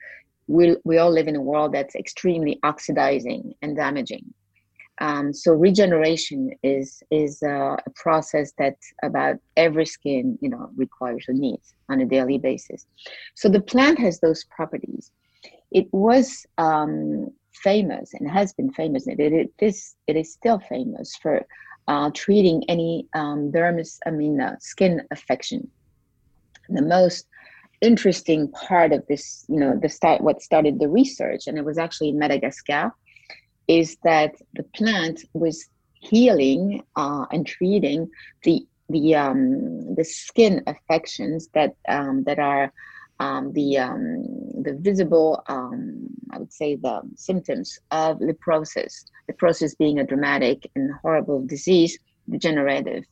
we, 0.46 0.76
we 0.84 0.98
all 0.98 1.10
live 1.10 1.28
in 1.28 1.36
a 1.36 1.40
world 1.40 1.72
that's 1.72 1.94
extremely 1.94 2.58
oxidizing 2.64 3.54
and 3.62 3.76
damaging 3.76 4.24
um, 5.00 5.32
so 5.32 5.52
regeneration 5.52 6.50
is 6.62 7.02
is 7.10 7.42
uh, 7.42 7.76
a 7.86 7.90
process 7.96 8.52
that 8.58 8.76
about 9.02 9.36
every 9.56 9.86
skin 9.86 10.38
you 10.40 10.50
know 10.50 10.70
requires 10.76 11.24
or 11.28 11.34
needs 11.34 11.74
on 11.88 12.00
a 12.00 12.06
daily 12.06 12.38
basis. 12.38 12.86
So 13.34 13.48
the 13.48 13.62
plant 13.62 13.98
has 13.98 14.20
those 14.20 14.44
properties. 14.44 15.10
It 15.72 15.88
was 15.92 16.44
um, 16.58 17.30
famous 17.52 18.12
and 18.14 18.30
has 18.30 18.52
been 18.52 18.72
famous. 18.72 19.06
It, 19.06 19.20
it, 19.20 19.32
it 19.32 19.52
is 19.58 19.96
it 20.06 20.16
is 20.16 20.32
still 20.32 20.58
famous 20.68 21.16
for 21.16 21.46
uh, 21.88 22.10
treating 22.14 22.62
any 22.68 23.08
um, 23.14 23.50
dermis, 23.50 23.98
I 24.06 24.10
mean 24.10 24.40
uh, 24.40 24.56
skin 24.60 25.02
affection. 25.10 25.68
The 26.68 26.82
most 26.82 27.26
interesting 27.80 28.52
part 28.52 28.92
of 28.92 29.04
this, 29.08 29.46
you 29.48 29.56
know, 29.56 29.78
the 29.80 29.88
start 29.88 30.20
what 30.20 30.42
started 30.42 30.78
the 30.78 30.88
research, 30.88 31.46
and 31.46 31.56
it 31.56 31.64
was 31.64 31.78
actually 31.78 32.10
in 32.10 32.18
Madagascar 32.18 32.92
is 33.70 33.96
that 34.02 34.34
the 34.54 34.64
plant 34.78 35.22
was 35.32 35.68
healing 35.94 36.82
uh, 36.96 37.24
and 37.30 37.46
treating 37.46 38.10
the 38.42 38.66
the 38.88 39.14
um, 39.14 39.94
the 39.94 40.04
skin 40.04 40.60
affections 40.66 41.48
that 41.54 41.76
um, 41.88 42.24
that 42.24 42.40
are 42.40 42.72
um, 43.20 43.52
the 43.52 43.78
um, 43.78 44.24
the 44.66 44.76
visible 44.80 45.44
um, 45.46 46.08
I 46.32 46.38
would 46.38 46.52
say 46.52 46.74
the 46.74 47.00
symptoms 47.14 47.78
of 47.92 48.18
leprosis. 48.18 49.04
Leprosis 49.30 49.78
being 49.78 50.00
a 50.00 50.04
dramatic 50.04 50.68
and 50.74 50.90
horrible 51.02 51.46
disease, 51.46 51.96
degenerative. 52.28 53.04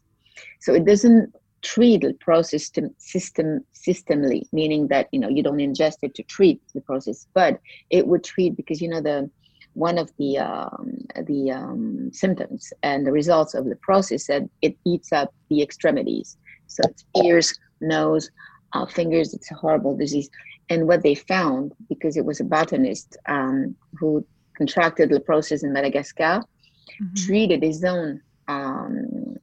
So 0.60 0.74
it 0.74 0.84
doesn't 0.84 1.32
treat 1.62 2.02
leprosis 2.02 2.48
system, 2.48 2.94
system 2.98 3.64
systemly, 3.74 4.42
meaning 4.52 4.88
that 4.88 5.06
you 5.12 5.20
know 5.20 5.28
you 5.28 5.44
don't 5.44 5.58
ingest 5.68 5.98
it 6.02 6.14
to 6.16 6.24
treat 6.24 6.60
the 6.74 6.80
process, 6.80 7.28
but 7.32 7.60
it 7.90 8.08
would 8.08 8.24
treat 8.24 8.56
because 8.56 8.80
you 8.82 8.88
know 8.88 9.00
the 9.00 9.30
one 9.74 9.98
of 9.98 10.10
the 10.18 10.38
um, 10.38 10.98
the 11.26 11.50
um, 11.50 12.10
symptoms 12.12 12.72
and 12.82 13.06
the 13.06 13.12
results 13.12 13.54
of 13.54 13.66
the 13.66 13.76
process 13.76 14.26
that 14.26 14.42
it 14.62 14.76
eats 14.84 15.12
up 15.12 15.32
the 15.50 15.62
extremities. 15.62 16.36
So 16.66 16.82
it's 16.88 17.04
ears, 17.24 17.54
nose, 17.80 18.30
uh, 18.72 18.86
fingers. 18.86 19.34
It's 19.34 19.50
a 19.50 19.54
horrible 19.54 19.96
disease. 19.96 20.30
And 20.70 20.86
what 20.86 21.02
they 21.02 21.14
found, 21.14 21.72
because 21.88 22.16
it 22.16 22.24
was 22.24 22.40
a 22.40 22.44
botanist 22.44 23.16
um, 23.26 23.74
who 23.98 24.24
contracted 24.56 25.10
leprosis 25.10 25.62
in 25.62 25.72
Madagascar, 25.72 26.42
mm-hmm. 26.42 27.14
treated 27.26 27.62
his 27.62 27.82
own 27.84 28.20
um, 28.48 29.36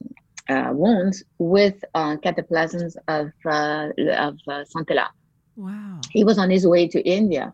uh, 0.48 0.70
wounds 0.72 1.24
with 1.38 1.84
uh, 1.94 2.16
cataplasms 2.16 2.96
of 3.08 3.32
uh, 3.44 3.88
of 4.12 4.38
uh, 4.46 4.64
Centella. 4.72 5.08
Wow! 5.56 6.00
He 6.10 6.22
was 6.22 6.38
on 6.38 6.50
his 6.50 6.66
way 6.66 6.86
to 6.88 7.00
India 7.00 7.52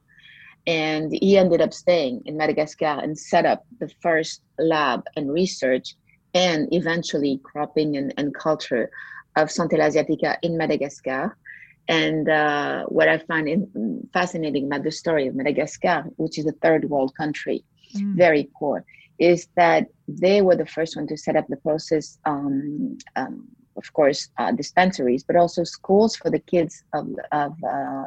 and 0.66 1.12
he 1.12 1.37
ended 1.37 1.61
up 1.61 1.72
staying 1.72 2.22
in 2.25 2.37
Madagascar 2.37 3.01
and 3.03 3.18
set 3.18 3.44
up 3.44 3.64
the 3.81 3.90
first 4.01 4.42
lab 4.59 5.05
and 5.16 5.33
research 5.33 5.96
and 6.35 6.68
eventually 6.72 7.40
cropping 7.42 7.96
and, 7.96 8.14
and 8.16 8.35
culture 8.35 8.90
of 9.37 9.48
Centella 9.48 9.90
asiatica 9.90 10.37
in 10.42 10.57
Madagascar. 10.57 11.37
And 11.88 12.29
uh, 12.29 12.85
what 12.85 13.09
I 13.09 13.18
find 13.18 13.48
in, 13.48 14.09
fascinating 14.12 14.66
about 14.66 14.85
the 14.85 14.92
story 14.92 15.27
of 15.27 15.35
Madagascar, 15.35 16.05
which 16.16 16.38
is 16.38 16.46
a 16.46 16.53
third 16.53 16.88
world 16.88 17.14
country, 17.16 17.64
mm. 17.94 18.14
very 18.14 18.48
poor, 18.57 18.85
is 19.18 19.48
that 19.57 19.88
they 20.07 20.42
were 20.42 20.57
the 20.57 20.66
first 20.66 20.96
one 20.96 21.07
to 21.09 21.16
set 21.16 21.37
up 21.37 21.46
the 21.48 21.57
process, 21.57 22.18
um, 22.25 22.98
um, 23.16 23.48
of 23.77 23.92
course, 23.92 24.29
uh, 24.38 24.53
dispensaries, 24.53 25.25
but 25.25 25.37
also 25.37 25.64
schools 25.64 26.14
for 26.14 26.31
the 26.31 26.38
kids 26.38 26.85
of, 26.94 27.09
of 27.33 27.53
uh, 27.64 28.05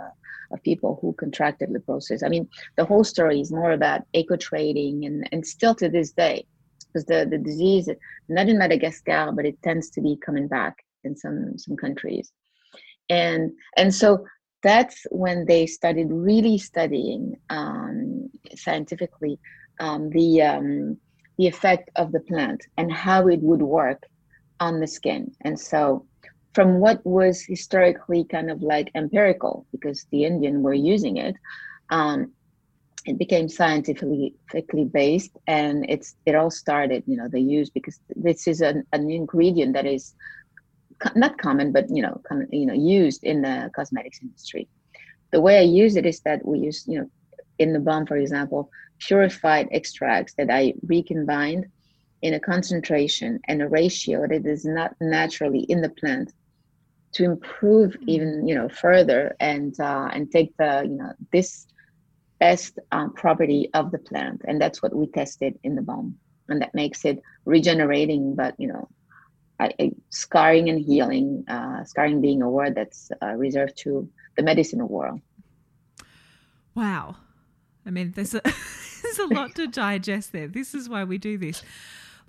of 0.56 0.64
people 0.64 0.92
who 1.00 1.14
contracted 1.24 1.70
leprosis. 1.70 2.24
I 2.26 2.30
mean, 2.30 2.46
the 2.78 2.86
whole 2.90 3.04
story 3.04 3.40
is 3.40 3.52
more 3.52 3.74
about 3.74 4.02
eco 4.14 4.36
trading, 4.50 5.06
and, 5.08 5.18
and 5.32 5.46
still 5.56 5.76
to 5.76 5.88
this 5.90 6.12
day, 6.12 6.38
because 6.88 7.06
the, 7.06 7.28
the 7.30 7.38
disease, 7.38 7.88
not 8.38 8.50
in 8.50 8.58
Madagascar, 8.58 9.32
but 9.36 9.46
it 9.46 9.62
tends 9.62 9.90
to 9.92 10.02
be 10.02 10.18
coming 10.26 10.48
back 10.48 10.76
in 11.04 11.16
some 11.16 11.40
some 11.64 11.76
countries, 11.76 12.32
and 13.10 13.52
and 13.78 13.94
so 14.02 14.26
that's 14.64 14.98
when 15.12 15.46
they 15.46 15.64
started 15.68 16.08
really 16.10 16.58
studying 16.58 17.24
um, 17.50 18.30
scientifically 18.56 19.38
um, 19.80 20.10
the 20.10 20.42
um, 20.42 20.98
the 21.38 21.48
effect 21.54 21.88
of 22.02 22.12
the 22.12 22.22
plant 22.22 22.62
and 22.78 22.92
how 22.92 23.28
it 23.28 23.42
would 23.50 23.62
work 23.62 24.02
on 24.60 24.80
the 24.80 24.88
skin, 24.88 25.32
and 25.46 25.60
so 25.60 26.06
from 26.56 26.80
what 26.80 27.06
was 27.06 27.44
historically 27.44 28.24
kind 28.24 28.50
of 28.50 28.62
like 28.64 28.90
empirical 28.96 29.68
because 29.74 30.06
the 30.12 30.24
Indian 30.24 30.64
were 30.64 30.74
using 30.74 31.18
it, 31.18 31.36
um, 31.92 32.32
it 33.06 33.20
became 33.20 33.50
scientifically 33.50 34.34
based, 34.92 35.38
and 35.46 35.86
it's 35.90 36.16
it 36.26 36.34
all 36.34 36.50
started. 36.50 37.04
You 37.06 37.18
know, 37.18 37.28
they 37.28 37.42
use 37.42 37.70
because 37.70 38.00
this 38.16 38.48
is 38.48 38.62
an, 38.62 38.84
an 38.94 39.12
ingredient 39.12 39.74
that 39.74 39.86
is 39.86 40.16
co- 41.00 41.12
not 41.16 41.38
common, 41.38 41.72
but 41.74 41.86
you 41.90 42.02
know, 42.02 42.20
com- 42.28 42.48
you 42.52 42.66
know, 42.66 42.74
used 42.74 43.24
in 43.24 43.42
the 43.42 43.70
cosmetics 43.76 44.20
industry. 44.24 44.68
The 45.34 45.42
way 45.42 45.60
I 45.60 45.64
use 45.64 45.98
it 45.98 46.06
is 46.06 46.22
that 46.22 46.44
we 46.46 46.60
use, 46.60 46.86
you 46.88 47.00
know, 47.00 47.10
in 47.60 47.74
the 47.74 47.80
balm, 47.80 48.08
for 48.08 48.18
example, 48.18 48.70
purified 49.00 49.68
extracts 49.72 50.34
that 50.38 50.50
I 50.50 50.74
recombined 50.88 51.66
in 52.22 52.34
a 52.34 52.40
concentration 52.40 53.40
and 53.48 53.62
a 53.62 53.68
ratio 53.68 54.26
that 54.28 54.46
is 54.48 54.66
not 54.66 54.96
naturally 55.02 55.60
in 55.60 55.82
the 55.82 55.90
plant 55.90 56.32
to 57.16 57.24
improve 57.24 57.92
mm-hmm. 57.92 58.10
even 58.10 58.48
you 58.48 58.56
know 58.56 58.70
further 58.70 59.36
and 59.40 59.80
uh, 59.80 60.10
and 60.14 60.32
take 60.32 60.56
the 60.58 60.84
you 60.86 60.98
know 60.98 61.12
this 61.32 61.68
best 62.40 62.80
um, 62.92 63.14
property 63.14 63.70
of 63.74 63.92
the 63.92 63.98
plant. 63.98 64.42
And 64.46 64.60
that's 64.62 64.84
what 64.84 64.94
we 64.94 65.08
tested 65.08 65.58
in 65.64 65.76
the 65.76 65.82
balm 65.82 66.18
and 66.50 66.62
that 66.62 66.74
makes 66.74 67.06
it 67.06 67.22
regenerating 67.46 68.36
but 68.36 68.56
you 68.58 68.68
know 68.68 68.88
I, 69.60 69.72
I, 69.80 69.92
scarring 70.10 70.70
and 70.70 70.80
healing 70.80 71.46
uh, 71.48 71.86
scarring 71.86 72.22
being 72.22 72.42
a 72.42 72.50
word 72.50 72.76
that's 72.76 73.10
uh, 73.22 73.34
reserved 73.34 73.78
to 73.80 74.10
the 74.36 74.44
medicine 74.44 74.86
world. 74.86 75.22
Wow. 76.76 77.16
I 77.86 77.92
mean 77.92 78.12
there's 78.12 78.34
a 78.34 78.42
there's 79.04 79.20
a 79.20 79.34
lot 79.34 79.56
to 79.56 79.68
digest 79.68 80.34
there. 80.34 80.50
This 80.50 80.76
is 80.76 80.90
why 80.90 81.06
we 81.06 81.18
do 81.18 81.38
this. 81.38 81.64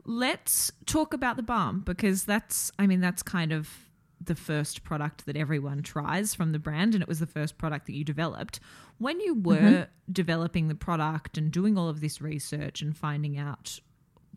Let's 0.05 0.71
talk 0.87 1.13
about 1.13 1.37
the 1.37 1.43
balm 1.43 1.81
because 1.81 2.25
that's 2.25 2.71
i 2.79 2.87
mean 2.87 3.01
that's 3.01 3.25
kind 3.25 3.53
of 3.53 3.86
the 4.27 4.35
first 4.35 4.85
product 4.85 5.27
that 5.27 5.37
everyone 5.37 5.83
tries 5.83 6.35
from 6.35 6.53
the 6.53 6.59
brand 6.59 6.95
and 6.95 7.03
it 7.03 7.09
was 7.09 7.21
the 7.21 7.27
first 7.27 7.59
product 7.59 7.87
that 7.87 7.95
you 7.95 8.05
developed. 8.05 8.61
When 8.99 9.21
you 9.21 9.35
were 9.35 9.57
mm-hmm. 9.57 10.13
developing 10.13 10.69
the 10.69 10.75
product 10.75 11.39
and 11.39 11.51
doing 11.51 11.77
all 11.77 11.89
of 11.89 12.01
this 12.01 12.21
research 12.21 12.83
and 12.83 12.97
finding 12.97 13.39
out, 13.39 13.81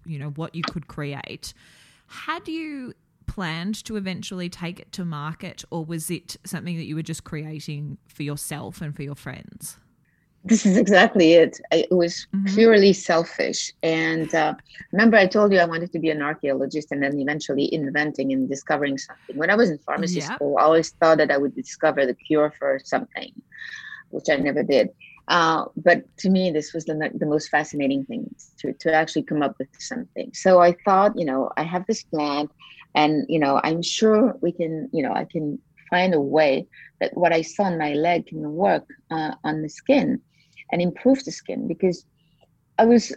you 0.06 0.20
know, 0.20 0.30
what 0.30 0.56
you 0.56 0.64
could 0.64 0.88
create, 0.88 1.54
had 2.08 2.48
you 2.48 2.94
planned 3.28 3.84
to 3.86 3.96
eventually 3.96 4.50
take 4.50 4.80
it 4.80 4.92
to 4.92 5.06
market 5.06 5.64
or 5.70 5.86
was 5.86 6.10
it 6.10 6.36
something 6.46 6.78
that 6.78 6.86
you 6.86 6.96
were 6.96 7.04
just 7.04 7.24
creating 7.24 7.98
for 8.08 8.24
yourself 8.24 8.82
and 8.82 8.96
for 8.96 9.04
your 9.04 9.16
friends? 9.16 9.78
This 10.44 10.66
is 10.66 10.78
exactly 10.78 11.34
it. 11.34 11.60
It 11.72 11.92
was 11.92 12.28
mm-hmm. 12.34 12.56
purely 12.56 12.94
selfish. 12.94 13.74
And 13.84 14.34
uh, 14.34 14.56
remember, 14.92 15.18
I 15.18 15.28
told 15.28 15.52
you 15.52 15.60
I 15.60 15.66
wanted 15.66 15.92
to 15.92 16.00
be 16.00 16.10
an 16.10 16.22
archaeologist 16.22 16.92
and 16.92 17.04
then 17.04 17.20
eventually 17.20 17.74
inventing 17.74 18.32
and 18.32 18.48
discovering 18.48 18.98
something. 18.98 19.36
When 19.36 19.50
I 19.50 19.56
was 19.56 19.70
in 19.70 19.78
pharmacy 19.80 20.20
yeah. 20.20 20.36
school, 20.36 20.58
I 20.58 20.64
always 20.64 20.92
thought 20.92 21.18
that 21.18 21.32
I 21.32 21.38
would 21.38 21.56
discover 21.56 22.06
the 22.06 22.14
cure 22.14 22.54
for 22.58 22.80
something, 22.84 23.34
which 24.10 24.30
I 24.30 24.38
never 24.38 24.64
did. 24.64 24.90
Uh, 25.28 25.66
but 25.76 26.06
to 26.18 26.30
me, 26.30 26.52
this 26.52 26.74
was 26.74 26.86
the, 26.86 27.12
the 27.14 27.26
most 27.26 27.50
fascinating 27.50 28.04
thing 28.06 28.34
to, 28.58 28.74
to 28.74 28.92
actually 28.92 29.24
come 29.24 29.44
up 29.44 29.56
with 29.60 29.68
something. 29.78 30.32
So 30.34 30.60
I 30.60 30.76
thought, 30.86 31.18
you 31.18 31.26
know, 31.26 31.52
I 31.58 31.64
have 31.64 31.86
this 31.86 32.04
plant 32.04 32.50
and, 32.96 33.26
you 33.30 33.40
know, 33.40 33.60
I'm 33.64 33.84
sure 33.84 34.36
we 34.42 34.52
can, 34.52 34.90
you 34.92 35.04
know, 35.04 35.14
I 35.14 35.26
can 35.26 35.60
find 35.90 36.16
a 36.16 36.22
way 36.22 36.66
that 37.00 37.16
what 37.16 37.32
I 37.32 37.44
saw 37.44 37.64
on 37.64 37.78
my 37.78 37.94
leg 37.94 38.28
can 38.28 38.54
work 38.54 38.88
uh, 39.12 39.34
on 39.44 39.62
the 39.62 39.70
skin 39.70 40.22
and 40.72 40.82
improve 40.82 41.24
the 41.24 41.32
skin 41.32 41.68
because 41.68 42.06
I 42.78 42.86
was 42.86 43.14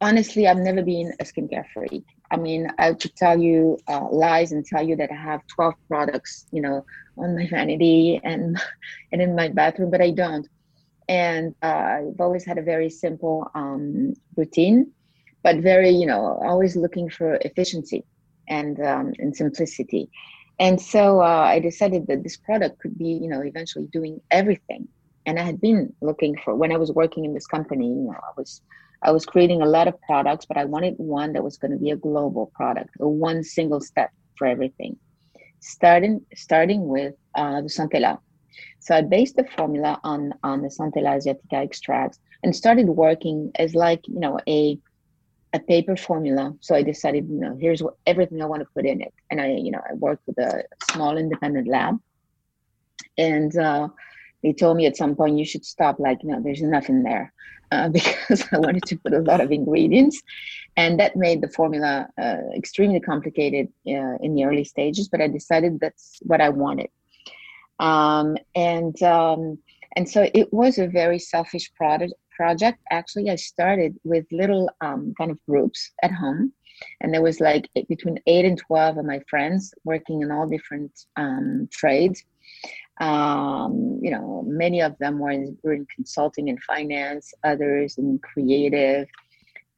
honestly, 0.00 0.46
I've 0.46 0.58
never 0.58 0.82
been 0.82 1.12
a 1.20 1.24
skincare 1.24 1.64
freak. 1.72 2.04
I 2.30 2.36
mean, 2.36 2.68
I 2.78 2.92
could 2.94 3.14
tell 3.16 3.38
you 3.38 3.78
uh, 3.88 4.08
lies 4.10 4.52
and 4.52 4.64
tell 4.64 4.86
you 4.86 4.96
that 4.96 5.10
I 5.10 5.14
have 5.14 5.46
12 5.54 5.74
products, 5.88 6.46
you 6.50 6.60
know, 6.60 6.84
on 7.16 7.36
my 7.36 7.46
vanity 7.50 8.20
and 8.22 8.60
and 9.12 9.22
in 9.22 9.34
my 9.34 9.48
bathroom, 9.48 9.90
but 9.90 10.00
I 10.00 10.10
don't. 10.10 10.46
And 11.08 11.54
uh, 11.62 11.66
I've 11.66 12.20
always 12.20 12.44
had 12.44 12.58
a 12.58 12.62
very 12.62 12.90
simple 12.90 13.48
um, 13.54 14.14
routine, 14.36 14.92
but 15.44 15.58
very, 15.58 15.90
you 15.90 16.06
know, 16.06 16.40
always 16.44 16.74
looking 16.74 17.08
for 17.08 17.36
efficiency 17.36 18.04
and 18.48 18.80
um, 18.80 19.12
and 19.18 19.36
simplicity. 19.36 20.10
And 20.58 20.80
so 20.80 21.20
uh, 21.20 21.24
I 21.24 21.60
decided 21.60 22.06
that 22.08 22.22
this 22.22 22.38
product 22.38 22.80
could 22.80 22.96
be, 22.98 23.08
you 23.08 23.28
know, 23.28 23.42
eventually 23.42 23.86
doing 23.92 24.20
everything. 24.30 24.88
And 25.26 25.38
I 25.38 25.42
had 25.42 25.60
been 25.60 25.92
looking 26.00 26.36
for 26.44 26.54
when 26.54 26.72
I 26.72 26.76
was 26.76 26.92
working 26.92 27.24
in 27.24 27.34
this 27.34 27.46
company, 27.46 27.86
you 27.86 27.94
know, 27.94 28.12
I 28.12 28.32
was 28.36 28.62
I 29.02 29.12
was 29.12 29.26
creating 29.26 29.60
a 29.60 29.66
lot 29.66 29.88
of 29.88 30.00
products, 30.02 30.46
but 30.46 30.56
I 30.56 30.64
wanted 30.64 30.94
one 30.96 31.32
that 31.34 31.44
was 31.44 31.58
going 31.58 31.72
to 31.72 31.76
be 31.76 31.90
a 31.90 31.96
global 31.96 32.50
product, 32.54 32.90
a 33.00 33.08
one 33.08 33.44
single 33.44 33.80
step 33.80 34.10
for 34.38 34.46
everything. 34.46 34.96
Starting 35.60 36.24
starting 36.34 36.88
with 36.88 37.14
uh, 37.34 37.60
the 37.60 37.68
Centella. 37.68 38.18
So 38.80 38.94
I 38.94 39.02
based 39.02 39.36
the 39.36 39.44
formula 39.56 40.00
on 40.04 40.32
on 40.42 40.62
the 40.62 40.68
Centella 40.68 41.16
asiatica 41.16 41.62
extracts 41.64 42.18
and 42.42 42.54
started 42.54 42.88
working 42.88 43.50
as 43.56 43.74
like 43.74 44.06
you 44.06 44.20
know 44.20 44.38
a 44.48 44.78
a 45.56 45.60
paper 45.60 45.96
formula. 45.96 46.54
So 46.60 46.74
I 46.74 46.82
decided, 46.82 47.28
you 47.28 47.40
know, 47.40 47.56
here's 47.60 47.82
what 47.82 47.94
everything 48.06 48.42
I 48.42 48.46
want 48.46 48.60
to 48.60 48.68
put 48.74 48.84
in 48.86 49.00
it. 49.00 49.12
And 49.30 49.40
I, 49.40 49.48
you 49.52 49.70
know, 49.70 49.80
I 49.90 49.94
worked 49.94 50.26
with 50.26 50.38
a 50.38 50.64
small 50.92 51.16
independent 51.16 51.66
lab. 51.68 51.98
And 53.16 53.56
uh, 53.56 53.88
they 54.46 54.52
told 54.52 54.76
me 54.76 54.86
at 54.86 54.96
some 54.96 55.16
point 55.16 55.38
you 55.38 55.44
should 55.44 55.64
stop, 55.64 55.98
like, 55.98 56.22
know, 56.22 56.40
there's 56.40 56.62
nothing 56.62 57.02
there. 57.02 57.32
Uh, 57.72 57.88
because 57.96 58.44
I 58.52 58.58
wanted 58.58 58.84
to 58.84 58.96
put 58.96 59.12
a 59.12 59.18
lot 59.18 59.40
of 59.40 59.50
ingredients. 59.50 60.22
And 60.76 61.00
that 61.00 61.16
made 61.16 61.40
the 61.40 61.48
formula 61.48 62.08
uh, 62.16 62.36
extremely 62.54 63.00
complicated 63.00 63.66
uh, 63.88 64.16
in 64.20 64.36
the 64.36 64.44
early 64.44 64.62
stages, 64.62 65.08
but 65.08 65.20
I 65.20 65.26
decided 65.26 65.80
that's 65.80 66.18
what 66.22 66.40
I 66.40 66.50
wanted. 66.50 66.90
Um, 67.80 68.36
and 68.54 69.02
um, 69.02 69.58
and 69.96 70.08
so 70.08 70.28
it 70.32 70.52
was 70.52 70.78
a 70.78 70.86
very 70.86 71.18
selfish 71.18 71.72
product 71.74 72.12
project, 72.36 72.78
actually, 72.90 73.30
I 73.30 73.36
started 73.36 73.98
with 74.04 74.26
little 74.30 74.70
um, 74.80 75.14
kind 75.18 75.30
of 75.30 75.38
groups 75.46 75.90
at 76.02 76.12
home. 76.12 76.52
And 77.00 77.12
there 77.12 77.22
was 77.22 77.40
like 77.40 77.68
between 77.88 78.20
eight 78.26 78.44
and 78.44 78.58
12 78.58 78.98
of 78.98 79.04
my 79.06 79.20
friends 79.30 79.72
working 79.84 80.20
in 80.20 80.30
all 80.30 80.46
different 80.46 80.92
um, 81.16 81.68
trades. 81.72 82.22
Um, 82.98 83.98
you 84.00 84.10
know, 84.10 84.44
many 84.46 84.80
of 84.80 84.96
them 84.98 85.18
were 85.18 85.30
in, 85.30 85.56
were 85.62 85.74
in 85.74 85.86
consulting 85.94 86.48
and 86.48 86.62
finance, 86.62 87.34
others 87.44 87.98
in 87.98 88.18
creative, 88.20 89.06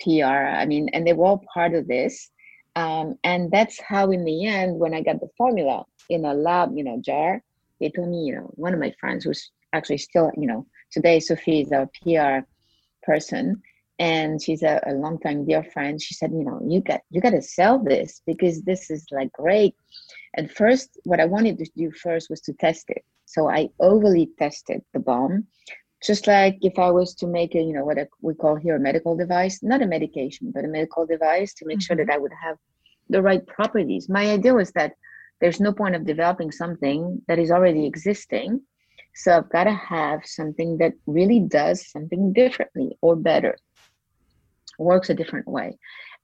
PR. 0.00 0.24
I 0.24 0.66
mean, 0.66 0.88
and 0.90 1.06
they 1.06 1.12
were 1.12 1.26
all 1.26 1.44
part 1.52 1.74
of 1.74 1.88
this. 1.88 2.30
Um, 2.76 3.18
and 3.24 3.50
that's 3.50 3.80
how, 3.80 4.10
in 4.12 4.24
the 4.24 4.46
end, 4.46 4.78
when 4.78 4.94
I 4.94 5.02
got 5.02 5.20
the 5.20 5.28
formula 5.36 5.84
in 6.08 6.24
a 6.24 6.34
lab, 6.34 6.76
you 6.76 6.84
know, 6.84 7.00
jar, 7.00 7.42
they 7.80 7.90
told 7.90 8.08
me, 8.08 8.24
you 8.24 8.36
know, 8.36 8.50
one 8.54 8.72
of 8.72 8.80
my 8.80 8.94
friends 9.00 9.26
was 9.26 9.50
actually 9.72 9.98
still, 9.98 10.30
you 10.36 10.46
know, 10.46 10.66
today 10.92 11.18
Sophie 11.18 11.62
is 11.62 11.72
our 11.72 11.88
PR 12.02 12.46
person 13.02 13.60
and 13.98 14.40
she's 14.42 14.62
a, 14.62 14.80
a 14.86 14.92
longtime 14.92 15.44
dear 15.44 15.64
friend. 15.64 16.00
She 16.00 16.14
said, 16.14 16.30
you 16.32 16.44
know, 16.44 16.60
you 16.66 16.80
got 16.80 17.00
you 17.10 17.20
got 17.20 17.30
to 17.30 17.42
sell 17.42 17.78
this 17.78 18.22
because 18.26 18.62
this 18.62 18.90
is 18.90 19.06
like 19.10 19.32
great. 19.32 19.74
And 20.34 20.50
first, 20.50 20.98
what 21.04 21.20
I 21.20 21.24
wanted 21.24 21.58
to 21.58 21.70
do 21.76 21.90
first 21.90 22.30
was 22.30 22.40
to 22.42 22.52
test 22.52 22.90
it. 22.90 23.04
So 23.24 23.48
I 23.48 23.68
overly 23.80 24.30
tested 24.38 24.82
the 24.92 25.00
balm, 25.00 25.46
just 26.02 26.26
like 26.26 26.58
if 26.62 26.78
I 26.78 26.90
was 26.90 27.14
to 27.16 27.26
make 27.26 27.54
a, 27.54 27.60
you 27.60 27.72
know, 27.72 27.84
what 27.84 27.98
we 28.22 28.34
call 28.34 28.56
here 28.56 28.76
a 28.76 28.80
medical 28.80 29.16
device, 29.16 29.62
not 29.62 29.82
a 29.82 29.86
medication, 29.86 30.50
but 30.54 30.64
a 30.64 30.68
medical 30.68 31.06
device 31.06 31.54
to 31.54 31.66
make 31.66 31.78
mm-hmm. 31.78 31.94
sure 31.94 32.04
that 32.04 32.12
I 32.12 32.18
would 32.18 32.32
have 32.42 32.56
the 33.08 33.22
right 33.22 33.46
properties. 33.46 34.08
My 34.08 34.30
idea 34.30 34.54
was 34.54 34.70
that 34.72 34.94
there's 35.40 35.60
no 35.60 35.72
point 35.72 35.94
of 35.94 36.04
developing 36.04 36.50
something 36.52 37.22
that 37.28 37.38
is 37.38 37.50
already 37.50 37.86
existing 37.86 38.60
so 39.18 39.36
I've 39.36 39.48
got 39.48 39.64
to 39.64 39.72
have 39.72 40.20
something 40.24 40.78
that 40.78 40.92
really 41.06 41.40
does 41.40 41.90
something 41.90 42.32
differently 42.32 42.96
or 43.00 43.16
better, 43.16 43.56
works 44.78 45.10
a 45.10 45.14
different 45.14 45.48
way. 45.48 45.76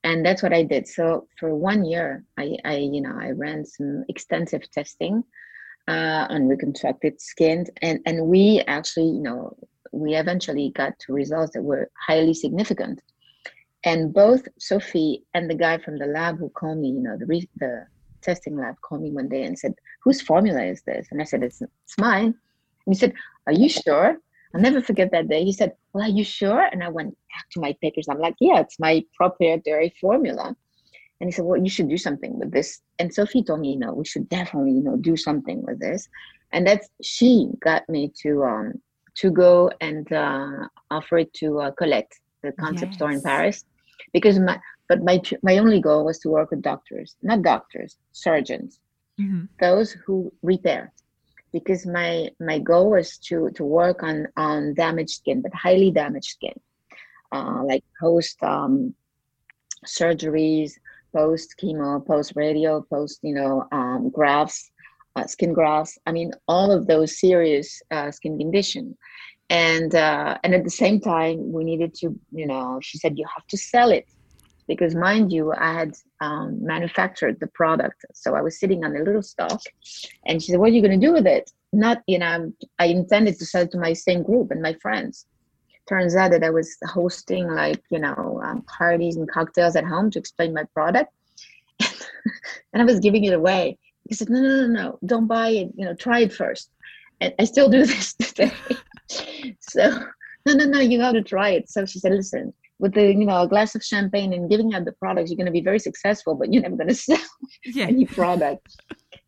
And 0.05 0.25
that's 0.25 0.43
what 0.43 0.53
I 0.53 0.62
did. 0.62 0.87
So 0.87 1.27
for 1.38 1.55
one 1.55 1.85
year, 1.85 2.25
I, 2.38 2.57
I 2.64 2.77
you 2.77 3.01
know, 3.01 3.17
I 3.19 3.31
ran 3.31 3.64
some 3.64 4.05
extensive 4.09 4.71
testing 4.71 5.25
uh, 5.88 6.27
on 6.29 6.49
reconstructed 6.49 7.21
skin, 7.21 7.67
and 7.83 8.01
and 8.07 8.27
we 8.27 8.62
actually, 8.67 9.07
you 9.07 9.23
know, 9.23 9.57
we 9.93 10.14
eventually 10.14 10.71
got 10.75 10.99
to 11.01 11.12
results 11.12 11.55
that 11.55 11.62
were 11.62 11.90
highly 12.07 12.35
significant. 12.35 13.03
And 13.85 14.14
both 14.14 14.47
Sophie 14.59 15.25
and 15.35 15.51
the 15.51 15.55
guy 15.55 15.79
from 15.79 15.99
the 15.99 16.07
lab 16.07 16.38
who 16.38 16.49
called 16.51 16.79
me, 16.79 16.88
you 16.88 17.01
know, 17.01 17.17
the 17.19 17.27
re- 17.27 17.51
the 17.57 17.87
testing 18.23 18.57
lab 18.57 18.77
called 18.83 19.03
me 19.03 19.11
one 19.11 19.29
day 19.29 19.43
and 19.43 19.59
said, 19.59 19.75
"Whose 20.05 20.21
formula 20.21 20.62
is 20.62 20.83
this?" 20.83 21.09
And 21.11 21.21
I 21.21 21.25
said, 21.25 21.43
"It's 21.43 21.61
it's 21.62 21.99
mine." 21.99 22.35
And 22.87 22.95
he 22.95 22.99
said, 22.99 23.14
Are 23.47 23.53
you 23.53 23.69
sure? 23.69 24.19
I'll 24.55 24.61
never 24.61 24.81
forget 24.81 25.11
that 25.12 25.29
day. 25.29 25.45
He 25.45 25.53
said, 25.53 25.73
Well, 25.93 26.05
are 26.05 26.11
you 26.11 26.25
sure? 26.25 26.61
And 26.61 26.83
I 26.83 26.88
went 26.88 27.11
back 27.11 27.47
to 27.53 27.61
my 27.61 27.75
papers. 27.83 28.07
I'm 28.09 28.19
like, 28.19 28.37
Yeah, 28.40 28.61
it's 28.61 28.79
my 28.79 29.03
proprietary 29.17 29.95
formula. 30.01 30.55
And 31.21 31.29
he 31.29 31.33
said, 31.33 31.45
Well, 31.45 31.61
you 31.61 31.71
should 31.71 31.88
do 31.88 31.99
something 31.99 32.38
with 32.38 32.53
this. 32.53 32.81
And 32.99 33.12
Sophie 33.12 33.43
told 33.43 33.61
me, 33.61 33.73
you 33.73 33.79
know, 33.79 33.95
we 33.95 34.05
should 34.05 34.29
definitely, 34.29 34.73
you 34.73 34.83
know, 34.83 34.97
do 34.97 35.17
something 35.17 35.62
with 35.62 35.81
this. 35.81 36.09
And 36.53 36.67
that's 36.67 36.88
she 37.03 37.49
got 37.61 37.88
me 37.88 38.12
to 38.23 38.45
um 38.45 38.75
to 39.17 39.31
go 39.31 39.71
and 39.81 40.12
uh, 40.12 40.69
offer 40.90 41.19
it 41.19 41.33
to 41.35 41.61
uh, 41.61 41.71
Colette, 41.73 42.12
the 42.43 42.53
concept 42.53 42.93
yes. 42.93 42.97
store 42.97 43.12
in 43.12 43.23
Paris, 43.23 43.64
because 44.12 44.38
my 44.38 44.59
but 44.88 45.03
my 45.03 45.21
my 45.43 45.59
only 45.59 45.81
goal 45.81 46.05
was 46.05 46.19
to 46.21 46.29
work 46.29 46.51
with 46.51 46.62
doctors, 46.62 47.17
not 47.23 47.43
doctors, 47.43 47.97
surgeons, 48.12 48.81
mm-hmm. 49.21 49.45
those 49.61 49.93
who 49.93 50.33
repair, 50.43 50.93
because 51.55 51.87
my 51.87 52.29
my 52.40 52.59
goal 52.59 52.90
was 52.90 53.17
to 53.17 53.49
to 53.55 53.64
work 53.64 54.03
on 54.03 54.27
on 54.37 54.75
damaged 54.75 55.14
skin, 55.21 55.40
but 55.40 55.55
highly 55.55 55.90
damaged 55.93 56.33
skin, 56.37 56.57
uh, 57.33 57.62
like 57.64 57.85
post 57.99 58.37
um, 58.43 58.93
surgeries, 59.87 60.73
post 61.14 61.55
chemo, 61.62 62.05
post 62.05 62.33
radio, 62.35 62.83
post 62.90 63.21
you 63.23 63.35
know 63.35 63.67
um, 63.71 64.11
grafts, 64.11 64.71
uh, 65.17 65.27
skin 65.27 65.53
grafts. 65.55 65.97
I 66.07 66.12
mean, 66.12 66.33
all 66.49 66.73
of 66.73 66.88
those 66.88 67.21
serious 67.21 67.81
uh, 67.90 68.11
skin 68.11 68.37
condition. 68.37 68.99
And 69.49 69.95
uh, 69.95 70.38
and 70.43 70.55
at 70.55 70.64
the 70.64 70.77
same 70.83 71.01
time, 71.01 71.53
we 71.53 71.62
needed 71.64 71.95
to, 72.01 72.19
you 72.33 72.47
know, 72.47 72.81
she 72.83 72.99
said 72.99 73.17
you 73.17 73.27
have 73.37 73.47
to 73.49 73.57
sell 73.57 73.90
it 73.90 74.09
because 74.66 74.94
mind 74.94 75.33
you 75.33 75.53
i 75.53 75.72
had 75.72 75.94
um, 76.20 76.64
manufactured 76.64 77.38
the 77.40 77.46
product. 77.48 78.05
So 78.14 78.35
i 78.35 78.40
was 78.40 78.59
sitting 78.59 78.85
on 78.85 78.96
a 78.96 79.03
little 79.03 79.22
stock 79.22 79.61
and 80.27 80.42
she 80.42 80.53
said 80.53 80.61
what 80.61 80.70
are 80.70 80.74
you 80.74 80.83
going 80.83 80.98
to 80.98 81.07
do 81.07 81.12
with 81.12 81.27
it? 81.27 81.50
Not 81.72 82.03
you 82.07 82.18
know 82.18 82.53
i 82.79 82.87
intended 82.87 83.38
to 83.38 83.46
sell 83.46 83.62
it 83.62 83.70
to 83.72 83.79
my 83.79 83.92
same 83.92 84.22
group 84.22 84.50
and 84.50 84.62
my 84.62 84.74
friends. 84.74 85.27
Turns 85.88 86.16
out 86.16 86.31
that 86.31 86.44
i 86.44 86.50
was 86.50 86.77
hosting 86.85 87.48
like 87.48 87.83
you 87.90 87.98
know 87.98 88.40
um, 88.44 88.62
parties 88.62 89.16
and 89.16 89.31
cocktails 89.31 89.77
at 89.77 89.85
home 89.85 90.11
to 90.12 90.18
explain 90.18 90.55
my 90.55 90.64
product. 90.74 91.12
And 92.72 92.83
i 92.83 92.85
was 92.85 93.00
giving 93.00 93.24
it 93.24 93.35
away. 93.35 93.79
He 94.09 94.14
said 94.14 94.31
no 94.31 94.40
no 94.40 94.48
no 94.48 94.66
no 94.66 94.98
don't 95.05 95.27
buy 95.27 95.48
it 95.48 95.68
you 95.77 95.85
know 95.85 95.94
try 95.94 96.20
it 96.20 96.33
first. 96.33 96.70
And 97.20 97.35
i 97.38 97.44
still 97.44 97.68
do 97.68 97.85
this 97.92 98.14
today. 98.14 98.53
So 99.61 99.85
no 100.46 100.53
no 100.55 100.64
no 100.64 100.81
you 100.81 100.98
got 100.98 101.12
to 101.12 101.22
try 101.22 101.50
it. 101.50 101.68
So 101.68 101.85
she 101.87 101.98
said 101.98 102.12
listen 102.12 102.55
with 102.79 102.95
the 102.95 103.07
you 103.07 103.25
know 103.25 103.43
a 103.43 103.49
glass 103.49 103.75
of 103.75 103.83
champagne 103.83 104.33
and 104.33 104.51
giving 104.51 104.75
out 104.75 104.85
the 104.85 104.93
products 104.93 105.31
you're 105.31 105.37
going 105.37 105.47
to 105.47 105.53
be 105.53 105.61
very 105.61 105.79
successful 105.79 106.35
but 106.35 106.53
you're 106.53 106.63
never 106.63 106.77
going 106.77 106.89
to 106.95 106.95
sell 106.95 107.19
yeah. 107.65 107.87
any 107.87 108.05
product. 108.05 108.67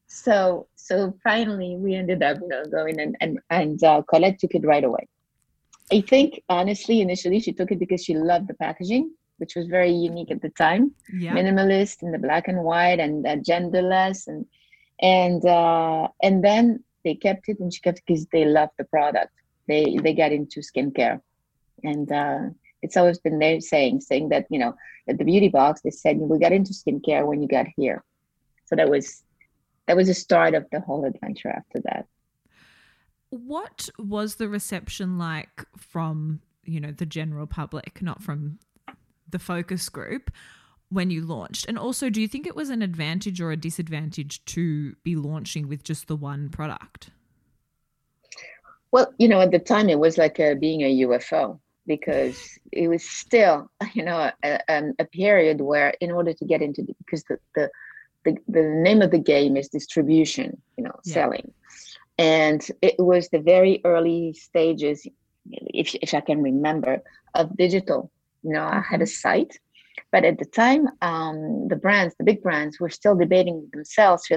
So 0.06 0.68
so 0.76 1.16
finally 1.22 1.76
we 1.76 1.94
ended 1.94 2.22
up 2.22 2.38
you 2.40 2.48
know 2.48 2.64
going 2.66 3.00
and 3.00 3.16
and, 3.20 3.38
and 3.50 3.82
uh, 3.82 4.02
colette 4.02 4.38
took 4.38 4.54
it 4.54 4.64
right 4.64 4.84
away. 4.84 5.06
I 5.92 6.00
think 6.00 6.42
honestly 6.48 7.00
initially 7.00 7.40
she 7.40 7.52
took 7.52 7.70
it 7.70 7.78
because 7.78 8.02
she 8.04 8.14
loved 8.14 8.48
the 8.48 8.54
packaging 8.54 9.10
which 9.38 9.54
was 9.54 9.66
very 9.66 9.90
unique 9.90 10.30
at 10.30 10.40
the 10.40 10.48
time. 10.50 10.92
Yeah. 11.12 11.32
minimalist 11.32 12.02
in 12.02 12.12
the 12.12 12.18
black 12.18 12.48
and 12.48 12.62
white 12.62 13.00
and 13.00 13.26
uh, 13.26 13.36
genderless 13.36 14.26
and 14.26 14.46
and 15.00 15.44
uh, 15.44 16.08
and 16.22 16.42
then 16.42 16.82
they 17.04 17.14
kept 17.14 17.48
it 17.48 17.60
and 17.60 17.72
she 17.72 17.80
kept 17.80 17.98
it 17.98 18.04
because 18.06 18.26
they 18.26 18.44
loved 18.44 18.72
the 18.78 18.84
product. 18.84 19.32
They 19.68 19.96
they 20.02 20.14
got 20.14 20.32
into 20.32 20.60
skincare. 20.60 21.20
And 21.82 22.10
uh, 22.10 22.40
it's 22.86 22.96
always 22.96 23.18
been 23.18 23.40
their 23.40 23.60
saying, 23.60 24.00
saying 24.00 24.28
that, 24.28 24.46
you 24.48 24.60
know, 24.60 24.74
at 25.08 25.18
the 25.18 25.24
beauty 25.24 25.48
box, 25.48 25.80
they 25.80 25.90
said 25.90 26.16
you 26.16 26.24
we 26.24 26.38
got 26.38 26.52
into 26.52 26.72
skincare 26.72 27.26
when 27.26 27.42
you 27.42 27.48
got 27.48 27.66
here. 27.76 28.04
So 28.66 28.76
that 28.76 28.88
was 28.88 29.24
that 29.86 29.96
was 29.96 30.06
the 30.06 30.14
start 30.14 30.54
of 30.54 30.66
the 30.70 30.80
whole 30.80 31.04
adventure 31.04 31.50
after 31.50 31.80
that. 31.84 32.06
What 33.30 33.88
was 33.98 34.36
the 34.36 34.48
reception 34.48 35.18
like 35.18 35.64
from, 35.76 36.40
you 36.64 36.80
know, 36.80 36.92
the 36.92 37.06
general 37.06 37.46
public, 37.46 38.00
not 38.00 38.22
from 38.22 38.58
the 39.28 39.38
focus 39.40 39.88
group 39.88 40.30
when 40.88 41.10
you 41.10 41.22
launched? 41.22 41.66
And 41.68 41.78
also, 41.78 42.08
do 42.08 42.20
you 42.20 42.28
think 42.28 42.46
it 42.46 42.56
was 42.56 42.70
an 42.70 42.82
advantage 42.82 43.40
or 43.40 43.50
a 43.50 43.56
disadvantage 43.56 44.44
to 44.46 44.94
be 45.02 45.16
launching 45.16 45.68
with 45.68 45.82
just 45.82 46.06
the 46.06 46.16
one 46.16 46.50
product? 46.50 47.10
Well, 48.92 49.12
you 49.18 49.28
know, 49.28 49.40
at 49.40 49.50
the 49.50 49.58
time 49.58 49.88
it 49.88 49.98
was 49.98 50.18
like 50.18 50.38
a, 50.38 50.54
being 50.54 50.82
a 50.82 51.00
UFO 51.00 51.58
because 51.86 52.58
it 52.72 52.88
was 52.88 53.04
still, 53.04 53.70
you 53.94 54.04
know, 54.04 54.30
a, 54.42 54.60
a, 54.98 55.04
period 55.06 55.60
where 55.60 55.94
in 56.00 56.10
order 56.10 56.32
to 56.32 56.44
get 56.44 56.62
into 56.62 56.82
the, 56.82 56.94
because 56.98 57.22
the, 57.24 57.38
the, 57.54 57.70
the, 58.24 58.36
the 58.48 58.62
name 58.62 59.02
of 59.02 59.10
the 59.10 59.18
game 59.18 59.56
is 59.56 59.68
distribution, 59.68 60.60
you 60.76 60.84
know, 60.84 60.98
yeah. 61.04 61.14
selling. 61.14 61.52
And 62.18 62.66
it 62.82 62.96
was 62.98 63.28
the 63.28 63.40
very 63.40 63.80
early 63.84 64.32
stages, 64.32 65.06
if, 65.50 65.94
if 65.96 66.14
I 66.14 66.20
can 66.20 66.42
remember, 66.42 67.02
of 67.34 67.56
digital. 67.56 68.10
You 68.42 68.52
know, 68.54 68.64
I 68.64 68.80
had 68.80 69.00
a 69.00 69.04
mm-hmm. 69.04 69.10
site, 69.10 69.58
but 70.12 70.24
at 70.24 70.38
the 70.38 70.44
time, 70.44 70.88
um, 71.02 71.68
the 71.68 71.76
brands, 71.76 72.14
the 72.16 72.24
big 72.24 72.42
brands, 72.42 72.80
were 72.80 72.88
still 72.88 73.14
debating 73.14 73.68
themselves 73.72 74.28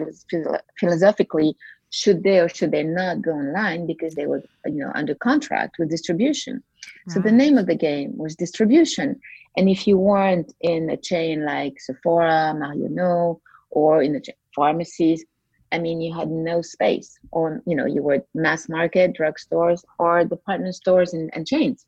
philosophically 0.79 1.55
should 1.91 2.23
they 2.23 2.39
or 2.39 2.49
should 2.49 2.71
they 2.71 2.83
not 2.83 3.21
go 3.21 3.31
online 3.31 3.87
because 3.87 4.13
they 4.15 4.27
were 4.27 4.43
you 4.65 4.83
know 4.83 4.91
under 4.95 5.15
contract 5.15 5.77
with 5.79 5.89
distribution. 5.89 6.63
So 7.09 7.19
the 7.19 7.31
name 7.31 7.57
of 7.57 7.65
the 7.65 7.75
game 7.75 8.17
was 8.17 8.35
distribution. 8.35 9.19
And 9.57 9.69
if 9.69 9.87
you 9.87 9.97
weren't 9.97 10.53
in 10.61 10.89
a 10.89 10.97
chain 10.97 11.43
like 11.43 11.79
sephora 11.79 12.53
Marionnaud 12.55 13.41
or 13.71 14.01
in 14.01 14.13
the 14.13 14.23
pharmacies 14.55 15.25
i 15.71 15.77
mean 15.77 16.01
you 16.01 16.13
had 16.13 16.29
no 16.29 16.61
space 16.61 17.19
or 17.31 17.61
you 17.67 17.75
know 17.75 17.85
you 17.85 18.01
were 18.01 18.25
mass 18.33 18.67
market 18.67 19.15
drugstores 19.15 19.83
or 19.99 20.25
department 20.25 20.75
stores 20.75 21.13
and, 21.13 21.29
and 21.33 21.45
chains. 21.45 21.85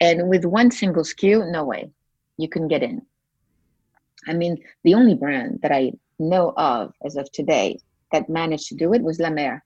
And 0.00 0.28
with 0.28 0.44
one 0.44 0.70
single 0.70 1.02
sku 1.02 1.50
no 1.50 1.64
way 1.64 1.90
you 2.36 2.48
can 2.48 2.68
get 2.68 2.82
in. 2.82 3.02
I 4.28 4.32
mean 4.32 4.58
the 4.84 4.94
only 4.94 5.14
brand 5.14 5.60
that 5.62 5.72
i 5.72 5.92
know 6.18 6.52
of 6.56 6.92
as 7.04 7.16
of 7.16 7.30
today 7.32 7.78
that 8.12 8.28
managed 8.28 8.68
to 8.68 8.74
do 8.74 8.94
it 8.94 9.02
was 9.02 9.18
La 9.18 9.30
Mer. 9.30 9.62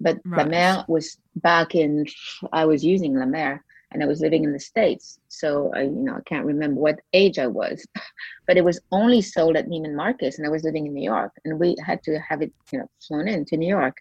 But 0.00 0.18
right. 0.24 0.38
La 0.38 0.50
Mer 0.50 0.84
was 0.88 1.16
back 1.36 1.74
in, 1.74 2.06
I 2.52 2.64
was 2.64 2.84
using 2.84 3.14
La 3.14 3.26
Mer 3.26 3.64
and 3.92 4.02
I 4.02 4.06
was 4.06 4.20
living 4.20 4.44
in 4.44 4.52
the 4.52 4.58
States. 4.58 5.18
So 5.28 5.70
I, 5.74 5.82
you 5.82 5.90
know, 5.90 6.14
I 6.14 6.22
can't 6.26 6.46
remember 6.46 6.80
what 6.80 7.00
age 7.12 7.38
I 7.38 7.46
was, 7.46 7.86
but 8.46 8.56
it 8.56 8.64
was 8.64 8.80
only 8.90 9.20
sold 9.20 9.56
at 9.56 9.68
Neiman 9.68 9.94
Marcus 9.94 10.38
and 10.38 10.46
I 10.46 10.50
was 10.50 10.64
living 10.64 10.86
in 10.86 10.94
New 10.94 11.04
York 11.04 11.32
and 11.44 11.58
we 11.58 11.76
had 11.84 12.02
to 12.04 12.18
have 12.18 12.42
it, 12.42 12.52
you 12.72 12.78
know, 12.78 12.90
flown 13.06 13.28
in 13.28 13.44
to 13.46 13.56
New 13.56 13.68
York. 13.68 13.96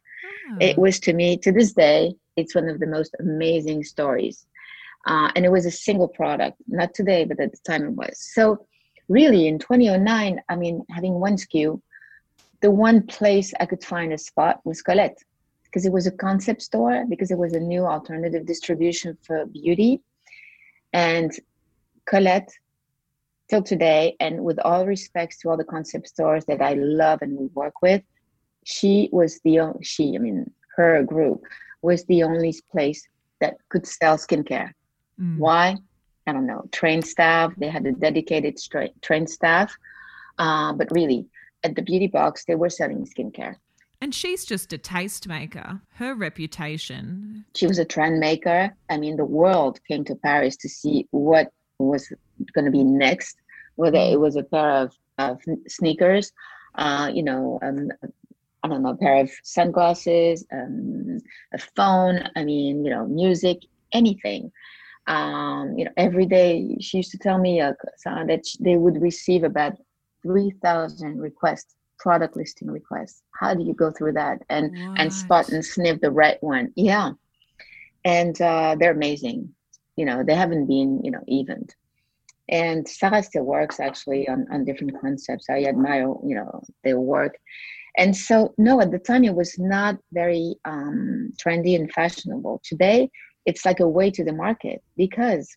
Oh. 0.52 0.58
It 0.60 0.78
was 0.78 1.00
to 1.02 1.14
me, 1.14 1.38
to 1.38 1.52
this 1.52 1.74
day, 1.74 2.14
it's 2.36 2.56
one 2.56 2.70
of 2.70 2.80
the 2.80 2.88
most 2.88 3.16
amazing 3.20 3.84
stories. 3.84 4.46
Uh, 5.08 5.32
and 5.36 5.46
it 5.46 5.52
was 5.52 5.66
a 5.66 5.72
single 5.72 6.08
product, 6.08 6.58
not 6.68 6.94
today, 6.94 7.26
but 7.26 7.40
at 7.40 7.52
the 7.52 7.58
time 7.66 7.84
it 7.84 7.92
was. 7.92 8.20
So 8.34 8.66
really 9.10 9.48
in 9.48 9.60
2009, 9.60 10.42
I 10.48 10.56
mean, 10.56 10.86
having 10.90 11.14
one 11.14 11.36
SKU 11.36 11.82
the 12.62 12.72
one 12.72 13.06
place 13.08 13.54
I 13.60 13.66
could 13.66 13.84
find 13.84 14.14
a 14.14 14.18
spot 14.18 14.62
was 14.64 14.82
Colette 14.82 15.18
because 15.64 15.86
it 15.86 15.92
was 15.92 16.06
a 16.06 16.12
concept 16.12 16.62
store, 16.62 17.06
because 17.10 17.32
it 17.32 17.38
was 17.38 17.54
a 17.54 17.60
new 17.60 17.86
alternative 17.86 18.46
distribution 18.46 19.18
for 19.22 19.46
beauty. 19.46 20.02
And 20.94 21.32
Colette, 22.06 22.52
till 23.50 23.64
today, 23.64 24.16
and 24.20 24.44
with 24.44 24.60
all 24.60 24.86
respects 24.86 25.40
to 25.40 25.50
all 25.50 25.58
the 25.58 25.64
concept 25.64 26.10
stores 26.10 26.46
that 26.46 26.62
I 26.62 26.74
love 26.74 27.22
and 27.22 27.38
we 27.38 27.48
work 27.48 27.82
with, 27.82 28.02
she 28.66 29.10
was 29.12 29.40
the 29.44 29.60
only, 29.60 29.84
she, 29.84 30.16
I 30.16 30.20
mean, 30.20 30.52
her 30.76 31.04
group 31.04 31.44
was 31.82 32.04
the 32.06 32.24
only 32.24 32.54
place 32.72 33.08
that 33.40 33.56
could 33.70 33.88
sell 33.88 34.18
skincare. 34.18 34.72
Mm. 35.20 35.38
Why? 35.38 35.78
I 36.28 36.34
don't 36.34 36.46
know. 36.46 36.66
Trained 36.72 37.08
staff, 37.08 37.54
they 37.58 37.70
had 37.70 37.86
a 37.86 37.92
dedicated 37.92 38.60
stra- 38.60 38.90
trained 39.02 39.30
staff. 39.30 39.76
Uh, 40.38 40.74
but 40.74 40.92
really, 40.92 41.28
at 41.64 41.76
the 41.76 41.82
beauty 41.82 42.08
box, 42.08 42.46
they 42.46 42.56
were 42.56 42.70
selling 42.70 43.06
skincare. 43.06 43.56
And 44.02 44.16
she's 44.16 44.46
just 44.46 44.74
a 44.74 44.80
tastemaker. 44.80 45.82
Her 45.94 46.16
reputation. 46.16 47.46
She 47.56 47.68
was 47.68 47.78
a 47.78 47.86
trend 47.86 48.20
maker. 48.20 48.76
I 48.90 48.98
mean, 48.98 49.16
the 49.16 49.26
world 49.26 49.80
came 49.88 50.04
to 50.06 50.16
Paris 50.16 50.58
to 50.58 50.70
see 50.70 51.08
what 51.12 51.52
was 51.78 52.12
going 52.54 52.66
to 52.66 52.72
be 52.72 52.84
next, 52.84 53.38
whether 53.76 54.00
it 54.00 54.20
was 54.20 54.36
a 54.36 54.44
pair 54.44 54.72
of, 54.72 54.94
of 55.20 55.40
sneakers, 55.68 56.32
uh, 56.76 57.12
you 57.14 57.22
know, 57.22 57.60
um, 57.62 57.90
I 58.64 58.68
don't 58.68 58.82
know, 58.82 58.92
a 58.92 58.98
pair 58.98 59.22
of 59.22 59.32
sunglasses, 59.44 60.46
um, 60.52 61.20
a 61.54 61.60
phone, 61.76 62.28
I 62.36 62.44
mean, 62.44 62.84
you 62.84 62.92
know, 62.92 63.06
music, 63.08 63.60
anything. 63.92 64.52
Um, 65.08 65.76
you 65.78 65.86
know, 65.86 65.92
every 65.98 66.26
day 66.26 66.78
she 66.80 66.98
used 66.98 67.12
to 67.12 67.18
tell 67.18 67.38
me 67.38 67.60
uh, 67.60 67.74
that 68.06 68.44
they 68.60 68.78
would 68.78 69.02
receive 69.02 69.44
about 69.44 69.78
3,000 70.24 71.20
requests, 71.20 71.76
product 72.00 72.36
listing 72.36 72.70
requests. 72.70 73.24
How 73.40 73.54
do 73.54 73.64
you 73.64 73.74
go 73.74 73.92
through 73.92 74.14
that 74.14 74.42
and 74.50 74.76
and 74.98 75.14
spot 75.14 75.50
and 75.50 75.64
sniff 75.64 76.02
the 76.02 76.12
right 76.12 76.38
one? 76.42 76.72
Yeah, 76.76 77.12
and 78.06 78.40
uh, 78.42 78.76
they're 78.80 78.92
amazing. 78.92 79.54
You 79.96 80.06
know, 80.06 80.24
they 80.24 80.36
haven't 80.36 80.68
been 80.68 81.02
you 81.04 81.12
know 81.12 81.24
evened. 81.28 81.74
And 82.50 82.88
Sarah 82.88 83.24
still 83.24 83.44
works 83.44 83.80
actually 83.80 84.28
on, 84.28 84.46
on 84.52 84.66
different 84.66 85.00
concepts. 85.00 85.46
I 85.50 85.64
admire 85.64 86.14
you 86.24 86.36
know 86.36 86.62
their 86.84 87.00
work. 87.00 87.38
And 87.98 88.16
so, 88.16 88.54
no, 88.58 88.80
at 88.80 88.92
the 88.92 89.00
time 89.00 89.26
it 89.26 89.36
was 89.36 89.60
not 89.60 89.98
very 90.14 90.56
um, 90.64 91.32
trendy 91.44 91.76
and 91.76 91.92
fashionable. 91.92 92.62
Today, 92.64 93.10
it's 93.46 93.66
like 93.66 93.80
a 93.80 93.88
way 93.88 94.12
to 94.12 94.24
the 94.24 94.34
market 94.34 94.82
because 94.96 95.50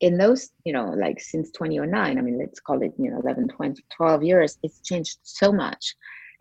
in 0.00 0.18
those, 0.18 0.50
you 0.64 0.72
know, 0.72 0.90
like 0.90 1.20
since 1.20 1.50
2009, 1.52 2.18
I 2.18 2.20
mean, 2.20 2.38
let's 2.38 2.60
call 2.60 2.82
it, 2.82 2.92
you 2.98 3.10
know, 3.10 3.20
11, 3.20 3.48
20, 3.48 3.82
12 3.96 4.22
years, 4.22 4.58
it's 4.62 4.80
changed 4.80 5.18
so 5.22 5.52
much. 5.52 5.94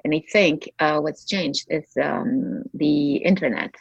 And 0.04 0.14
I 0.14 0.24
think 0.32 0.70
uh, 0.80 1.00
what's 1.00 1.26
changed 1.26 1.68
is 1.70 1.86
um, 2.02 2.64
the 2.74 3.16
internet 3.18 3.74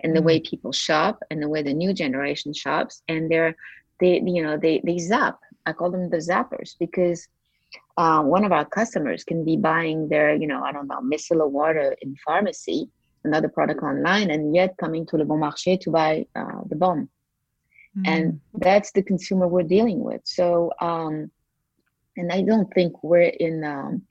and 0.00 0.14
the 0.14 0.20
mm-hmm. 0.20 0.26
way 0.26 0.40
people 0.40 0.72
shop 0.72 1.22
and 1.30 1.42
the 1.42 1.48
way 1.48 1.62
the 1.62 1.74
new 1.74 1.92
generation 1.92 2.52
shops. 2.52 3.02
And 3.08 3.30
they're, 3.30 3.54
they, 4.00 4.20
you 4.24 4.42
know, 4.42 4.56
they, 4.56 4.80
they 4.84 4.98
zap. 4.98 5.38
I 5.66 5.72
call 5.72 5.90
them 5.90 6.08
the 6.08 6.16
zappers 6.16 6.74
because 6.78 7.28
uh, 7.96 8.22
one 8.22 8.44
of 8.44 8.52
our 8.52 8.64
customers 8.64 9.24
can 9.24 9.44
be 9.44 9.56
buying 9.56 10.08
their, 10.08 10.34
you 10.34 10.46
know, 10.46 10.62
I 10.62 10.72
don't 10.72 10.88
know, 10.88 11.00
micellar 11.00 11.48
water 11.50 11.94
in 12.00 12.16
pharmacy, 12.24 12.88
another 13.24 13.48
product 13.48 13.82
online, 13.82 14.30
and 14.30 14.54
yet 14.54 14.76
coming 14.78 15.04
to 15.06 15.16
Le 15.16 15.26
Bon 15.26 15.38
Marché 15.38 15.78
to 15.80 15.90
buy 15.90 16.24
uh, 16.34 16.62
the 16.68 16.76
balm 16.76 17.10
and 18.06 18.32
mm. 18.32 18.40
that's 18.54 18.92
the 18.92 19.02
consumer 19.02 19.46
we're 19.48 19.62
dealing 19.62 20.02
with 20.02 20.20
so 20.24 20.70
um 20.80 21.30
and 22.16 22.32
i 22.32 22.42
don't 22.42 22.72
think 22.74 22.92
we're 23.02 23.32
in 23.40 23.64
um 23.64 24.02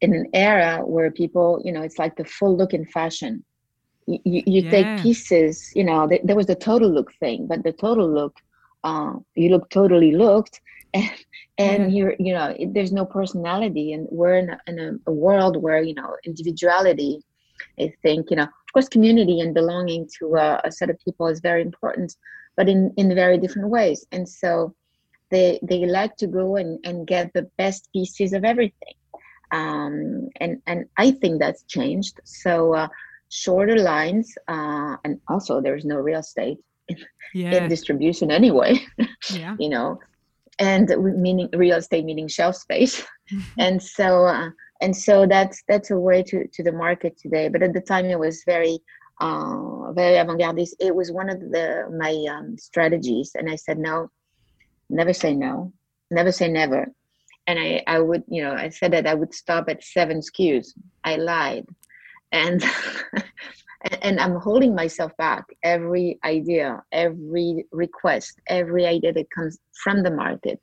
in 0.00 0.14
an 0.14 0.26
era 0.34 0.84
where 0.84 1.10
people 1.10 1.60
you 1.64 1.72
know 1.72 1.82
it's 1.82 1.98
like 1.98 2.16
the 2.16 2.24
full 2.24 2.56
look 2.56 2.74
in 2.74 2.84
fashion 2.86 3.44
you, 4.06 4.18
you, 4.24 4.42
you 4.46 4.62
yeah. 4.62 4.70
take 4.70 5.02
pieces 5.02 5.72
you 5.74 5.84
know 5.84 6.06
th- 6.08 6.22
there 6.24 6.36
was 6.36 6.46
the 6.46 6.54
total 6.54 6.90
look 6.90 7.12
thing 7.14 7.46
but 7.46 7.62
the 7.64 7.72
total 7.72 8.08
look 8.10 8.36
uh, 8.84 9.14
you 9.34 9.50
look 9.50 9.68
totally 9.70 10.12
looked 10.14 10.60
and 10.94 11.10
and 11.58 11.82
yeah. 11.82 11.98
you're 11.98 12.14
you 12.18 12.32
know 12.32 12.54
it, 12.58 12.72
there's 12.74 12.92
no 12.92 13.04
personality 13.04 13.92
and 13.92 14.06
we're 14.10 14.36
in, 14.36 14.50
a, 14.50 14.60
in 14.66 14.78
a, 14.78 15.10
a, 15.10 15.12
world 15.12 15.56
where 15.56 15.82
you 15.82 15.94
know 15.94 16.14
individuality 16.24 17.20
i 17.80 17.92
think 18.02 18.30
you 18.30 18.36
know 18.36 18.44
of 18.44 18.72
course 18.72 18.88
community 18.88 19.40
and 19.40 19.54
belonging 19.54 20.08
to 20.18 20.36
a, 20.36 20.60
a 20.64 20.70
set 20.70 20.90
of 20.90 20.98
people 21.04 21.26
is 21.26 21.40
very 21.40 21.62
important 21.62 22.14
but 22.56 22.68
in 22.68 22.92
in 22.96 23.14
very 23.14 23.38
different 23.38 23.68
ways. 23.68 24.06
And 24.12 24.28
so 24.28 24.74
they 25.30 25.58
they 25.62 25.86
like 25.86 26.16
to 26.16 26.26
go 26.26 26.56
and, 26.56 26.78
and 26.84 27.06
get 27.06 27.32
the 27.32 27.50
best 27.56 27.88
pieces 27.92 28.32
of 28.32 28.44
everything. 28.44 28.94
Um, 29.52 30.28
and 30.40 30.60
and 30.66 30.86
i 30.96 31.10
think 31.10 31.38
that's 31.38 31.62
changed. 31.64 32.20
So 32.24 32.74
uh, 32.74 32.88
shorter 33.28 33.78
lines 33.78 34.34
uh, 34.48 34.96
and 35.04 35.20
also 35.28 35.60
there's 35.60 35.84
no 35.84 35.96
real 35.96 36.20
estate 36.20 36.58
in, 36.88 36.96
yeah. 37.34 37.54
in 37.54 37.68
distribution 37.68 38.30
anyway 38.30 38.78
yeah. 39.30 39.56
you 39.58 39.68
know. 39.68 39.98
And 40.58 40.88
meaning 41.20 41.50
real 41.52 41.76
estate 41.76 42.04
meaning 42.04 42.28
shelf 42.28 42.56
space. 42.56 43.04
And 43.58 43.82
so 43.82 44.24
uh, 44.26 44.50
and 44.80 44.96
so 44.96 45.26
that's 45.26 45.62
that's 45.68 45.90
a 45.90 45.98
way 45.98 46.22
to 46.22 46.46
to 46.54 46.62
the 46.62 46.72
market 46.72 47.18
today. 47.18 47.48
But 47.48 47.62
at 47.62 47.72
the 47.72 47.80
time 47.80 48.06
it 48.06 48.18
was 48.18 48.44
very 48.46 48.78
uh, 49.20 49.75
very 49.92 50.16
avant-gardist. 50.16 50.74
It 50.80 50.94
was 50.94 51.12
one 51.12 51.28
of 51.28 51.40
the 51.40 51.86
my 51.96 52.14
um, 52.32 52.56
strategies, 52.58 53.32
and 53.34 53.50
I 53.50 53.56
said 53.56 53.78
no, 53.78 54.10
never 54.90 55.12
say 55.12 55.34
no, 55.34 55.72
never 56.10 56.32
say 56.32 56.48
never. 56.48 56.86
And 57.48 57.58
I, 57.58 57.82
I 57.86 58.00
would, 58.00 58.24
you 58.28 58.42
know, 58.42 58.52
I 58.52 58.70
said 58.70 58.92
that 58.92 59.06
I 59.06 59.14
would 59.14 59.32
stop 59.32 59.68
at 59.68 59.84
seven 59.84 60.20
SKUs. 60.20 60.68
I 61.04 61.16
lied, 61.16 61.64
and 62.32 62.64
and 64.02 64.18
I'm 64.18 64.36
holding 64.36 64.74
myself 64.74 65.12
back. 65.16 65.44
Every 65.62 66.18
idea, 66.24 66.82
every 66.92 67.64
request, 67.70 68.40
every 68.48 68.86
idea 68.86 69.12
that 69.12 69.30
comes 69.30 69.58
from 69.84 70.02
the 70.02 70.10
market, 70.10 70.60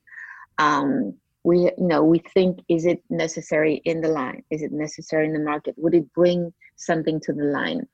um, 0.57 1.13
we, 1.43 1.59
you 1.59 1.73
know, 1.77 2.03
we 2.03 2.19
think: 2.33 2.59
is 2.69 2.85
it 2.85 3.01
necessary 3.09 3.81
in 3.85 4.01
the 4.01 4.09
line? 4.09 4.43
Is 4.49 4.61
it 4.61 4.71
necessary 4.71 5.25
in 5.25 5.33
the 5.33 5.39
market? 5.39 5.75
Would 5.77 5.95
it 5.95 6.11
bring 6.13 6.53
something 6.75 7.19
to 7.21 7.33
the 7.33 7.45
line? 7.45 7.87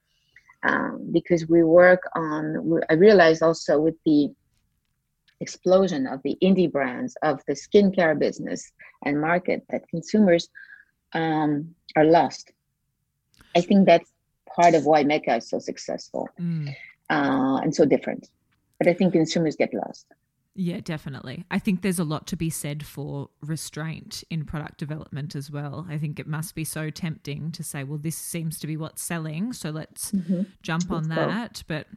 Um, 0.63 1.09
because 1.11 1.47
we 1.47 1.63
work 1.63 2.01
on 2.15 2.79
i 2.89 2.93
realized 2.93 3.41
also 3.41 3.79
with 3.79 3.95
the 4.05 4.29
explosion 5.41 6.05
of 6.05 6.21
the 6.23 6.37
indie 6.43 6.71
brands 6.71 7.15
of 7.23 7.41
the 7.47 7.53
skincare 7.53 8.17
business 8.17 8.71
and 9.05 9.21
market 9.21 9.63
that 9.69 9.87
consumers 9.87 10.49
um, 11.13 11.73
are 11.95 12.05
lost 12.05 12.51
i 13.55 13.61
think 13.61 13.85
that's 13.85 14.11
part 14.55 14.73
of 14.75 14.85
why 14.85 15.03
mecca 15.03 15.37
is 15.37 15.49
so 15.49 15.59
successful 15.59 16.27
mm. 16.39 16.67
uh, 17.09 17.57
and 17.63 17.73
so 17.73 17.85
different 17.85 18.29
but 18.79 18.87
I 18.87 18.93
think 18.93 19.13
consumers 19.13 19.55
get 19.55 19.73
lost. 19.73 20.07
Yeah, 20.61 20.81
definitely. 20.83 21.45
I 21.49 21.57
think 21.57 21.83
there's 21.83 21.99
a 21.99 22.03
lot 22.03 22.27
to 22.27 22.35
be 22.35 22.49
said 22.49 22.85
for 22.85 23.29
restraint 23.41 24.25
in 24.29 24.43
product 24.43 24.77
development 24.77 25.33
as 25.33 25.49
well. 25.49 25.87
I 25.89 25.97
think 25.97 26.19
it 26.19 26.27
must 26.27 26.53
be 26.53 26.65
so 26.65 26.89
tempting 26.89 27.53
to 27.53 27.63
say, 27.63 27.85
well, 27.85 27.97
this 27.97 28.17
seems 28.17 28.59
to 28.59 28.67
be 28.67 28.75
what's 28.75 29.01
selling, 29.01 29.53
so 29.53 29.69
let's 29.69 30.11
mm-hmm. 30.11 30.41
jump 30.61 30.91
on 30.91 31.07
let's 31.07 31.15
that. 31.15 31.63
Go. 31.65 31.75
But 31.75 31.87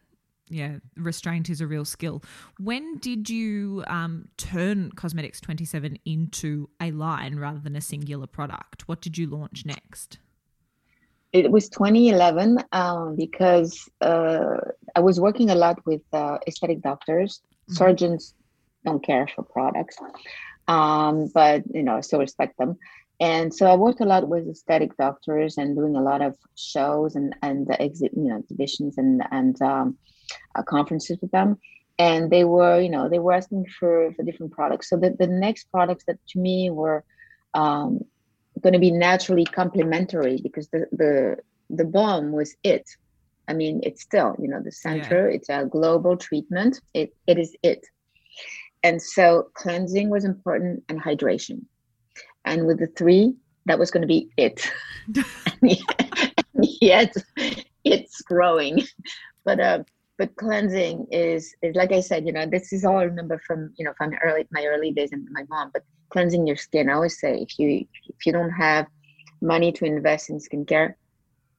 yeah, 0.48 0.76
restraint 0.96 1.50
is 1.50 1.60
a 1.60 1.66
real 1.66 1.84
skill. 1.84 2.22
When 2.60 2.98
did 2.98 3.28
you 3.28 3.82
um, 3.88 4.28
turn 4.36 4.92
Cosmetics 4.92 5.40
27 5.40 5.98
into 6.04 6.70
a 6.80 6.92
line 6.92 7.34
rather 7.34 7.58
than 7.58 7.74
a 7.74 7.80
singular 7.80 8.28
product? 8.28 8.86
What 8.86 9.00
did 9.00 9.18
you 9.18 9.26
launch 9.26 9.66
next? 9.66 10.18
It 11.32 11.50
was 11.50 11.68
2011 11.68 12.62
um, 12.70 13.16
because 13.16 13.88
uh, 14.00 14.58
I 14.94 15.00
was 15.00 15.18
working 15.18 15.50
a 15.50 15.56
lot 15.56 15.84
with 15.84 16.02
uh, 16.12 16.38
aesthetic 16.46 16.80
doctors, 16.80 17.40
mm-hmm. 17.66 17.74
surgeons 17.74 18.36
don't 18.84 19.04
care 19.04 19.26
for 19.34 19.42
products, 19.42 19.96
um, 20.68 21.28
but 21.32 21.62
you 21.72 21.82
know, 21.82 21.96
I 21.96 22.00
still 22.00 22.20
respect 22.20 22.58
them. 22.58 22.78
And 23.20 23.54
so 23.54 23.66
I 23.66 23.76
worked 23.76 24.00
a 24.00 24.04
lot 24.04 24.28
with 24.28 24.48
aesthetic 24.48 24.96
doctors 24.96 25.56
and 25.56 25.76
doing 25.76 25.94
a 25.94 26.02
lot 26.02 26.22
of 26.22 26.36
shows 26.56 27.14
and 27.14 27.34
and 27.42 27.66
the 27.66 27.80
exit, 27.80 28.12
you 28.16 28.24
know, 28.24 28.38
exhibitions 28.38 28.98
and 28.98 29.22
and 29.30 29.60
um, 29.62 29.96
uh, 30.54 30.62
conferences 30.62 31.18
with 31.20 31.30
them. 31.30 31.58
And 31.98 32.30
they 32.30 32.44
were, 32.44 32.80
you 32.80 32.88
know, 32.88 33.08
they 33.08 33.20
were 33.20 33.32
asking 33.32 33.66
for 33.78 34.12
for 34.14 34.22
different 34.24 34.52
products. 34.52 34.90
So 34.90 34.96
the 34.96 35.14
the 35.16 35.28
next 35.28 35.70
products 35.70 36.04
that 36.08 36.18
to 36.30 36.38
me 36.40 36.70
were 36.70 37.04
um, 37.54 38.00
going 38.60 38.72
to 38.72 38.78
be 38.78 38.90
naturally 38.90 39.44
complementary 39.44 40.40
because 40.42 40.68
the 40.68 40.86
the 40.92 41.36
the 41.70 41.84
balm 41.84 42.32
was 42.32 42.56
it. 42.62 42.88
I 43.48 43.54
mean, 43.54 43.80
it's 43.82 44.02
still, 44.02 44.34
you 44.38 44.48
know, 44.48 44.60
the 44.62 44.72
center. 44.72 45.28
Yeah. 45.28 45.36
It's 45.36 45.48
a 45.48 45.64
global 45.64 46.16
treatment. 46.16 46.80
It 46.94 47.14
it 47.26 47.38
is 47.38 47.54
it. 47.62 47.86
And 48.82 49.00
so 49.00 49.48
cleansing 49.54 50.10
was 50.10 50.24
important 50.24 50.82
and 50.88 51.00
hydration. 51.00 51.64
And 52.44 52.66
with 52.66 52.80
the 52.80 52.88
three, 52.88 53.34
that 53.66 53.78
was 53.78 53.90
going 53.90 54.02
to 54.02 54.08
be 54.08 54.28
it. 54.36 54.70
and 55.62 56.66
yet, 56.80 57.14
it's 57.84 58.20
growing. 58.22 58.82
But 59.44 59.60
uh, 59.60 59.84
but 60.18 60.34
cleansing 60.36 61.06
is 61.10 61.54
is 61.62 61.74
like 61.76 61.92
I 61.92 62.00
said, 62.00 62.26
you 62.26 62.32
know, 62.32 62.46
this 62.46 62.72
is 62.72 62.84
all 62.84 62.98
I 62.98 63.04
remember 63.04 63.40
from 63.46 63.72
you 63.76 63.84
know 63.84 63.92
from 63.96 64.12
early 64.22 64.46
my 64.50 64.64
early 64.66 64.92
days 64.92 65.10
and 65.12 65.26
my 65.30 65.44
mom. 65.48 65.70
But 65.72 65.82
cleansing 66.10 66.46
your 66.46 66.56
skin, 66.56 66.88
I 66.88 66.94
always 66.94 67.18
say, 67.18 67.38
if 67.38 67.58
you 67.58 67.86
if 68.08 68.26
you 68.26 68.32
don't 68.32 68.50
have 68.50 68.86
money 69.40 69.72
to 69.72 69.84
invest 69.84 70.30
in 70.30 70.38
skincare, 70.38 70.94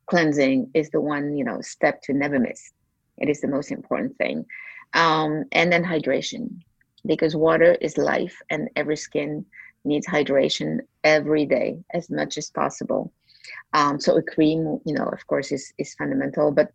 cleansing 0.08 0.72
is 0.74 0.90
the 0.90 1.02
one 1.02 1.36
you 1.38 1.44
know 1.44 1.62
step 1.62 2.02
to 2.04 2.14
never 2.14 2.40
miss. 2.40 2.72
It 3.18 3.30
is 3.30 3.42
the 3.42 3.48
most 3.48 3.72
important 3.72 4.18
thing, 4.18 4.46
um, 4.94 5.46
and 5.52 5.72
then 5.72 5.84
hydration 5.84 6.60
because 7.06 7.36
water 7.36 7.74
is 7.82 7.98
life 7.98 8.42
and 8.50 8.70
every 8.76 8.98
skin 8.98 9.46
needs 9.86 10.08
hydration 10.08 10.80
every 11.04 11.46
day 11.46 11.78
as 11.94 12.10
much 12.10 12.38
as 12.38 12.50
possible. 12.50 13.12
Um, 13.74 14.00
so 14.00 14.18
a 14.18 14.24
cream, 14.24 14.80
you 14.86 14.94
know, 14.94 15.06
of 15.06 15.26
course, 15.28 15.52
is 15.52 15.74
is 15.78 15.94
fundamental, 15.96 16.52
but 16.52 16.72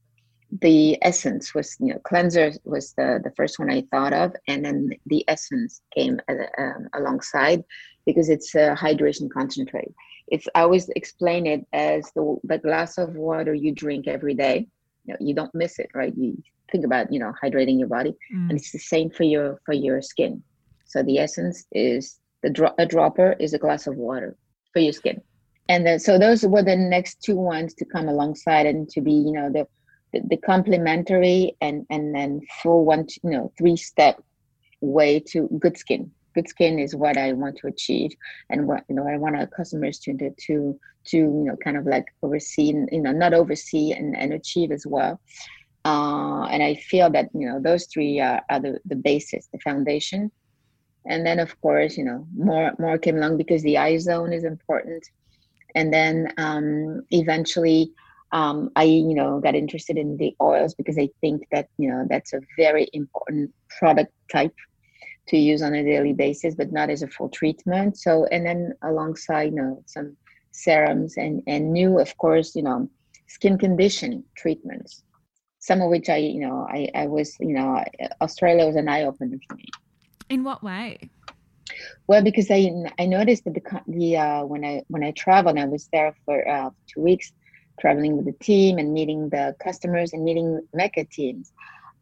the 0.63 0.99
essence 1.03 1.55
was, 1.55 1.77
you 1.79 1.93
know, 1.93 2.01
cleanser 2.01 2.53
was 2.65 2.93
the 2.95 3.21
the 3.23 3.31
first 3.33 3.59
one 3.59 3.71
I 3.71 3.83
thought 3.91 4.13
of, 4.13 4.35
and 4.47 4.65
then 4.65 4.91
the 5.07 5.25
essence 5.29 5.83
came 5.95 6.21
uh, 6.29 6.35
um, 6.59 6.89
alongside 6.95 7.65
because 8.07 8.29
it's 8.29 8.55
a 8.55 8.75
hydration 8.75 9.31
concentrate. 9.31 9.93
It's 10.29 10.47
I 10.55 10.63
always 10.63 10.89
explain 10.91 11.47
it 11.47 11.67
as 11.73 12.11
the 12.15 12.39
the 12.45 12.59
glass 12.59 12.99
of 12.99 13.15
water 13.15 13.55
you 13.55 13.73
drink 13.73 14.07
every 14.07 14.35
day. 14.35 14.67
You, 15.05 15.15
know, 15.15 15.19
you 15.21 15.35
don't 15.35 15.55
miss 15.55 15.79
it, 15.79 15.91
right? 15.95 16.15
You 16.17 16.37
think 16.71 16.85
about 16.85 17.13
you 17.13 17.19
know 17.19 17.33
hydrating 17.43 17.79
your 17.79 17.89
body. 17.89 18.15
Mm. 18.35 18.51
and 18.51 18.59
it's 18.59 18.73
the 18.73 18.79
same 18.79 19.11
for 19.11 19.25
your 19.25 19.61
for 19.65 19.73
your 19.73 20.03
skin. 20.03 20.43
So 20.85 21.03
the 21.03 21.19
essence 21.19 21.67
is 21.73 22.19
the 22.43 22.51
dro- 22.51 22.75
a 22.79 22.87
dropper 22.87 23.37
is 23.39 23.53
a 23.55 23.59
glass 23.59 23.87
of 23.87 23.97
water 23.97 24.37
for 24.73 24.81
your 24.81 24.93
skin. 24.93 25.21
And 25.69 25.87
then 25.87 25.99
so 25.99 26.19
those 26.19 26.45
were 26.45 26.63
the 26.63 26.77
next 26.77 27.23
two 27.23 27.37
ones 27.37 27.75
to 27.75 27.85
come 27.85 28.09
alongside 28.09 28.67
and 28.67 28.89
to 28.91 29.01
be 29.01 29.13
you 29.13 29.33
know 29.33 29.51
the 29.51 29.67
the, 30.13 30.23
the 30.31 30.37
complementary 30.39 31.57
and 31.61 31.87
and 31.91 32.15
then 32.15 32.41
full 32.63 32.85
one 32.85 33.07
you 33.23 33.31
know 33.31 33.53
three 33.59 33.77
step 33.77 34.23
way 34.81 35.21
to 35.21 35.49
good 35.59 35.77
skin. 35.77 36.11
Good 36.35 36.49
skin 36.49 36.79
is 36.79 36.95
what 36.95 37.17
i 37.17 37.33
want 37.33 37.57
to 37.57 37.67
achieve 37.67 38.13
and 38.49 38.69
what 38.69 38.85
you 38.89 38.95
know 38.95 39.09
i 39.09 39.17
want 39.17 39.35
our 39.35 39.47
customers 39.47 39.99
to 40.01 40.13
to 40.15 40.79
to 41.09 41.17
you 41.17 41.45
know 41.47 41.57
kind 41.57 41.77
of 41.77 41.87
like 41.87 42.07
oversee 42.23 42.73
you 42.93 43.03
know 43.03 43.13
not 43.13 43.35
oversee 43.35 43.93
and, 43.93 44.17
and 44.17 44.33
achieve 44.33 44.71
as 44.71 44.87
well 44.87 45.21
uh, 45.89 46.45
and 46.53 46.63
I 46.63 46.75
feel 46.75 47.09
that 47.17 47.29
you 47.35 47.47
know 47.49 47.59
those 47.69 47.87
three 47.87 48.21
are, 48.21 48.43
are 48.51 48.61
the, 48.61 48.73
the 48.85 48.97
basis, 48.97 49.49
the 49.53 49.61
foundation. 49.69 50.31
And 51.07 51.25
then 51.27 51.39
of 51.39 51.59
course, 51.63 51.97
you 51.99 52.05
know, 52.05 52.27
more 52.37 52.73
more 52.79 52.99
came 52.99 53.17
along 53.17 53.39
because 53.39 53.63
the 53.63 53.79
eye 53.79 53.99
zone 53.99 54.33
is 54.39 54.45
important. 54.45 55.05
And 55.75 55.93
then 55.93 56.17
um, 56.37 57.03
eventually 57.11 57.93
um, 58.33 58.71
I, 58.77 58.85
you 58.85 59.15
know, 59.15 59.41
got 59.41 59.55
interested 59.55 59.97
in 59.97 60.17
the 60.17 60.35
oils 60.41 60.75
because 60.75 60.99
I 60.99 61.09
think 61.21 61.47
that, 61.53 61.69
you 61.79 61.89
know, 61.91 62.07
that's 62.11 62.33
a 62.35 62.41
very 62.57 62.89
important 62.93 63.55
product 63.79 64.13
type 64.31 64.55
to 65.29 65.37
use 65.39 65.63
on 65.63 65.75
a 65.75 65.83
daily 65.83 66.13
basis, 66.13 66.55
but 66.55 66.73
not 66.73 66.91
as 66.91 67.03
a 67.03 67.09
full 67.09 67.31
treatment. 67.31 67.97
So, 67.97 68.27
and 68.27 68.45
then 68.45 68.75
alongside, 68.83 69.51
you 69.53 69.63
know, 69.63 69.83
some 69.87 70.17
serums 70.53 71.17
and, 71.17 71.43
and 71.47 71.73
new, 71.73 71.99
of 71.99 72.17
course, 72.19 72.55
you 72.55 72.63
know, 72.63 72.91
skin 73.29 73.57
condition 73.57 74.25
treatments 74.37 75.03
some 75.59 75.81
of 75.81 75.91
which 75.91 76.09
I, 76.09 76.17
you 76.17 76.41
know, 76.41 76.67
I, 76.69 76.89
I 76.95 77.07
was, 77.07 77.37
you 77.41 77.53
know, 77.53 77.85
Australia 78.21 78.67
was 78.67 78.77
an 78.77 78.89
eye 78.89 79.05
opener 79.05 79.39
for 79.49 79.57
me. 79.57 79.67
In 80.29 80.45
what 80.45 80.63
way? 80.63 81.11
Well, 82.07 82.23
because 82.23 82.51
I 82.51 82.73
I 82.99 83.07
noticed 83.07 83.45
that 83.45 83.55
the 83.55 83.83
the 83.87 84.17
uh, 84.17 84.45
when 84.45 84.65
I 84.65 84.83
when 84.89 85.05
I 85.05 85.11
traveled, 85.13 85.59
I 85.59 85.67
was 85.67 85.89
there 85.93 86.15
for 86.25 86.47
uh, 86.49 86.71
two 86.87 87.03
weeks, 87.03 87.33
traveling 87.81 88.17
with 88.17 88.27
the 88.27 88.33
team 88.45 88.79
and 88.79 88.93
meeting 88.93 89.29
the 89.29 89.55
customers 89.63 90.13
and 90.13 90.25
meeting 90.25 90.61
Mecca 90.73 91.05
teams. 91.05 91.53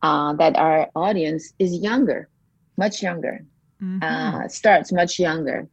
Uh, 0.02 0.34
that 0.34 0.56
our 0.56 0.88
audience 0.94 1.54
is 1.58 1.78
younger, 1.78 2.28
much 2.76 3.02
younger, 3.02 3.44
mm-hmm. 3.82 4.02
uh, 4.02 4.46
starts 4.46 4.92
much 4.92 5.18
younger, 5.18 5.66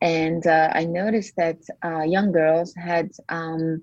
and 0.00 0.46
uh, 0.46 0.70
I 0.72 0.84
noticed 0.84 1.34
that 1.36 1.58
uh, 1.84 2.02
young 2.02 2.30
girls 2.30 2.74
had 2.74 3.10
um, 3.28 3.82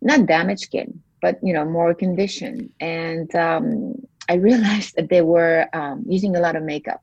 not 0.00 0.26
damaged 0.26 0.62
skin, 0.62 1.02
but 1.20 1.38
you 1.42 1.52
know 1.52 1.64
more 1.64 1.94
condition. 1.94 2.72
And 2.80 3.34
um, 3.34 3.94
i 4.28 4.34
realized 4.48 4.96
that 4.96 5.08
they 5.08 5.22
were 5.22 5.66
um, 5.72 6.04
using 6.06 6.36
a 6.36 6.40
lot 6.40 6.56
of 6.56 6.62
makeup. 6.62 7.00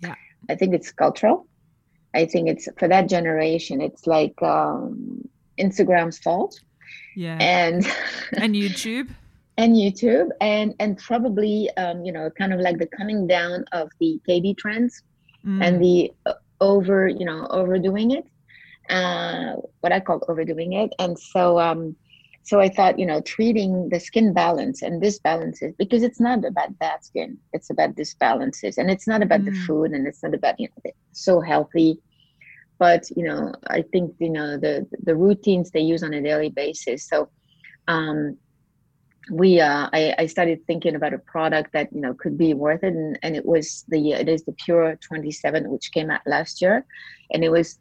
Yeah. 0.00 0.14
I 0.48 0.54
think 0.54 0.74
it's 0.74 0.90
cultural. 0.92 1.46
I 2.14 2.26
think 2.26 2.48
it's 2.48 2.68
for 2.78 2.88
that 2.88 3.08
generation 3.08 3.80
it's 3.80 4.06
like 4.06 4.40
um, 4.42 5.28
instagram's 5.58 6.18
fault. 6.18 6.60
Yeah. 7.16 7.38
And 7.40 7.86
and 8.36 8.54
youtube? 8.54 9.08
And 9.56 9.74
youtube. 9.74 10.28
And 10.40 10.74
and 10.80 10.98
probably 10.98 11.70
um, 11.76 12.04
you 12.04 12.12
know 12.12 12.30
kind 12.30 12.52
of 12.52 12.60
like 12.60 12.78
the 12.78 12.86
coming 12.86 13.26
down 13.26 13.64
of 13.72 13.90
the 14.00 14.20
kb 14.28 14.56
trends 14.56 15.02
mm. 15.44 15.62
and 15.64 15.82
the 15.82 16.12
uh, 16.26 16.34
over 16.60 17.08
you 17.08 17.24
know 17.24 17.46
overdoing 17.50 18.12
it. 18.12 18.26
Uh, 18.90 19.56
what 19.80 19.92
i 19.92 20.00
call 20.00 20.24
overdoing 20.28 20.72
it. 20.72 20.94
And 20.98 21.18
so 21.18 21.58
um 21.60 21.94
so 22.48 22.60
i 22.60 22.68
thought 22.68 22.98
you 22.98 23.04
know 23.04 23.20
treating 23.20 23.90
the 23.90 24.00
skin 24.00 24.32
balance 24.32 24.80
and 24.80 25.02
this 25.02 25.18
disbalances 25.18 25.74
because 25.76 26.02
it's 26.02 26.18
not 26.18 26.42
about 26.46 26.78
bad 26.78 27.04
skin 27.04 27.36
it's 27.52 27.68
about 27.68 27.94
disbalances 27.94 28.78
and 28.78 28.90
it's 28.90 29.06
not 29.06 29.22
about 29.22 29.42
mm. 29.42 29.46
the 29.46 29.56
food 29.66 29.90
and 29.92 30.06
it's 30.06 30.22
not 30.22 30.34
about 30.34 30.58
you 30.58 30.68
know 30.68 30.90
so 31.12 31.40
healthy. 31.40 32.00
But 32.78 33.02
you 33.16 33.24
know 33.28 33.52
i 33.78 33.82
think 33.92 34.14
you 34.18 34.30
know 34.30 34.56
the 34.56 34.74
the 35.08 35.16
routines 35.26 35.70
they 35.70 35.80
use 35.92 36.02
on 36.02 36.14
a 36.14 36.22
daily 36.22 36.48
basis. 36.62 37.06
So 37.10 37.28
um 37.86 38.38
we 39.30 39.60
uh 39.60 39.90
I, 39.92 40.14
I 40.22 40.26
started 40.26 40.58
thinking 40.66 40.94
about 40.94 41.12
a 41.12 41.18
product 41.18 41.72
that 41.74 41.92
you 41.92 42.00
know 42.00 42.14
could 42.14 42.38
be 42.38 42.54
worth 42.54 42.82
it 42.82 42.94
and, 42.94 43.18
and 43.22 43.36
it 43.36 43.44
was 43.44 43.84
the 43.88 44.12
it 44.12 44.28
is 44.34 44.44
the 44.44 44.56
pure 44.64 44.96
27 45.06 45.70
which 45.70 45.92
came 45.92 46.10
out 46.10 46.22
last 46.34 46.62
year. 46.62 46.86
And 47.32 47.44
it 47.44 47.50
was 47.50 47.78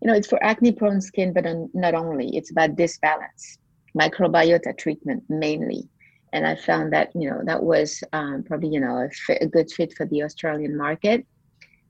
you 0.00 0.08
know 0.08 0.14
it's 0.14 0.30
for 0.32 0.42
acne 0.42 0.72
prone 0.72 1.00
skin 1.00 1.32
but 1.32 1.44
not 1.74 1.94
only. 1.94 2.36
It's 2.36 2.50
about 2.50 2.74
disbalance 2.74 3.59
microbiota 3.98 4.76
treatment 4.76 5.22
mainly. 5.28 5.88
And 6.32 6.46
I 6.46 6.54
found 6.54 6.92
that, 6.92 7.10
you 7.14 7.28
know, 7.28 7.40
that 7.44 7.62
was 7.62 8.02
um, 8.12 8.44
probably, 8.44 8.68
you 8.68 8.80
know, 8.80 8.98
a, 8.98 9.10
fit, 9.10 9.42
a 9.42 9.46
good 9.46 9.70
fit 9.70 9.94
for 9.96 10.06
the 10.06 10.22
Australian 10.22 10.76
market. 10.76 11.26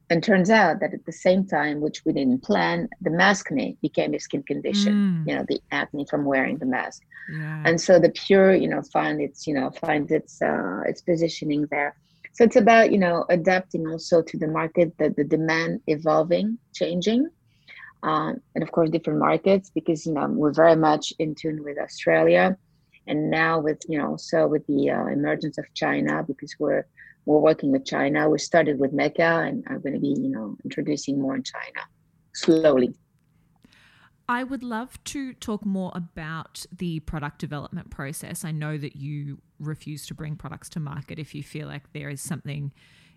And 0.09 0.25
turns 0.25 0.51
out 0.51 0.81
that 0.81 0.93
at 0.93 1.05
the 1.07 1.13
same 1.13 1.47
time, 1.47 1.81
which 1.81 2.05
we 2.05 2.13
didn't 2.13 2.43
plan, 2.43 2.89
the 3.01 3.11
maskne 3.11 3.77
became 3.81 4.13
a 4.13 4.19
skin 4.19 4.43
condition, 4.43 4.93
mm. 4.93 5.29
you 5.29 5.37
know, 5.37 5.45
the 5.47 5.61
acne 5.71 6.05
from 6.11 6.25
wearing 6.25 6.59
the 6.59 6.67
mask. 6.67 7.03
Yeah. 7.33 7.63
And 7.65 7.81
so 7.81 8.01
the 8.01 8.11
pure, 8.11 8.53
you 8.53 8.67
know, 8.67 8.83
find 8.93 9.21
its, 9.21 9.47
you 9.47 9.55
know, 9.55 9.71
find 9.71 10.11
its 10.11 10.43
uh, 10.43 10.81
its 10.85 11.01
positioning 11.01 11.69
there. 11.71 11.95
So 12.33 12.43
it's 12.43 12.57
about, 12.57 12.91
you 12.91 12.99
know, 12.99 13.25
adapting 13.29 13.87
also 13.87 14.21
to 14.23 14.37
the 14.37 14.49
market, 14.49 14.97
the, 14.99 15.11
the 15.11 15.23
demand 15.23 15.81
evolving, 15.87 16.59
changing, 16.75 17.29
um, 18.03 18.41
and 18.55 18.63
of 18.63 18.73
course 18.73 18.91
different 18.91 19.19
markets 19.19 19.71
because 19.75 20.07
you 20.07 20.13
know 20.13 20.27
we're 20.29 20.53
very 20.53 20.77
much 20.77 21.13
in 21.19 21.35
tune 21.35 21.63
with 21.63 21.79
Australia, 21.79 22.57
and 23.07 23.31
now 23.31 23.61
with 23.61 23.81
you 23.89 23.99
know 23.99 24.17
so 24.17 24.47
with 24.47 24.67
the 24.67 24.91
uh, 24.91 25.07
emergence 25.07 25.59
of 25.59 25.65
China 25.75 26.23
because 26.27 26.55
we're 26.59 26.87
we're 27.27 27.39
working 27.39 27.71
with 27.71 27.85
China. 27.85 28.29
We 28.29 28.39
started 28.39 28.79
with 28.79 28.93
Mecca, 28.93 29.23
and 29.23 29.65
are 29.69 29.79
going 29.79 29.95
to 29.95 30.01
be, 30.01 30.09
you 30.09 30.29
know, 30.29 30.57
introducing 30.65 31.21
more 31.21 31.37
in 31.37 31.43
China 31.43 31.87
slowly. 32.35 32.95
I 34.29 34.45
would 34.45 34.63
love 34.63 35.03
to 35.05 35.35
talk 35.35 35.67
more 35.67 35.91
about 35.95 36.65
the 36.71 37.01
product 37.01 37.41
development 37.41 37.91
process. 37.91 38.45
I 38.45 38.53
know 38.53 38.79
that 38.79 38.95
you 38.95 39.39
refuse 39.59 40.07
to 40.07 40.15
bring 40.15 40.37
products 40.37 40.69
to 40.71 40.81
market 40.81 41.19
if 41.19 41.35
you 41.35 41.43
feel 41.43 41.67
like 41.67 41.93
there 41.93 42.09
is 42.09 42.21
something 42.21 42.71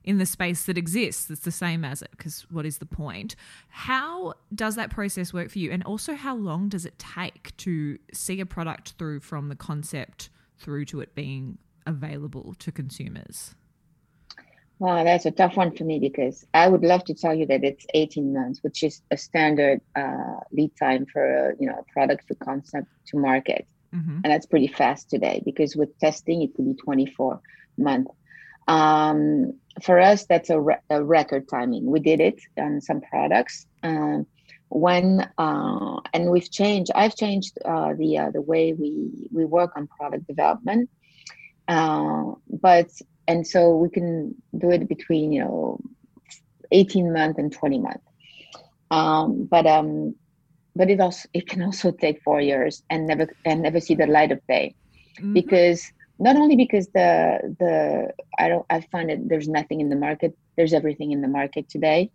in 0.03 0.17
the 0.17 0.25
space 0.25 0.65
that 0.65 0.77
exists 0.77 1.25
that's 1.25 1.41
the 1.41 1.51
same 1.51 1.85
as 1.85 2.01
it, 2.01 2.11
because 2.11 2.45
what 2.51 2.65
is 2.65 2.79
the 2.79 2.85
point? 2.85 3.35
How 3.69 4.33
does 4.53 4.75
that 4.75 4.89
process 4.89 5.33
work 5.33 5.49
for 5.51 5.59
you? 5.59 5.71
And 5.71 5.83
also, 5.83 6.15
how 6.15 6.35
long 6.35 6.69
does 6.69 6.85
it 6.85 6.97
take 6.99 7.55
to 7.57 7.97
see 8.13 8.39
a 8.39 8.45
product 8.45 8.93
through 8.97 9.21
from 9.21 9.49
the 9.49 9.55
concept 9.55 10.29
through 10.57 10.85
to 10.85 11.01
it 11.01 11.15
being 11.15 11.57
available 11.85 12.55
to 12.59 12.71
consumers? 12.71 13.55
Wow, 14.79 15.03
that's 15.03 15.25
a 15.25 15.31
tough 15.31 15.55
one 15.55 15.75
for 15.75 15.83
me 15.83 15.99
because 15.99 16.45
I 16.53 16.67
would 16.67 16.83
love 16.83 17.05
to 17.05 17.13
tell 17.13 17.33
you 17.33 17.45
that 17.45 17.63
it's 17.63 17.85
18 17.93 18.33
months, 18.33 18.59
which 18.63 18.83
is 18.83 19.01
a 19.11 19.17
standard 19.17 19.79
uh, 19.95 20.39
lead 20.51 20.71
time 20.77 21.05
for 21.05 21.51
a, 21.51 21.55
you 21.59 21.67
know 21.67 21.77
a 21.79 21.91
product 21.93 22.27
for 22.27 22.35
concept 22.35 22.87
to 23.07 23.17
market, 23.17 23.65
mm-hmm. 23.95 24.19
and 24.23 24.25
that's 24.25 24.45
pretty 24.45 24.67
fast 24.67 25.09
today. 25.09 25.41
Because 25.45 25.75
with 25.75 25.97
testing, 25.99 26.41
it 26.41 26.53
could 26.55 26.65
be 26.65 26.73
24 26.73 27.39
months. 27.77 28.11
Um, 28.67 29.53
for 29.81 29.99
us, 29.99 30.25
that's 30.25 30.49
a, 30.49 30.59
re- 30.59 30.83
a, 30.89 31.03
record 31.03 31.49
timing. 31.49 31.85
We 31.85 31.99
did 31.99 32.19
it 32.19 32.39
on 32.57 32.79
some 32.81 33.01
products. 33.01 33.65
Um, 33.81 34.27
when 34.69 35.29
uh, 35.37 35.99
and 36.13 36.31
we've 36.31 36.49
changed. 36.49 36.91
I've 36.95 37.15
changed 37.15 37.59
uh, 37.63 37.93
the 37.93 38.17
uh, 38.17 38.31
the 38.31 38.41
way 38.41 38.73
we 38.73 39.27
we 39.31 39.45
work 39.45 39.71
on 39.75 39.87
product 39.87 40.25
development. 40.27 40.89
Uh, 41.67 42.33
but 42.49 42.89
and 43.27 43.47
so 43.47 43.75
we 43.77 43.89
can 43.89 44.35
do 44.57 44.71
it 44.71 44.87
between 44.87 45.31
you 45.31 45.43
know 45.43 45.79
18 46.71 47.13
months 47.13 47.39
and 47.39 47.51
20 47.53 47.79
months 47.79 48.05
um, 48.91 49.45
but 49.45 49.65
um 49.65 50.15
but 50.75 50.89
it 50.89 50.99
also 50.99 51.29
it 51.33 51.47
can 51.47 51.61
also 51.61 51.91
take 51.91 52.21
four 52.23 52.41
years 52.41 52.83
and 52.89 53.07
never 53.07 53.27
and 53.45 53.61
never 53.61 53.79
see 53.79 53.95
the 53.95 54.07
light 54.07 54.31
of 54.31 54.45
day 54.47 54.75
mm-hmm. 55.17 55.33
because 55.33 55.91
not 56.19 56.35
only 56.35 56.55
because 56.55 56.87
the 56.89 57.39
the 57.59 58.11
i 58.39 58.47
don't 58.47 58.65
i 58.69 58.79
find 58.91 59.09
that 59.09 59.27
there's 59.27 59.47
nothing 59.47 59.81
in 59.81 59.89
the 59.89 59.95
market 59.95 60.37
there's 60.55 60.73
everything 60.73 61.11
in 61.11 61.21
the 61.21 61.27
market 61.27 61.67
today 61.69 62.11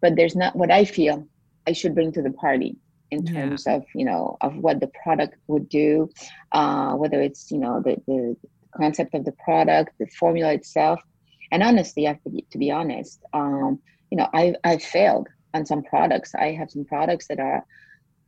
but 0.00 0.16
there's 0.16 0.36
not 0.36 0.54
what 0.56 0.70
i 0.70 0.84
feel 0.84 1.26
i 1.66 1.72
should 1.72 1.94
bring 1.94 2.12
to 2.12 2.22
the 2.22 2.32
party 2.32 2.76
in 3.10 3.24
terms 3.24 3.64
yeah. 3.66 3.76
of 3.76 3.84
you 3.94 4.04
know 4.04 4.36
of 4.40 4.56
what 4.56 4.78
the 4.80 4.90
product 5.02 5.36
would 5.48 5.68
do 5.68 6.08
uh, 6.52 6.92
whether 6.92 7.20
it's 7.20 7.50
you 7.50 7.58
know 7.58 7.80
the, 7.80 7.96
the 8.06 8.36
concept 8.76 9.14
of 9.14 9.24
the 9.24 9.32
product, 9.32 9.92
the 9.98 10.06
formula 10.06 10.52
itself. 10.52 11.00
And 11.52 11.62
honestly, 11.62 12.06
I 12.06 12.10
have 12.12 12.22
to 12.22 12.30
be, 12.30 12.46
to 12.50 12.58
be 12.58 12.70
honest, 12.70 13.22
um, 13.32 13.80
you 14.10 14.16
know, 14.16 14.28
I, 14.32 14.54
I've 14.64 14.82
failed 14.82 15.28
on 15.54 15.66
some 15.66 15.82
products. 15.82 16.34
I 16.34 16.52
have 16.52 16.70
some 16.70 16.84
products 16.84 17.26
that 17.28 17.40
are, 17.40 17.64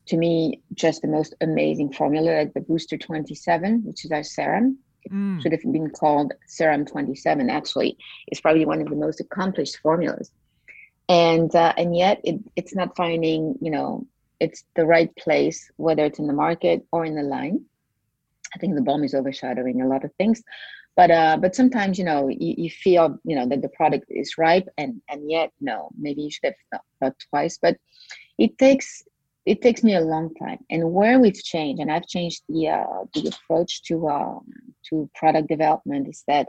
to 0.08 0.16
me, 0.16 0.60
just 0.74 1.02
the 1.02 1.08
most 1.08 1.34
amazing 1.40 1.92
formula, 1.92 2.38
like 2.38 2.54
the 2.54 2.60
Booster 2.60 2.98
27, 2.98 3.82
which 3.84 4.04
is 4.04 4.10
our 4.10 4.24
serum. 4.24 4.78
Mm. 5.11 5.42
should 5.42 5.53
have 5.53 5.62
been 5.62 5.90
called 5.90 6.32
Serum 6.46 6.84
27. 6.84 7.50
Actually, 7.50 7.96
it's 8.28 8.40
probably 8.40 8.64
one 8.64 8.80
of 8.80 8.88
the 8.88 8.96
most 8.96 9.20
accomplished 9.20 9.78
formulas, 9.82 10.30
and 11.09 11.55
uh, 11.55 11.72
and 11.76 11.96
yet 11.96 12.20
it, 12.24 12.36
it's 12.57 12.74
not 12.74 12.96
finding, 12.96 13.57
you 13.61 13.70
know, 13.70 14.07
it's 14.40 14.64
the 14.76 14.86
right 14.86 15.14
place, 15.16 15.70
whether 15.76 16.05
it's 16.05 16.18
in 16.18 16.26
the 16.26 16.32
market 16.32 16.86
or 16.92 17.05
in 17.05 17.14
the 17.14 17.22
line. 17.22 17.64
I 18.55 18.59
think 18.59 18.74
the 18.74 18.82
balm 18.82 19.03
is 19.05 19.14
overshadowing 19.14 19.80
a 19.80 19.88
lot 19.88 20.05
of 20.05 20.12
things. 20.14 20.42
But 20.94 21.11
uh, 21.11 21.38
but 21.40 21.55
sometimes 21.55 21.98
you 21.98 22.05
know 22.05 22.28
you, 22.28 22.55
you 22.59 22.70
feel 22.70 23.18
you 23.24 23.34
know 23.34 23.48
that 23.48 23.62
the 23.62 23.70
product 23.70 24.07
is 24.11 24.36
ripe 24.36 24.68
and 24.76 25.00
and 25.09 25.30
yet 25.30 25.50
no 25.61 25.90
maybe 25.98 26.22
you 26.22 26.30
should 26.30 26.53
have 26.53 26.80
thought 27.00 27.16
twice. 27.30 27.59
But 27.61 27.76
it 28.38 28.59
takes 28.59 29.03
it 29.45 29.61
takes 29.62 29.82
me 29.82 29.95
a 29.95 30.01
long 30.01 30.34
time. 30.34 30.59
And 30.70 30.93
where 30.93 31.18
we've 31.18 31.43
changed, 31.43 31.80
and 31.80 31.90
I've 31.90 32.07
changed 32.07 32.43
the 32.49 32.68
uh, 32.68 33.05
the 33.14 33.28
approach 33.28 33.82
to 33.84 34.09
um, 34.09 34.45
to 34.88 35.11
product 35.14 35.49
development 35.49 36.09
is 36.09 36.22
that 36.28 36.49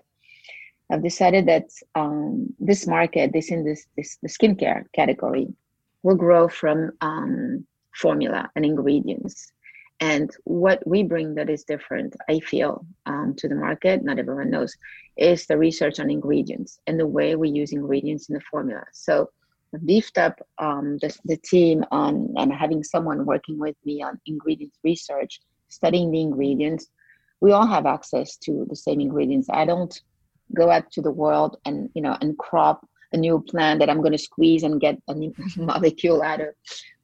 I've 0.91 1.04
decided 1.04 1.48
that 1.48 1.68
um, 1.96 2.54
this 2.60 2.88
market, 2.88 3.34
this 3.34 3.52
in 3.52 3.64
this 3.64 3.86
this 3.98 4.18
the 4.22 4.30
skincare 4.30 4.86
category, 4.94 5.48
will 6.04 6.16
grow 6.16 6.48
from 6.48 6.91
um, 7.02 7.66
formula 7.96 8.50
and 8.56 8.66
ingredients 8.66 9.52
and 10.04 10.30
what 10.44 10.86
we 10.86 11.04
bring 11.04 11.36
that 11.36 11.50
is 11.50 11.64
different, 11.64 12.16
I 12.28 12.39
feel, 12.39 12.86
um, 13.06 13.36
to 13.38 13.48
the 13.48 13.56
market, 13.56 14.04
not 14.04 14.20
everyone 14.20 14.50
knows, 14.50 14.76
is 15.16 15.46
the 15.46 15.58
research 15.58 15.98
on 16.00 16.12
ingredients 16.12 16.80
and 16.88 17.00
the 17.00 17.08
way 17.08 17.38
we 17.38 17.50
use 17.50 17.72
ingredients 17.72 18.28
in 18.28 18.34
the 18.36 18.41
formula. 18.41 18.84
So 18.91 19.30
beefed 19.80 20.17
up 20.17 20.39
um, 20.59 20.97
the, 21.01 21.15
the 21.26 21.38
team 21.38 21.84
on 21.91 22.34
and 22.38 22.53
having 22.53 22.84
someone 22.84 23.26
working 23.26 23.57
with 23.59 23.76
me 23.86 24.01
on 24.01 24.19
ingredients 24.26 24.78
research, 24.84 25.39
studying 25.69 26.11
the 26.11 26.21
ingredients. 26.21 26.88
We 27.41 27.51
all 27.51 27.67
have 27.67 27.86
access 27.86 28.38
to 28.38 28.65
the 28.69 28.76
same 28.76 29.01
ingredients. 29.01 29.47
I 29.51 29.65
don't 29.65 29.99
go 30.55 30.69
out 30.69 30.91
to 30.91 31.01
the 31.01 31.11
world 31.11 31.57
and 31.65 31.89
you 31.95 32.01
know 32.01 32.17
and 32.21 32.38
crop 32.38 32.88
a 33.11 33.17
new 33.17 33.43
plant 33.47 33.80
that 33.80 33.89
I'm 33.89 34.01
going 34.01 34.11
to 34.11 34.17
squeeze 34.17 34.63
and 34.63 34.82
get 34.82 34.99
a 35.07 35.13
new 35.13 35.34
molecule 35.57 36.21
out 36.21 36.41
of. 36.41 36.49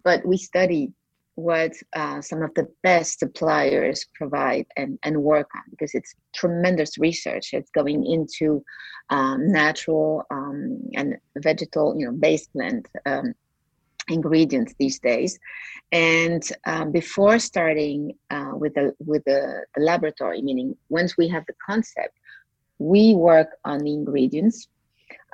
But 0.03 0.25
we 0.25 0.37
study 0.37 0.91
what 1.39 1.73
uh, 1.95 2.21
some 2.21 2.41
of 2.41 2.53
the 2.55 2.67
best 2.83 3.19
suppliers 3.19 4.05
provide 4.13 4.65
and, 4.77 4.99
and 5.03 5.21
work 5.21 5.49
on 5.55 5.63
because 5.69 5.93
it's 5.93 6.13
tremendous 6.35 6.97
research. 6.97 7.49
It's 7.53 7.71
going 7.71 8.05
into 8.05 8.63
um, 9.09 9.51
natural 9.51 10.25
um, 10.31 10.81
and 10.95 11.15
vegetal 11.37 11.95
you 11.97 12.05
know 12.05 12.13
based 12.13 12.51
plant 12.53 12.87
um, 13.05 13.33
ingredients 14.09 14.73
these 14.79 14.99
days. 14.99 15.39
And 15.91 16.43
um, 16.65 16.91
before 16.91 17.39
starting 17.39 18.13
uh, 18.29 18.51
with 18.53 18.73
the 18.75 18.93
with 18.99 19.23
the, 19.25 19.65
the 19.75 19.81
laboratory 19.81 20.41
meaning 20.41 20.75
once 20.89 21.17
we 21.17 21.27
have 21.29 21.45
the 21.47 21.55
concept 21.65 22.15
we 22.79 23.13
work 23.13 23.57
on 23.65 23.79
the 23.79 23.93
ingredients 23.93 24.67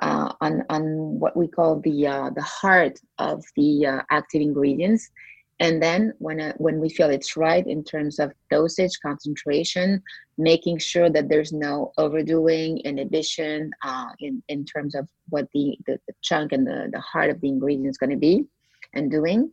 uh, 0.00 0.32
on 0.40 0.62
on 0.68 1.18
what 1.18 1.36
we 1.36 1.46
call 1.48 1.80
the 1.80 2.06
uh, 2.06 2.30
the 2.30 2.42
heart 2.42 2.98
of 3.18 3.44
the 3.56 3.86
uh, 3.86 4.02
active 4.10 4.42
ingredients 4.42 5.10
and 5.58 5.82
then 5.82 6.12
when 6.18 6.40
uh, 6.40 6.52
when 6.58 6.80
we 6.80 6.88
feel 6.88 7.10
it's 7.10 7.36
right 7.36 7.66
in 7.66 7.82
terms 7.82 8.18
of 8.18 8.32
dosage 8.50 8.98
concentration 9.00 10.02
making 10.38 10.78
sure 10.78 11.08
that 11.08 11.28
there's 11.28 11.52
no 11.52 11.92
overdoing 11.96 12.78
inhibition 12.78 13.70
uh, 13.82 14.08
in 14.20 14.42
in 14.48 14.64
terms 14.64 14.94
of 14.94 15.08
what 15.28 15.48
the, 15.54 15.76
the, 15.86 15.98
the 16.06 16.14
chunk 16.22 16.52
and 16.52 16.66
the, 16.66 16.88
the 16.92 17.00
heart 17.00 17.30
of 17.30 17.40
the 17.40 17.48
ingredient 17.48 17.88
is 17.88 17.98
going 17.98 18.10
to 18.10 18.16
be 18.16 18.44
and 18.94 19.10
doing 19.10 19.50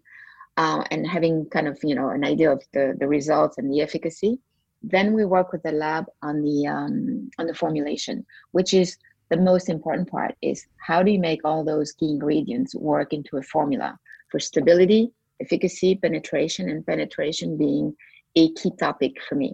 uh, 0.58 0.84
and 0.91 1.08
having 1.08 1.45
kind 1.49 1.68
of 1.68 1.80
you 1.84 1.95
know 1.95 2.10
an 2.10 2.26
idea 2.26 2.51
of 2.51 2.62
the 2.74 2.95
the 2.99 3.08
results 3.08 3.58
and 3.58 3.72
the 3.72 3.82
efficacy. 3.82 4.39
Then 4.86 5.14
we 5.14 5.24
work 5.24 5.54
with 5.54 5.64
the 5.64 5.72
lab 5.72 6.06
on 6.22 6.41
the 6.41 6.68
um, 6.68 7.30
on 7.39 7.47
the 7.47 7.54
formulation 7.54 8.26
which 8.51 8.74
is 8.74 8.97
the 9.30 9.38
most 9.38 9.70
important 9.70 10.10
part 10.12 10.36
is 10.41 10.68
how 10.78 11.01
do 11.01 11.10
you 11.10 11.20
make 11.20 11.41
all 11.45 11.64
those 11.64 11.93
key 11.93 12.10
ingredients 12.10 12.76
work 12.76 13.14
into 13.14 13.38
a 13.38 13.41
formula 13.41 13.97
for 14.30 14.39
stability 14.39 15.12
efficacy, 15.43 15.95
penetration, 15.95 16.69
and 16.69 16.85
penetration 16.85 17.57
being 17.57 17.95
a 18.35 18.51
key 18.53 18.71
topic 18.79 19.21
for 19.27 19.35
me. 19.35 19.53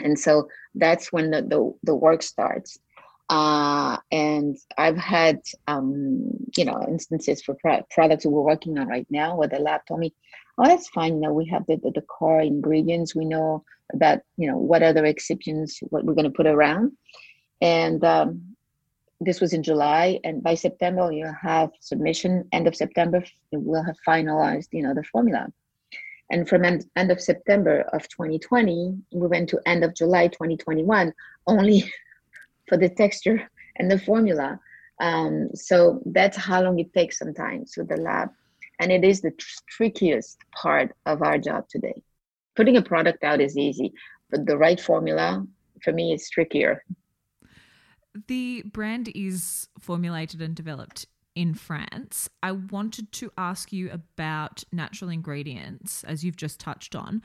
And 0.00 0.18
so 0.18 0.48
that's 0.74 1.12
when 1.12 1.30
the, 1.30 1.42
the, 1.42 1.72
the 1.84 1.94
work 1.94 2.22
starts. 2.22 2.78
Uh, 3.28 3.96
and 4.12 4.56
I've 4.78 4.96
had, 4.96 5.40
um, 5.66 6.30
you 6.56 6.64
know, 6.64 6.84
instances 6.86 7.42
for 7.42 7.56
pro- 7.60 7.86
products 7.90 8.24
we're 8.24 8.40
working 8.40 8.78
on 8.78 8.86
right 8.88 9.06
now 9.10 9.36
where 9.36 9.48
the 9.48 9.58
lab 9.58 9.80
told 9.86 10.00
me, 10.00 10.14
oh, 10.58 10.66
that's 10.66 10.88
fine. 10.88 11.20
Now 11.20 11.32
we 11.32 11.46
have 11.46 11.64
the, 11.66 11.76
the, 11.76 11.90
the 11.92 12.02
core 12.02 12.40
ingredients. 12.40 13.16
We 13.16 13.24
know 13.24 13.64
about, 13.92 14.20
you 14.36 14.48
know, 14.48 14.58
what 14.58 14.82
other 14.82 15.02
excipients, 15.02 15.72
what 15.90 16.04
we're 16.04 16.14
going 16.14 16.24
to 16.24 16.30
put 16.30 16.46
around. 16.46 16.92
And 17.60 18.04
um, 18.04 18.55
this 19.20 19.40
was 19.40 19.52
in 19.52 19.62
July, 19.62 20.20
and 20.24 20.42
by 20.42 20.54
September 20.54 21.10
you 21.10 21.30
have 21.40 21.70
submission. 21.80 22.48
End 22.52 22.66
of 22.66 22.76
September, 22.76 23.24
we'll 23.52 23.82
have 23.82 23.96
finalized, 24.06 24.68
you 24.72 24.82
know, 24.82 24.94
the 24.94 25.04
formula. 25.04 25.46
And 26.30 26.48
from 26.48 26.64
end, 26.64 26.84
end 26.96 27.10
of 27.10 27.20
September 27.20 27.82
of 27.92 28.08
2020, 28.08 28.96
we 29.12 29.26
went 29.26 29.48
to 29.50 29.60
end 29.64 29.84
of 29.84 29.94
July 29.94 30.26
2021, 30.28 31.12
only 31.46 31.84
for 32.68 32.76
the 32.76 32.88
texture 32.88 33.48
and 33.76 33.90
the 33.90 33.98
formula. 33.98 34.58
Um, 35.00 35.50
so 35.54 36.02
that's 36.06 36.36
how 36.36 36.62
long 36.62 36.78
it 36.78 36.92
takes 36.92 37.18
sometimes 37.18 37.74
with 37.76 37.88
the 37.88 37.96
lab, 37.96 38.30
and 38.80 38.90
it 38.90 39.04
is 39.04 39.20
the 39.20 39.30
tr- 39.30 39.60
trickiest 39.68 40.38
part 40.54 40.94
of 41.06 41.22
our 41.22 41.38
job 41.38 41.68
today. 41.68 42.02
Putting 42.54 42.76
a 42.76 42.82
product 42.82 43.22
out 43.22 43.40
is 43.40 43.56
easy, 43.56 43.92
but 44.30 44.46
the 44.46 44.56
right 44.56 44.80
formula 44.80 45.46
for 45.82 45.92
me 45.92 46.12
is 46.12 46.28
trickier. 46.30 46.82
The 48.28 48.62
brand 48.62 49.10
is 49.14 49.68
formulated 49.78 50.40
and 50.40 50.54
developed 50.54 51.06
in 51.34 51.54
France. 51.54 52.28
I 52.42 52.52
wanted 52.52 53.12
to 53.12 53.30
ask 53.36 53.72
you 53.72 53.90
about 53.90 54.64
natural 54.72 55.10
ingredients, 55.10 56.02
as 56.04 56.24
you've 56.24 56.36
just 56.36 56.58
touched 56.58 56.96
on. 56.96 57.22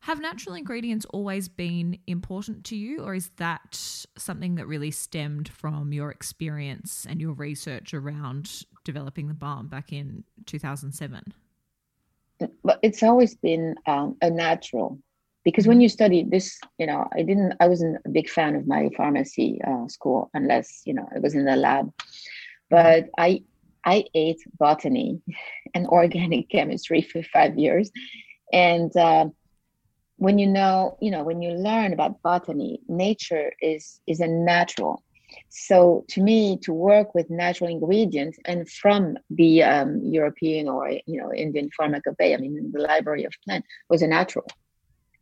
Have 0.00 0.20
natural 0.20 0.56
ingredients 0.56 1.06
always 1.10 1.46
been 1.48 1.96
important 2.08 2.64
to 2.64 2.76
you, 2.76 3.04
or 3.04 3.14
is 3.14 3.30
that 3.36 4.06
something 4.18 4.56
that 4.56 4.66
really 4.66 4.90
stemmed 4.90 5.48
from 5.48 5.92
your 5.92 6.10
experience 6.10 7.06
and 7.08 7.20
your 7.20 7.34
research 7.34 7.94
around 7.94 8.64
developing 8.82 9.28
the 9.28 9.34
balm 9.34 9.68
back 9.68 9.92
in 9.92 10.24
2007? 10.46 11.32
But 12.64 12.80
it's 12.82 13.04
always 13.04 13.36
been 13.36 13.76
um, 13.86 14.16
a 14.20 14.28
natural 14.28 14.98
because 15.44 15.66
when 15.66 15.76
mm-hmm. 15.76 15.82
you 15.82 15.88
study 15.88 16.24
this, 16.24 16.58
you 16.78 16.86
know, 16.86 17.08
I 17.12 17.22
didn't, 17.22 17.54
I 17.60 17.68
wasn't 17.68 17.98
a 18.04 18.08
big 18.08 18.28
fan 18.28 18.54
of 18.54 18.66
my 18.66 18.90
pharmacy 18.96 19.60
uh, 19.66 19.88
school 19.88 20.30
unless, 20.34 20.82
you 20.84 20.94
know, 20.94 21.08
it 21.14 21.22
was 21.22 21.34
in 21.34 21.44
the 21.44 21.56
lab. 21.56 21.92
But 22.70 23.10
I, 23.18 23.42
I 23.84 24.04
ate 24.14 24.40
botany 24.58 25.20
and 25.74 25.86
organic 25.86 26.48
chemistry 26.50 27.02
for 27.02 27.22
five 27.24 27.58
years. 27.58 27.90
And 28.52 28.94
uh, 28.96 29.26
when 30.16 30.38
you 30.38 30.46
know, 30.46 30.96
you 31.00 31.10
know, 31.10 31.24
when 31.24 31.42
you 31.42 31.50
learn 31.50 31.92
about 31.92 32.22
botany, 32.22 32.80
nature 32.88 33.52
is 33.60 34.00
is 34.06 34.20
a 34.20 34.28
natural. 34.28 35.02
So 35.48 36.04
to 36.10 36.20
me, 36.22 36.58
to 36.58 36.72
work 36.72 37.14
with 37.14 37.30
natural 37.30 37.70
ingredients 37.70 38.38
and 38.44 38.68
from 38.70 39.16
the 39.30 39.62
um, 39.62 40.00
European 40.04 40.68
or 40.68 40.90
you 40.90 41.20
know 41.20 41.32
Indian 41.32 41.70
pharmacopoeia, 41.76 42.36
I 42.36 42.40
mean 42.40 42.70
the 42.72 42.82
library 42.82 43.24
of 43.24 43.32
plant 43.44 43.64
was 43.88 44.02
a 44.02 44.06
natural. 44.06 44.46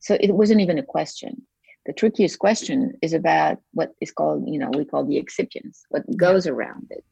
So 0.01 0.17
it 0.21 0.33
wasn't 0.33 0.61
even 0.61 0.79
a 0.79 0.83
question. 0.83 1.43
The 1.87 1.93
trickiest 1.93 2.39
question 2.39 2.95
is 3.01 3.15
about 3.15 3.59
what 3.73 3.93
is 4.01 4.13
called, 4.13 4.47
you 4.47 4.59
know, 4.59 4.71
we 4.75 4.85
call 4.85 5.05
the 5.05 5.23
excipients, 5.23 5.81
what 5.89 6.05
goes 6.17 6.47
around 6.47 6.89
it. 6.91 7.05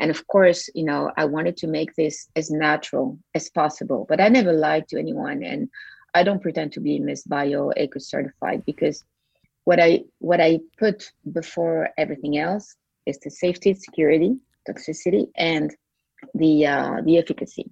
And 0.00 0.10
of 0.10 0.26
course, 0.26 0.68
you 0.74 0.84
know, 0.84 1.12
I 1.16 1.26
wanted 1.26 1.56
to 1.58 1.66
make 1.66 1.94
this 1.94 2.28
as 2.34 2.50
natural 2.50 3.18
as 3.34 3.50
possible, 3.50 4.06
but 4.08 4.20
I 4.20 4.28
never 4.28 4.52
lied 4.52 4.88
to 4.88 4.98
anyone. 4.98 5.42
And 5.44 5.68
I 6.14 6.22
don't 6.22 6.42
pretend 6.42 6.72
to 6.72 6.80
be 6.80 6.98
Miss 6.98 7.22
Bio 7.22 7.70
Eco 7.76 7.98
certified 7.98 8.64
because 8.64 9.04
what 9.64 9.78
I 9.78 10.04
what 10.18 10.40
I 10.40 10.60
put 10.78 11.12
before 11.32 11.90
everything 11.98 12.38
else 12.38 12.74
is 13.06 13.18
the 13.18 13.30
safety, 13.30 13.74
security, 13.74 14.36
toxicity, 14.68 15.28
and 15.36 15.74
the 16.34 16.66
uh, 16.66 16.96
the 17.04 17.18
efficacy 17.18 17.70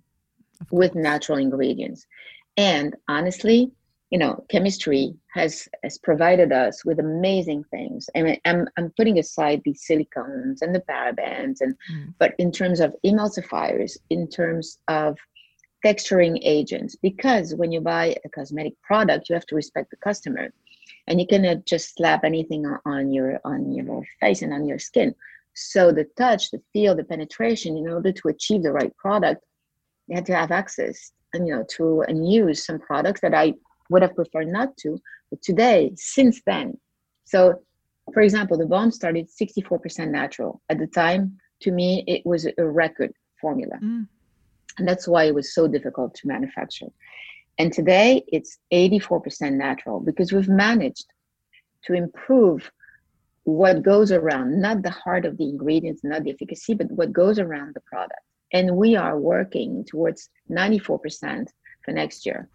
with 0.70 0.94
natural 0.94 1.38
ingredients. 1.38 2.06
And 2.56 2.94
honestly, 3.08 3.72
you 4.10 4.18
know, 4.18 4.42
chemistry 4.48 5.14
has 5.34 5.68
has 5.82 5.98
provided 5.98 6.50
us 6.50 6.84
with 6.84 6.98
amazing 6.98 7.64
things. 7.64 8.08
And 8.14 8.38
I'm 8.44 8.66
I'm 8.76 8.90
putting 8.96 9.18
aside 9.18 9.60
the 9.64 9.74
silicones 9.74 10.62
and 10.62 10.74
the 10.74 10.82
parabens, 10.88 11.60
and 11.60 11.74
mm. 11.92 12.14
but 12.18 12.34
in 12.38 12.50
terms 12.50 12.80
of 12.80 12.94
emulsifiers, 13.04 13.98
in 14.08 14.28
terms 14.28 14.78
of 14.88 15.18
texturing 15.84 16.38
agents, 16.42 16.96
because 16.96 17.54
when 17.54 17.70
you 17.70 17.80
buy 17.80 18.16
a 18.24 18.28
cosmetic 18.30 18.80
product, 18.82 19.28
you 19.28 19.34
have 19.34 19.46
to 19.46 19.54
respect 19.54 19.90
the 19.90 19.96
customer, 19.96 20.50
and 21.06 21.20
you 21.20 21.26
cannot 21.26 21.66
just 21.66 21.94
slap 21.94 22.24
anything 22.24 22.64
on 22.86 23.12
your 23.12 23.40
on 23.44 23.72
your 23.72 24.02
face 24.20 24.40
and 24.40 24.54
on 24.54 24.66
your 24.66 24.78
skin. 24.78 25.14
So 25.54 25.92
the 25.92 26.06
touch, 26.16 26.50
the 26.50 26.62
feel, 26.72 26.94
the 26.94 27.04
penetration, 27.04 27.76
in 27.76 27.88
order 27.88 28.12
to 28.12 28.28
achieve 28.28 28.62
the 28.62 28.72
right 28.72 28.96
product, 28.96 29.44
you 30.06 30.14
had 30.14 30.24
to 30.26 30.34
have 30.34 30.50
access 30.50 31.12
and 31.34 31.46
you 31.46 31.54
know 31.54 31.64
to 31.76 32.02
and 32.08 32.30
use 32.32 32.64
some 32.64 32.78
products 32.78 33.20
that 33.20 33.34
I 33.34 33.52
would 33.88 34.02
have 34.02 34.14
preferred 34.14 34.48
not 34.48 34.76
to. 34.78 34.98
But 35.30 35.42
today, 35.42 35.92
since 35.96 36.40
then, 36.46 36.78
so 37.24 37.60
for 38.12 38.22
example, 38.22 38.56
the 38.56 38.66
balm 38.66 38.90
started 38.90 39.28
64% 39.28 40.10
natural. 40.10 40.60
At 40.68 40.78
the 40.78 40.86
time, 40.86 41.38
to 41.62 41.70
me, 41.70 42.04
it 42.06 42.24
was 42.24 42.46
a 42.46 42.64
record 42.64 43.12
formula. 43.40 43.76
Mm. 43.82 44.08
And 44.78 44.88
that's 44.88 45.08
why 45.08 45.24
it 45.24 45.34
was 45.34 45.54
so 45.54 45.66
difficult 45.66 46.14
to 46.16 46.28
manufacture. 46.28 46.86
And 47.58 47.72
today, 47.72 48.22
it's 48.28 48.58
84% 48.72 49.52
natural 49.54 50.00
because 50.00 50.32
we've 50.32 50.48
managed 50.48 51.06
to 51.84 51.94
improve 51.94 52.70
what 53.44 53.82
goes 53.82 54.12
around, 54.12 54.60
not 54.60 54.82
the 54.82 54.90
heart 54.90 55.24
of 55.24 55.36
the 55.38 55.48
ingredients, 55.48 56.02
not 56.04 56.22
the 56.22 56.30
efficacy, 56.30 56.74
but 56.74 56.90
what 56.92 57.12
goes 57.12 57.38
around 57.38 57.74
the 57.74 57.80
product. 57.80 58.20
And 58.52 58.76
we 58.76 58.94
are 58.94 59.18
working 59.18 59.84
towards 59.84 60.30
94% 60.50 61.48
for 61.84 61.92
next 61.92 62.24
year 62.24 62.48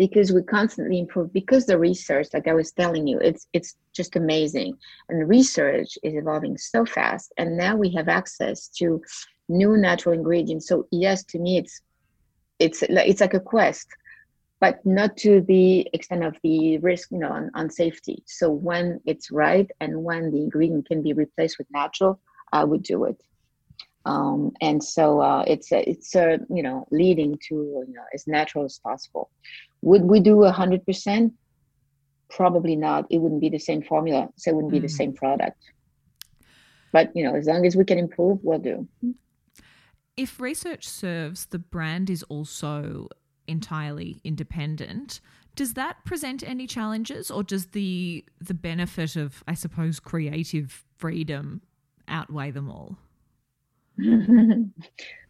because 0.00 0.32
we 0.32 0.42
constantly 0.42 0.98
improve 0.98 1.30
because 1.30 1.66
the 1.66 1.78
research 1.78 2.28
like 2.32 2.48
i 2.48 2.54
was 2.54 2.72
telling 2.72 3.06
you 3.06 3.18
it's 3.18 3.46
it's 3.52 3.76
just 3.92 4.16
amazing. 4.16 4.74
And 5.08 5.28
research 5.28 5.98
is 6.02 6.14
evolving 6.14 6.56
so 6.56 6.84
fast 6.84 7.32
and 7.38 7.56
now 7.56 7.76
we 7.76 7.90
have 7.94 8.08
access 8.08 8.68
to 8.78 9.02
new 9.48 9.76
natural 9.76 10.14
ingredients. 10.14 10.68
So 10.68 10.86
yes 10.90 11.24
to 11.24 11.38
me 11.38 11.58
it's 11.58 11.82
it's 12.58 12.80
like 12.88 13.08
it's 13.08 13.20
like 13.20 13.34
a 13.34 13.40
quest 13.40 13.88
but 14.60 14.74
not 14.84 15.16
to 15.18 15.40
the 15.52 15.88
extent 15.92 16.24
of 16.24 16.36
the 16.42 16.78
risk 16.78 17.10
you 17.10 17.18
know 17.18 17.32
on, 17.38 17.50
on 17.54 17.68
safety. 17.68 18.22
So 18.26 18.50
when 18.50 19.00
it's 19.04 19.30
right 19.30 19.68
and 19.80 20.02
when 20.02 20.30
the 20.30 20.42
ingredient 20.44 20.86
can 20.88 21.02
be 21.02 21.12
replaced 21.12 21.58
with 21.58 21.66
natural 21.70 22.20
i 22.52 22.64
would 22.64 22.82
do 22.82 23.04
it 23.04 23.20
um, 24.06 24.52
and 24.60 24.82
so 24.82 25.20
uh, 25.20 25.44
it's 25.46 25.72
a, 25.72 25.88
it's 25.88 26.14
a, 26.14 26.38
you 26.48 26.62
know 26.62 26.86
leading 26.90 27.38
to 27.48 27.54
you 27.54 27.94
know 27.94 28.04
as 28.14 28.26
natural 28.26 28.64
as 28.64 28.78
possible. 28.78 29.30
Would 29.82 30.02
we 30.02 30.20
do 30.20 30.44
a 30.44 30.52
hundred 30.52 30.84
percent? 30.86 31.34
Probably 32.30 32.76
not. 32.76 33.06
It 33.10 33.18
wouldn't 33.18 33.40
be 33.40 33.48
the 33.48 33.58
same 33.58 33.82
formula 33.82 34.28
so 34.36 34.50
it 34.50 34.54
wouldn't 34.54 34.72
be 34.72 34.78
mm. 34.78 34.82
the 34.82 34.88
same 34.88 35.12
product. 35.12 35.58
But 36.92 37.14
you 37.14 37.24
know 37.24 37.34
as 37.36 37.46
long 37.46 37.66
as 37.66 37.76
we 37.76 37.84
can 37.84 37.98
improve 37.98 38.38
we'll 38.42 38.58
do. 38.58 38.88
If 40.16 40.40
research 40.40 40.88
serves 40.88 41.46
the 41.46 41.58
brand 41.58 42.08
is 42.08 42.22
also 42.24 43.08
entirely 43.46 44.20
independent. 44.24 45.20
Does 45.56 45.74
that 45.74 46.04
present 46.04 46.42
any 46.46 46.66
challenges 46.66 47.30
or 47.30 47.42
does 47.42 47.66
the 47.66 48.24
the 48.40 48.54
benefit 48.54 49.16
of 49.16 49.42
i 49.48 49.54
suppose 49.54 49.98
creative 49.98 50.84
freedom 50.96 51.60
outweigh 52.06 52.52
them 52.52 52.70
all 52.70 52.96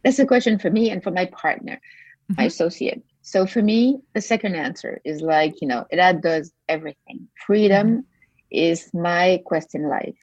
That's 0.05 0.19
a 0.19 0.27
question 0.27 0.59
for 0.59 0.71
me 0.71 0.91
and 0.91 1.03
for 1.03 1.11
my 1.11 1.27
partner, 1.27 1.75
mm-hmm. 1.75 2.35
my 2.39 2.45
associate. 2.45 3.03
So 3.23 3.47
for 3.47 3.63
me, 3.63 4.01
the 4.15 4.21
second 4.21 4.55
answer 4.55 5.01
is 5.05 5.21
like, 5.21 5.61
you 5.61 5.69
know, 5.69 5.87
that 5.93 6.23
does 6.23 6.53
everything. 6.69 7.29
Freedom 7.47 7.89
mm-hmm. 7.89 8.01
is 8.51 8.91
my 8.95 9.43
quest 9.45 9.75
in 9.75 9.89
life. 9.89 10.17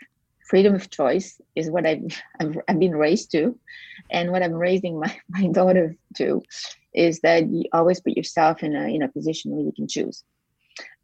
Freedom 0.49 0.75
of 0.75 0.89
choice 0.89 1.39
is 1.55 1.69
what 1.69 1.85
I've, 1.85 2.21
I've, 2.39 2.57
I've 2.67 2.79
been 2.79 2.95
raised 2.95 3.31
to. 3.31 3.57
And 4.09 4.31
what 4.31 4.43
I'm 4.43 4.53
raising 4.53 4.99
my, 4.99 5.15
my 5.29 5.47
daughter 5.47 5.95
to 6.15 6.41
is 6.93 7.19
that 7.19 7.47
you 7.47 7.65
always 7.73 7.99
put 7.99 8.17
yourself 8.17 8.63
in 8.63 8.75
a, 8.75 8.87
in 8.87 9.03
a 9.03 9.09
position 9.09 9.51
where 9.51 9.63
you 9.63 9.71
can 9.71 9.87
choose 9.87 10.23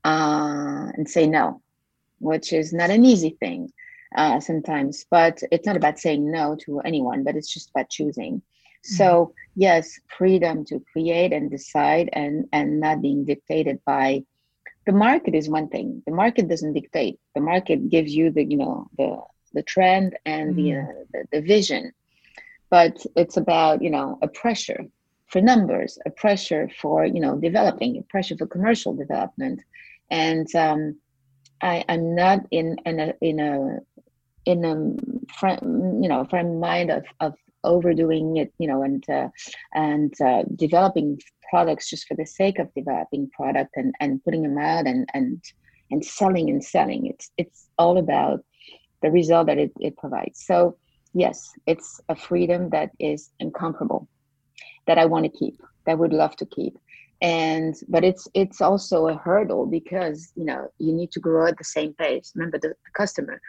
uh, 0.04 0.90
and 0.96 1.08
say 1.08 1.28
no, 1.28 1.62
which 2.20 2.52
is 2.52 2.74
not 2.74 2.90
an 2.90 3.06
easy 3.06 3.38
thing 3.40 3.72
uh, 4.16 4.40
sometimes. 4.40 5.06
But 5.10 5.42
it's 5.52 5.66
not 5.66 5.78
about 5.78 6.00
saying 6.00 6.30
no 6.30 6.56
to 6.66 6.80
anyone, 6.82 7.24
but 7.24 7.36
it's 7.36 7.54
just 7.54 7.70
about 7.70 7.90
choosing. 7.90 8.36
Mm-hmm. 8.36 8.96
So 8.96 9.34
yes, 9.56 10.00
freedom 10.18 10.66
to 10.66 10.84
create 10.92 11.34
and 11.34 11.50
decide, 11.50 12.10
and 12.14 12.48
and 12.52 12.80
not 12.80 13.02
being 13.02 13.26
dictated 13.26 13.80
by 13.86 14.24
the 14.86 14.92
market 14.92 15.36
is 15.36 15.50
one 15.50 15.70
thing. 15.70 16.04
The 16.06 16.14
market 16.14 16.50
doesn't 16.50 16.74
dictate. 16.74 17.20
The 17.36 17.42
market 17.42 17.90
gives 17.90 18.14
you 18.14 18.32
the 18.32 18.44
you 18.44 18.58
know 18.58 18.88
the 18.98 19.22
the 19.54 19.64
trend 19.64 20.18
and 20.26 20.56
mm-hmm. 20.56 20.64
the, 20.64 20.78
uh, 20.78 21.04
the 21.12 21.26
the 21.32 21.42
vision, 21.42 21.92
but 22.70 23.06
it's 23.16 23.38
about 23.38 23.82
you 23.82 23.90
know 23.90 24.18
a 24.22 24.28
pressure 24.28 24.86
for 25.28 25.42
numbers, 25.42 25.98
a 26.06 26.10
pressure 26.10 26.70
for 26.80 27.06
you 27.06 27.20
know 27.20 27.38
developing, 27.38 27.98
a 27.98 28.04
pressure 28.04 28.36
for 28.38 28.46
commercial 28.46 28.94
development, 28.94 29.62
and 30.12 30.54
um, 30.56 30.98
I, 31.62 31.86
am 31.88 32.14
not 32.16 32.46
in 32.52 32.78
in 32.86 33.00
a 33.00 33.14
in 33.22 33.40
a 33.40 33.80
in 34.46 34.66
a 34.66 35.34
frame, 35.34 36.02
you 36.02 36.10
know 36.10 36.26
frame 36.26 36.60
mind 36.60 36.92
of, 36.92 37.04
of 37.20 37.34
overdoing 37.64 38.38
it 38.38 38.54
you 38.60 38.68
know 38.68 38.84
and 38.84 39.08
uh, 39.10 39.28
and 39.74 40.14
uh, 40.22 40.44
developing 40.56 41.20
products 41.50 41.90
just 41.90 42.08
for 42.08 42.16
the 42.16 42.26
sake 42.26 42.60
of 42.60 42.74
developing 42.76 43.30
product 43.30 43.72
and, 43.76 43.94
and 44.00 44.24
putting 44.24 44.44
them 44.44 44.58
out 44.58 44.86
and 44.86 45.08
and 45.14 45.44
and 45.92 46.04
selling 46.04 46.50
and 46.50 46.64
selling. 46.64 47.08
It's 47.08 47.32
it's 47.38 47.70
all 47.78 47.98
about 47.98 48.44
the 49.02 49.12
result 49.12 49.48
that 49.48 49.58
it, 49.58 49.72
it 49.80 49.98
provides. 49.98 50.44
So 50.46 50.78
yes 51.16 51.52
it's 51.68 52.02
a 52.10 52.16
freedom 52.16 52.70
that 52.72 52.90
is 53.00 53.30
incomparable 53.40 54.08
that 54.88 54.98
i 54.98 55.06
want 55.06 55.24
to 55.24 55.38
keep 55.38 55.56
that 55.86 55.92
I 55.92 55.96
would 55.96 56.14
love 56.14 56.36
to 56.38 56.46
keep. 56.46 56.78
And 57.22 57.76
but 57.88 58.04
it's 58.04 58.28
it's 58.34 58.60
also 58.60 59.08
a 59.08 59.16
hurdle 59.16 59.66
because 59.66 60.32
you 60.36 60.44
know 60.44 60.68
you 60.78 60.92
need 60.94 61.12
to 61.14 61.20
grow 61.20 61.48
at 61.48 61.58
the 61.58 61.64
same 61.64 61.94
pace. 61.94 62.34
Remember 62.36 62.58
the, 62.58 62.70
the 62.70 62.92
customer 62.94 63.40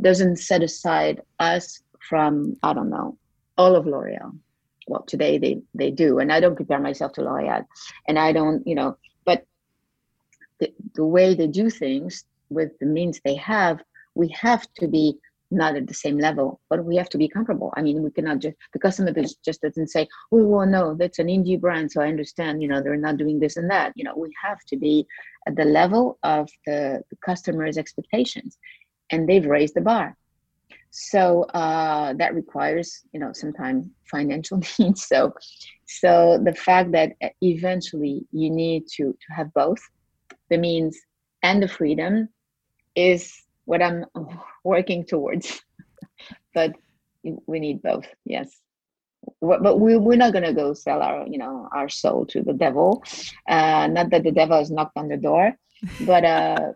doesn't 0.00 0.36
set 0.36 0.62
aside 0.62 1.22
us 1.38 1.82
from 2.08 2.56
I 2.62 2.72
don't 2.72 2.90
know 2.90 3.18
all 3.58 3.76
of 3.76 3.86
L'Oreal. 3.86 4.38
Well, 4.88 5.02
today 5.02 5.38
they 5.38 5.62
they 5.74 5.90
do, 5.90 6.18
and 6.18 6.32
I 6.32 6.40
don't 6.40 6.56
compare 6.56 6.80
myself 6.80 7.12
to 7.14 7.22
L'Oreal, 7.22 7.64
and 8.08 8.18
I 8.18 8.32
don't 8.32 8.66
you 8.66 8.74
know, 8.74 8.96
but 9.24 9.46
the, 10.58 10.72
the 10.94 11.04
way 11.04 11.34
they 11.34 11.46
do 11.46 11.70
things 11.70 12.24
with 12.50 12.78
the 12.80 12.86
means 12.86 13.20
they 13.24 13.36
have, 13.36 13.82
we 14.14 14.28
have 14.28 14.66
to 14.74 14.88
be 14.88 15.18
not 15.52 15.76
at 15.76 15.86
the 15.86 15.94
same 15.94 16.18
level, 16.18 16.60
but 16.70 16.84
we 16.84 16.96
have 16.96 17.10
to 17.10 17.18
be 17.18 17.28
comparable. 17.28 17.72
I 17.76 17.82
mean, 17.82 18.02
we 18.02 18.10
cannot 18.10 18.38
just 18.38 18.56
the 18.72 18.78
customer 18.78 19.12
just 19.44 19.60
doesn't 19.60 19.88
say, 19.88 20.08
"Oh, 20.32 20.44
well, 20.44 20.66
no, 20.66 20.94
that's 20.94 21.18
an 21.18 21.28
indie 21.28 21.60
brand, 21.60 21.92
so 21.92 22.00
I 22.00 22.08
understand." 22.08 22.62
You 22.62 22.68
know, 22.68 22.82
they're 22.82 22.96
not 22.96 23.18
doing 23.18 23.38
this 23.38 23.56
and 23.56 23.70
that. 23.70 23.92
You 23.94 24.04
know, 24.04 24.16
we 24.16 24.30
have 24.42 24.60
to 24.68 24.76
be 24.76 25.06
at 25.46 25.56
the 25.56 25.64
level 25.64 26.18
of 26.22 26.48
the, 26.66 27.02
the 27.10 27.16
customer's 27.16 27.76
expectations, 27.78 28.58
and 29.12 29.28
they've 29.28 29.46
raised 29.46 29.74
the 29.74 29.80
bar. 29.80 30.16
So 30.90 31.44
uh, 31.54 32.12
that 32.14 32.34
requires, 32.34 33.00
you 33.12 33.20
know, 33.20 33.32
sometimes 33.32 33.86
financial 34.10 34.60
needs. 34.78 35.06
So, 35.06 35.34
so 35.86 36.38
the 36.42 36.54
fact 36.54 36.92
that 36.92 37.12
eventually 37.40 38.26
you 38.32 38.50
need 38.50 38.88
to 38.96 39.12
to 39.12 39.34
have 39.34 39.52
both, 39.54 39.80
the 40.50 40.58
means 40.58 40.98
and 41.42 41.62
the 41.62 41.68
freedom, 41.68 42.28
is 42.94 43.32
what 43.64 43.82
I'm 43.82 44.04
working 44.64 45.04
towards. 45.04 45.62
but 46.54 46.74
we 47.46 47.60
need 47.60 47.82
both, 47.82 48.06
yes. 48.24 48.50
But 49.40 49.78
we, 49.78 49.96
we're 49.96 50.16
not 50.16 50.32
going 50.32 50.44
to 50.44 50.52
go 50.52 50.74
sell 50.74 51.00
our, 51.00 51.26
you 51.26 51.38
know, 51.38 51.68
our 51.72 51.88
soul 51.88 52.26
to 52.26 52.42
the 52.42 52.52
devil. 52.52 53.04
Uh, 53.48 53.86
not 53.86 54.10
that 54.10 54.24
the 54.24 54.32
devil 54.32 54.58
has 54.58 54.70
knocked 54.70 54.96
on 54.96 55.08
the 55.08 55.16
door, 55.16 55.56
but 56.00 56.24
uh, 56.24 56.72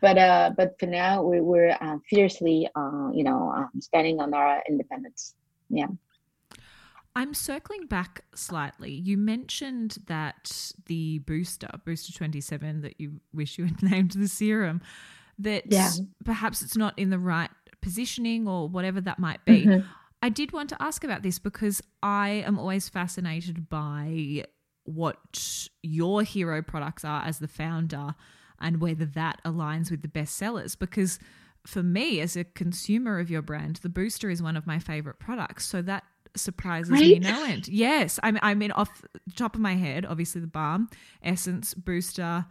but 0.00 0.18
uh, 0.18 0.50
but 0.56 0.78
for 0.78 0.86
now 0.86 1.22
we, 1.22 1.40
we're 1.40 1.76
uh, 1.80 1.96
fiercely, 2.08 2.68
uh, 2.74 3.08
you 3.12 3.24
know, 3.24 3.52
um, 3.54 3.70
standing 3.80 4.20
on 4.20 4.34
our 4.34 4.62
independence. 4.68 5.34
Yeah. 5.68 5.86
I'm 7.14 7.32
circling 7.32 7.86
back 7.86 8.24
slightly. 8.34 8.92
You 8.92 9.16
mentioned 9.16 9.96
that 10.06 10.72
the 10.84 11.20
booster, 11.20 11.68
Booster 11.86 12.12
27, 12.12 12.82
that 12.82 13.00
you 13.00 13.20
wish 13.32 13.56
you 13.56 13.64
had 13.64 13.82
named 13.90 14.10
the 14.12 14.28
serum, 14.28 14.82
that 15.38 15.64
yeah. 15.72 15.90
perhaps 16.24 16.60
it's 16.60 16.76
not 16.76 16.98
in 16.98 17.08
the 17.08 17.18
right 17.18 17.48
positioning 17.80 18.46
or 18.46 18.68
whatever 18.68 19.00
that 19.00 19.18
might 19.18 19.42
be. 19.46 19.64
Mm-hmm. 19.64 19.86
I 20.20 20.28
did 20.28 20.52
want 20.52 20.68
to 20.70 20.82
ask 20.82 21.04
about 21.04 21.22
this 21.22 21.38
because 21.38 21.82
I 22.02 22.44
am 22.46 22.58
always 22.58 22.88
fascinated 22.88 23.68
by 23.70 24.44
what 24.84 25.68
your 25.82 26.22
hero 26.22 26.62
products 26.62 27.04
are 27.04 27.22
as 27.22 27.38
the 27.38 27.48
founder 27.48 28.14
and 28.60 28.80
whether 28.80 29.04
that 29.04 29.40
aligns 29.44 29.90
with 29.90 30.02
the 30.02 30.08
best 30.08 30.36
sellers 30.36 30.74
because 30.76 31.18
for 31.66 31.82
me 31.82 32.20
as 32.20 32.36
a 32.36 32.44
consumer 32.44 33.18
of 33.18 33.30
your 33.30 33.42
brand 33.42 33.76
the 33.76 33.88
booster 33.88 34.30
is 34.30 34.42
one 34.42 34.56
of 34.56 34.66
my 34.66 34.78
favorite 34.78 35.18
products 35.18 35.66
so 35.66 35.82
that 35.82 36.04
surprises 36.36 36.90
right? 36.90 37.02
me 37.02 37.18
no 37.18 37.44
end 37.44 37.66
yes 37.66 38.20
I 38.22 38.30
mean, 38.30 38.40
I 38.42 38.54
mean 38.54 38.70
off 38.72 39.02
the 39.12 39.32
top 39.34 39.54
of 39.54 39.60
my 39.60 39.74
head 39.74 40.04
obviously 40.04 40.40
the 40.40 40.46
balm 40.46 40.88
essence 41.22 41.72
booster 41.74 42.46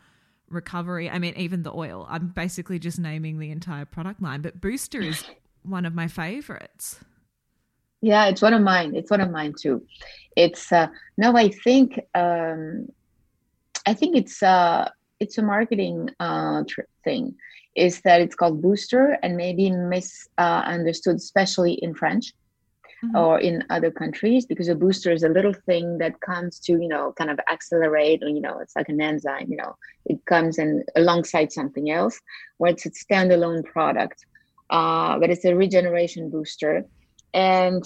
recovery. 0.49 1.09
I 1.09 1.19
mean, 1.19 1.33
even 1.37 1.63
the 1.63 1.73
oil. 1.73 2.05
I'm 2.09 2.27
basically 2.27 2.79
just 2.79 2.99
naming 2.99 3.39
the 3.39 3.51
entire 3.51 3.85
product 3.85 4.21
line, 4.21 4.41
but 4.41 4.61
Booster 4.61 5.01
is 5.01 5.23
one 5.63 5.85
of 5.85 5.93
my 5.93 6.07
favorites. 6.07 6.99
Yeah, 8.01 8.27
it's 8.27 8.41
one 8.41 8.53
of 8.53 8.61
mine. 8.61 8.95
It's 8.95 9.09
one 9.09 9.21
of 9.21 9.31
mine 9.31 9.53
too. 9.59 9.83
It's 10.35 10.71
uh 10.71 10.87
no, 11.17 11.35
I 11.35 11.49
think 11.49 11.99
um 12.13 12.87
I 13.87 13.93
think 13.93 14.15
it's 14.15 14.43
uh 14.43 14.89
it's 15.19 15.37
a 15.37 15.43
marketing 15.43 16.09
uh 16.19 16.63
tr- 16.67 16.81
thing. 17.03 17.35
Is 17.75 18.01
that 18.01 18.21
it's 18.21 18.35
called 18.35 18.61
Booster 18.61 19.17
and 19.21 19.35
maybe 19.35 19.69
misunderstood, 19.69 21.15
uh, 21.15 21.17
especially 21.17 21.73
in 21.73 21.93
French 21.93 22.31
mm-hmm. 23.05 23.15
or 23.15 23.39
in 23.39 23.63
other 23.69 23.91
countries 23.91 24.45
because 24.45 24.67
a 24.67 24.75
booster 24.75 25.11
is 25.11 25.23
a 25.23 25.29
little 25.29 25.53
thing 25.53 25.97
that 25.97 26.19
comes 26.21 26.59
to 26.59 26.73
you 26.73 26.87
know 26.87 27.13
kind 27.17 27.29
of 27.29 27.39
accelerate 27.49 28.23
or 28.23 28.29
you 28.29 28.41
know 28.41 28.59
it's 28.59 28.75
like 28.75 28.89
an 28.89 29.01
enzyme 29.01 29.47
you 29.49 29.57
know 29.57 29.75
it 30.05 30.23
comes 30.25 30.57
in 30.57 30.83
alongside 30.95 31.51
something 31.51 31.91
else 31.91 32.19
where 32.57 32.71
it's 32.71 32.85
a 32.85 32.91
standalone 32.91 33.63
product 33.63 34.25
uh, 34.69 35.17
but 35.19 35.29
it's 35.29 35.45
a 35.45 35.55
regeneration 35.55 36.29
booster 36.29 36.85
and 37.33 37.83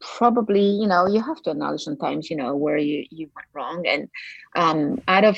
probably 0.00 0.64
you 0.64 0.86
know 0.86 1.06
you 1.06 1.20
have 1.20 1.42
to 1.42 1.50
acknowledge 1.50 1.82
sometimes 1.82 2.30
you 2.30 2.36
know 2.36 2.54
where 2.54 2.76
you 2.76 3.04
you 3.10 3.28
went 3.34 3.48
wrong 3.52 3.86
and 3.86 4.08
um, 4.56 5.00
out 5.08 5.24
of 5.24 5.36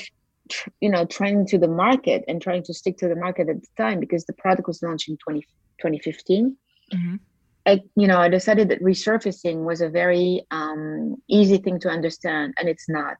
you 0.80 0.90
know 0.90 1.05
trying 1.05 1.46
to 1.46 1.59
the 1.59 1.68
market 1.68 2.24
and 2.28 2.40
trying 2.40 2.62
to 2.62 2.74
stick 2.74 2.96
to 2.98 3.09
the 3.09 3.16
market 3.16 3.48
at 3.48 3.61
the 3.61 3.68
time 3.76 4.01
because 4.01 4.24
the 4.24 4.32
product 4.34 4.68
was 4.68 4.82
launched 4.82 5.09
in 5.09 5.16
20, 5.16 5.40
2015 5.80 6.57
mm-hmm. 6.92 7.16
I, 7.66 7.82
you 7.94 8.07
know, 8.07 8.18
I 8.18 8.28
decided 8.28 8.68
that 8.70 8.82
resurfacing 8.82 9.64
was 9.64 9.80
a 9.80 9.88
very 9.88 10.46
um, 10.51 11.16
easy 11.28 11.59
thing 11.59 11.78
to 11.80 11.88
understand, 11.88 12.55
and 12.59 12.68
it's 12.68 12.88
not. 12.88 13.16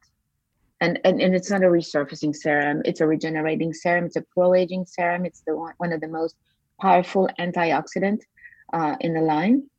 And, 0.79 0.99
and 1.05 1.21
and 1.21 1.35
it's 1.35 1.51
not 1.51 1.63
a 1.63 1.67
resurfacing 1.67 2.35
serum; 2.35 2.81
it's 2.83 3.01
a 3.01 3.07
regenerating 3.07 3.71
serum. 3.71 4.05
It's 4.05 4.15
a 4.15 4.25
pro-aging 4.33 4.87
serum. 4.87 5.25
It's 5.25 5.41
the 5.45 5.55
one, 5.55 5.73
one 5.77 5.93
of 5.93 6.01
the 6.01 6.07
most 6.07 6.35
powerful 6.79 7.29
antioxidant 7.39 8.21
uh, 8.73 8.95
in 8.99 9.13
the 9.13 9.21
line. 9.21 9.69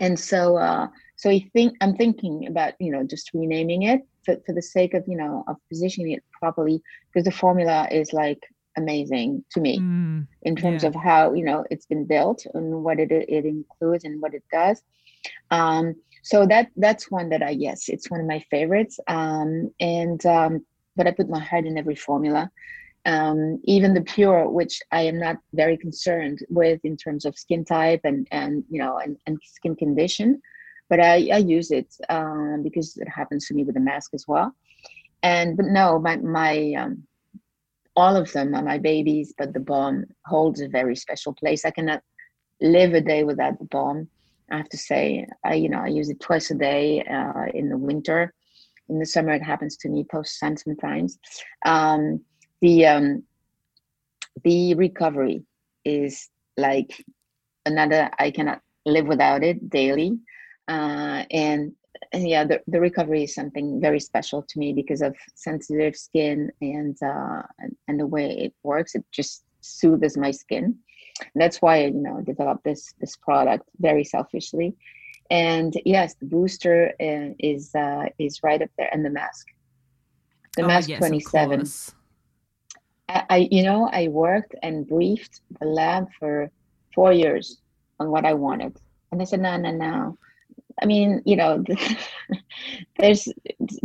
And 0.00 0.18
so, 0.18 0.56
uh, 0.56 0.88
so 1.22 1.30
I 1.30 1.48
think 1.52 1.76
I'm 1.80 1.94
thinking 1.94 2.48
about 2.48 2.72
you 2.80 2.90
know 2.90 3.04
just 3.04 3.30
renaming 3.32 3.82
it 3.84 4.00
for, 4.24 4.34
for 4.44 4.52
the 4.52 4.60
sake 4.60 4.92
of 4.92 5.04
you 5.06 5.16
know 5.16 5.44
of 5.46 5.56
positioning 5.68 6.10
it 6.10 6.24
properly 6.40 6.82
because 7.06 7.26
the 7.26 7.30
formula 7.30 7.86
is 7.92 8.12
like 8.12 8.42
amazing 8.76 9.44
to 9.52 9.60
me 9.60 9.78
mm, 9.78 10.26
in 10.42 10.56
terms 10.56 10.82
yeah. 10.82 10.88
of 10.88 10.96
how 10.96 11.32
you 11.32 11.44
know 11.44 11.64
it's 11.70 11.86
been 11.86 12.06
built 12.06 12.44
and 12.54 12.82
what 12.82 12.98
it 12.98 13.12
it 13.12 13.44
includes 13.44 14.02
and 14.02 14.20
what 14.20 14.34
it 14.34 14.42
does. 14.50 14.82
Um 15.52 15.94
so 16.24 16.44
that 16.46 16.70
that's 16.76 17.08
one 17.08 17.28
that 17.28 17.42
i 17.42 17.50
yes 17.50 17.88
it's 17.88 18.10
one 18.10 18.20
of 18.20 18.26
my 18.26 18.40
favorites. 18.50 18.98
Um 19.06 19.70
and 19.78 20.26
um 20.26 20.66
but 20.96 21.06
i 21.06 21.12
put 21.12 21.30
my 21.30 21.38
heart 21.38 21.66
in 21.66 21.78
every 21.78 21.94
formula. 21.94 22.50
Um 23.06 23.60
even 23.62 23.94
the 23.94 24.08
pure 24.14 24.48
which 24.48 24.80
i 24.90 25.02
am 25.02 25.20
not 25.20 25.36
very 25.52 25.76
concerned 25.76 26.40
with 26.48 26.80
in 26.82 26.96
terms 26.96 27.24
of 27.24 27.38
skin 27.38 27.64
type 27.64 28.00
and 28.02 28.26
and 28.32 28.64
you 28.68 28.80
know 28.82 28.98
and, 28.98 29.16
and 29.28 29.38
skin 29.44 29.76
condition 29.76 30.42
but 30.92 31.00
i 31.00 31.16
i 31.38 31.40
use 31.58 31.70
it 31.70 31.90
um 32.16 32.62
because 32.62 32.96
it 32.98 33.08
happens 33.08 33.46
to 33.46 33.54
me 33.54 33.64
with 33.64 33.74
the 33.74 33.86
mask 33.90 34.10
as 34.14 34.26
well 34.28 34.54
and 35.22 35.56
but 35.56 35.66
no 35.66 35.98
my 35.98 36.16
my 36.16 36.74
um 36.82 36.94
all 37.96 38.16
of 38.16 38.32
them 38.32 38.54
are 38.54 38.62
my 38.62 38.78
babies, 38.78 39.34
but 39.36 39.52
the 39.52 39.60
balm 39.60 40.04
holds 40.26 40.60
a 40.60 40.68
very 40.68 40.96
special 40.96 41.34
place. 41.34 41.64
I 41.64 41.70
cannot 41.70 42.02
live 42.60 42.94
a 42.94 43.00
day 43.00 43.24
without 43.24 43.58
the 43.58 43.66
balm. 43.66 44.08
I 44.50 44.56
have 44.56 44.68
to 44.70 44.78
say, 44.78 45.26
I 45.44 45.54
you 45.54 45.68
know 45.68 45.80
I 45.80 45.88
use 45.88 46.08
it 46.08 46.20
twice 46.20 46.50
a 46.50 46.54
day 46.54 47.02
uh, 47.02 47.46
in 47.54 47.68
the 47.68 47.78
winter. 47.78 48.32
In 48.88 48.98
the 48.98 49.06
summer, 49.06 49.32
it 49.32 49.42
happens 49.42 49.76
to 49.78 49.88
me 49.88 50.04
post 50.10 50.38
sun 50.38 50.56
sometimes. 50.56 51.18
Um, 51.64 52.20
the 52.60 52.86
um, 52.86 53.22
the 54.44 54.74
recovery 54.74 55.44
is 55.84 56.28
like 56.56 57.04
another. 57.66 58.10
I 58.18 58.30
cannot 58.30 58.60
live 58.84 59.06
without 59.06 59.44
it 59.44 59.70
daily, 59.70 60.18
uh, 60.68 61.24
and 61.30 61.72
and 62.12 62.28
yeah, 62.28 62.44
the, 62.44 62.60
the 62.66 62.80
recovery 62.80 63.24
is 63.24 63.34
something 63.34 63.80
very 63.80 64.00
special 64.00 64.42
to 64.42 64.58
me 64.58 64.72
because 64.72 65.02
of 65.02 65.16
sensitive 65.34 65.96
skin 65.96 66.50
and 66.60 66.96
uh, 67.02 67.42
and, 67.88 68.00
the 68.00 68.06
way 68.06 68.30
it 68.30 68.54
works. 68.62 68.94
It 68.94 69.04
just 69.12 69.44
soothes 69.60 70.16
my 70.16 70.30
skin. 70.30 70.76
And 71.20 71.42
that's 71.42 71.62
why 71.62 71.84
you 71.84 71.92
know 71.92 72.20
developed 72.20 72.64
this 72.64 72.92
this 73.00 73.16
product 73.16 73.68
very 73.78 74.04
selfishly. 74.04 74.74
And 75.30 75.72
yes, 75.84 76.14
the 76.14 76.26
booster 76.26 76.92
uh, 77.00 77.34
is 77.38 77.74
uh, 77.74 78.06
is 78.18 78.42
right 78.42 78.60
up 78.60 78.70
there, 78.76 78.88
and 78.92 79.04
the 79.04 79.10
mask, 79.10 79.46
the 80.56 80.62
oh, 80.62 80.66
mask 80.66 80.88
yes, 80.88 80.98
twenty 80.98 81.20
seven. 81.20 81.66
I, 83.08 83.24
I 83.30 83.48
you 83.50 83.62
know 83.62 83.88
I 83.92 84.08
worked 84.08 84.54
and 84.62 84.86
briefed 84.86 85.40
the 85.60 85.66
lab 85.66 86.08
for 86.18 86.50
four 86.94 87.12
years 87.12 87.58
on 88.00 88.10
what 88.10 88.24
I 88.24 88.34
wanted, 88.34 88.76
and 89.10 89.20
I 89.22 89.24
said 89.24 89.40
no 89.40 89.56
no 89.56 89.70
no 89.70 90.18
I 90.82 90.86
mean, 90.86 91.22
you 91.24 91.36
know, 91.36 91.64
there's 92.98 93.28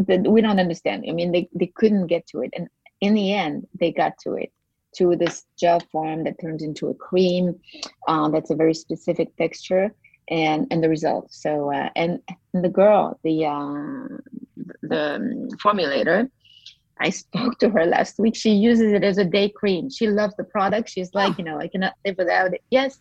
we 0.07 0.41
don't 0.41 0.59
understand. 0.59 1.05
I 1.07 1.13
mean, 1.13 1.31
they, 1.31 1.47
they 1.53 1.67
couldn't 1.67 2.07
get 2.07 2.27
to 2.27 2.41
it, 2.41 2.51
and 2.57 2.67
in 3.01 3.13
the 3.13 3.33
end, 3.33 3.67
they 3.79 3.91
got 3.91 4.17
to 4.23 4.33
it 4.33 4.51
to 4.95 5.15
this 5.15 5.45
gel 5.57 5.79
form 5.91 6.23
that 6.23 6.41
turns 6.41 6.63
into 6.63 6.87
a 6.87 6.93
cream. 6.93 7.59
Um, 8.07 8.31
that's 8.31 8.49
a 8.49 8.55
very 8.55 8.73
specific 8.73 9.35
texture, 9.37 9.93
and 10.29 10.67
and 10.71 10.83
the 10.83 10.89
result. 10.89 11.31
So 11.31 11.71
uh, 11.71 11.89
and, 11.95 12.19
and 12.53 12.63
the 12.63 12.69
girl, 12.69 13.19
the 13.23 13.45
uh, 13.45 14.17
the 14.81 15.55
formulator, 15.63 16.29
I 16.99 17.09
spoke 17.11 17.59
to 17.59 17.69
her 17.69 17.85
last 17.85 18.19
week. 18.19 18.35
She 18.35 18.51
uses 18.51 18.91
it 18.91 19.03
as 19.03 19.17
a 19.17 19.25
day 19.25 19.49
cream. 19.49 19.89
She 19.89 20.07
loves 20.07 20.35
the 20.35 20.43
product. 20.43 20.89
She's 20.89 21.13
like, 21.13 21.33
oh. 21.33 21.35
you 21.37 21.43
know, 21.43 21.59
I 21.59 21.67
cannot 21.67 21.93
live 22.05 22.17
without 22.17 22.53
it. 22.53 22.63
Yes, 22.71 22.99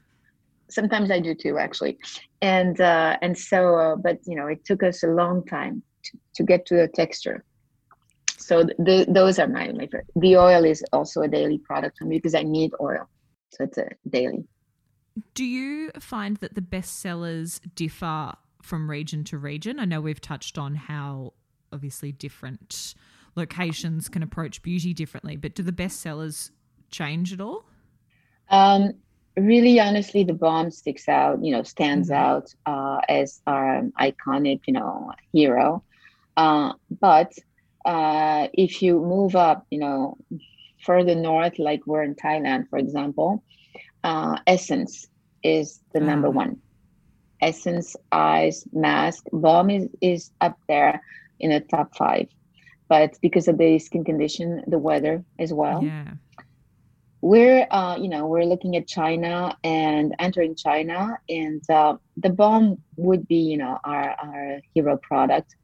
sometimes 0.69 1.11
I 1.11 1.21
do 1.21 1.35
too, 1.35 1.59
actually. 1.59 1.99
And 2.43 2.81
uh, 2.81 3.17
and 3.23 3.37
so, 3.37 3.77
uh, 3.77 3.97
but 3.97 4.19
you 4.27 4.37
know, 4.37 4.47
it 4.47 4.65
took 4.65 4.83
us 4.83 5.03
a 5.03 5.09
long 5.09 5.45
time 5.45 5.83
to, 6.05 6.19
to 6.35 6.43
get 6.43 6.67
to 6.67 6.77
the 6.77 6.89
texture. 6.89 7.45
So 8.39 8.63
the, 8.63 9.07
those 9.09 9.39
are 9.39 9.49
my 9.49 9.73
my 9.73 9.87
favorite. 9.87 10.07
The 10.15 10.37
oil 10.37 10.65
is 10.65 10.85
also 10.93 11.23
a 11.23 11.29
daily 11.29 11.59
product 11.59 11.99
for 11.99 12.05
me 12.05 12.19
because 12.19 12.35
I 12.35 12.43
need 12.43 12.73
oil, 12.81 13.09
so 13.51 13.65
it's 13.65 13.79
a 13.79 13.89
daily. 14.09 14.45
Do 15.35 15.45
you 15.45 15.91
find 15.99 16.37
that 16.39 16.55
the 16.55 16.63
best 16.63 17.01
sellers 17.01 17.61
differ 17.75 18.35
from 18.63 18.91
region 18.91 19.25
to 19.25 19.39
region? 19.39 19.81
I 19.81 19.87
know 19.87 20.01
we've 20.01 20.21
touched 20.21 20.59
on 20.59 20.75
how 20.75 21.33
obviously 21.73 22.13
different 22.13 22.95
locations 23.35 24.09
can 24.09 24.23
approach 24.23 24.63
beauty 24.63 24.93
differently, 24.93 25.37
but 25.37 25.55
do 25.55 25.63
the 25.63 25.73
best 25.73 26.01
sellers 26.01 26.51
change 26.91 27.33
at 27.33 27.41
all? 27.41 27.65
Um, 28.51 28.93
really 29.37 29.79
honestly 29.79 30.25
the 30.25 30.33
balm 30.33 30.71
sticks 30.71 31.09
out 31.09 31.45
you 31.45 31.53
know 31.53 31.63
stands 31.63 32.11
mm-hmm. 32.11 32.25
out 32.25 32.55
uh, 32.67 33.01
as 33.09 33.41
our 33.47 33.83
iconic 34.01 34.61
you 34.67 34.75
know 34.75 35.13
hero. 35.33 35.83
Uh, 36.37 36.73
but 37.01 37.33
uh, 37.85 38.49
if 38.53 38.83
you 38.83 39.01
move 39.01 39.37
up 39.37 39.67
you 39.71 39.79
know 39.79 40.17
further 40.85 41.15
north 41.15 41.59
like 41.59 41.87
we're 41.87 42.03
in 42.03 42.15
thailand 42.15 42.69
for 42.69 42.79
example 42.79 43.43
uh, 44.05 44.39
essence 44.47 45.09
is 45.43 45.81
the 45.93 46.01
mm. 46.01 46.07
number 46.07 46.31
one. 46.31 46.59
Essence 47.41 47.97
eyes 48.13 48.65
mask 48.73 49.25
balm 49.33 49.69
is, 49.69 49.89
is 50.01 50.31
up 50.41 50.59
there 50.69 51.03
in 51.41 51.51
the 51.51 51.61
top 51.61 51.95
five. 51.97 52.29
But 52.89 53.19
because 53.21 53.49
of 53.49 53.59
the 53.59 53.79
skin 53.79 54.05
condition 54.05 54.63
the 54.67 54.79
weather 54.79 55.25
as 55.39 55.53
well. 55.53 55.83
Yeah 55.83 56.13
we're 57.33 57.67
uh, 57.71 57.97
you 57.97 58.09
know 58.09 58.27
we're 58.27 58.45
looking 58.45 58.77
at 58.77 58.87
china 58.87 59.57
and 59.65 60.15
entering 60.19 60.55
china 60.55 61.19
and 61.29 61.63
uh, 61.71 61.95
the 62.25 62.31
balm 62.31 62.65
would 62.97 63.27
be 63.27 63.41
you 63.53 63.57
know 63.57 63.79
our, 63.85 64.09
our 64.23 64.61
hero 64.75 64.97
product 65.09 65.55